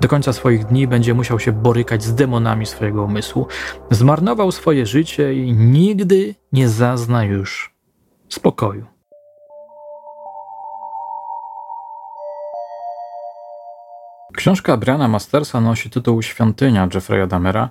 Do 0.00 0.08
końca 0.08 0.32
swoich 0.32 0.64
dni 0.64 0.88
będzie 0.88 1.14
musiał 1.14 1.40
się 1.40 1.52
borykać 1.52 2.04
z 2.04 2.14
demonami 2.14 2.66
swojego 2.66 3.02
umysłu. 3.02 3.46
Zmarnował 3.90 4.52
swoje 4.52 4.86
życie 4.86 5.34
i 5.34 5.52
nigdy 5.52 6.34
nie 6.52 6.68
zazna 6.68 7.24
już 7.24 7.74
spokoju. 8.28 8.86
Książka 14.36 14.76
Briana 14.76 15.08
Mastersa 15.08 15.60
nosi 15.60 15.90
tytuł 15.90 16.22
Świątynia 16.22 16.88
Jeffrey'a 16.88 17.26
Damera 17.26 17.70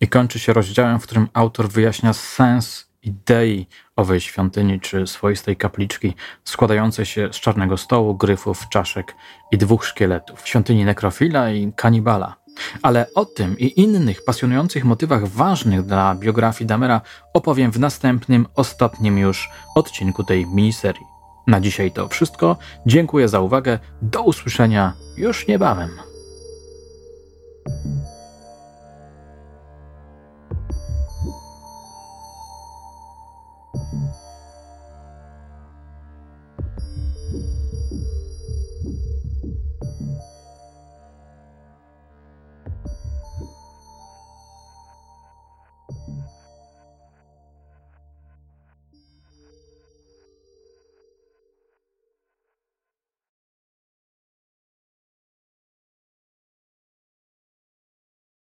i 0.00 0.08
kończy 0.08 0.38
się 0.38 0.52
rozdziałem, 0.52 1.00
w 1.00 1.02
którym 1.02 1.28
autor 1.34 1.68
wyjaśnia 1.68 2.12
sens 2.12 2.93
idei 3.04 3.66
owej 3.96 4.20
świątyni 4.20 4.80
czy 4.80 5.06
swoistej 5.06 5.56
kapliczki 5.56 6.14
składającej 6.44 7.06
się 7.06 7.28
z 7.32 7.36
czarnego 7.36 7.76
stołu, 7.76 8.14
gryfów, 8.14 8.68
czaszek 8.68 9.14
i 9.52 9.58
dwóch 9.58 9.86
szkieletów 9.86 10.48
świątyni 10.48 10.84
nekrofila 10.84 11.50
i 11.50 11.72
kanibala. 11.76 12.36
Ale 12.82 13.06
o 13.14 13.24
tym 13.24 13.58
i 13.58 13.80
innych 13.80 14.24
pasjonujących 14.24 14.84
motywach 14.84 15.28
ważnych 15.28 15.82
dla 15.82 16.14
biografii 16.14 16.68
Damera 16.68 17.00
opowiem 17.34 17.70
w 17.70 17.78
następnym, 17.78 18.46
ostatnim 18.54 19.18
już 19.18 19.50
odcinku 19.74 20.24
tej 20.24 20.46
miniserii. 20.46 21.06
Na 21.46 21.60
dzisiaj 21.60 21.92
to 21.92 22.08
wszystko. 22.08 22.56
Dziękuję 22.86 23.28
za 23.28 23.40
uwagę. 23.40 23.78
Do 24.02 24.22
usłyszenia 24.22 24.92
już 25.16 25.48
niebawem. 25.48 25.90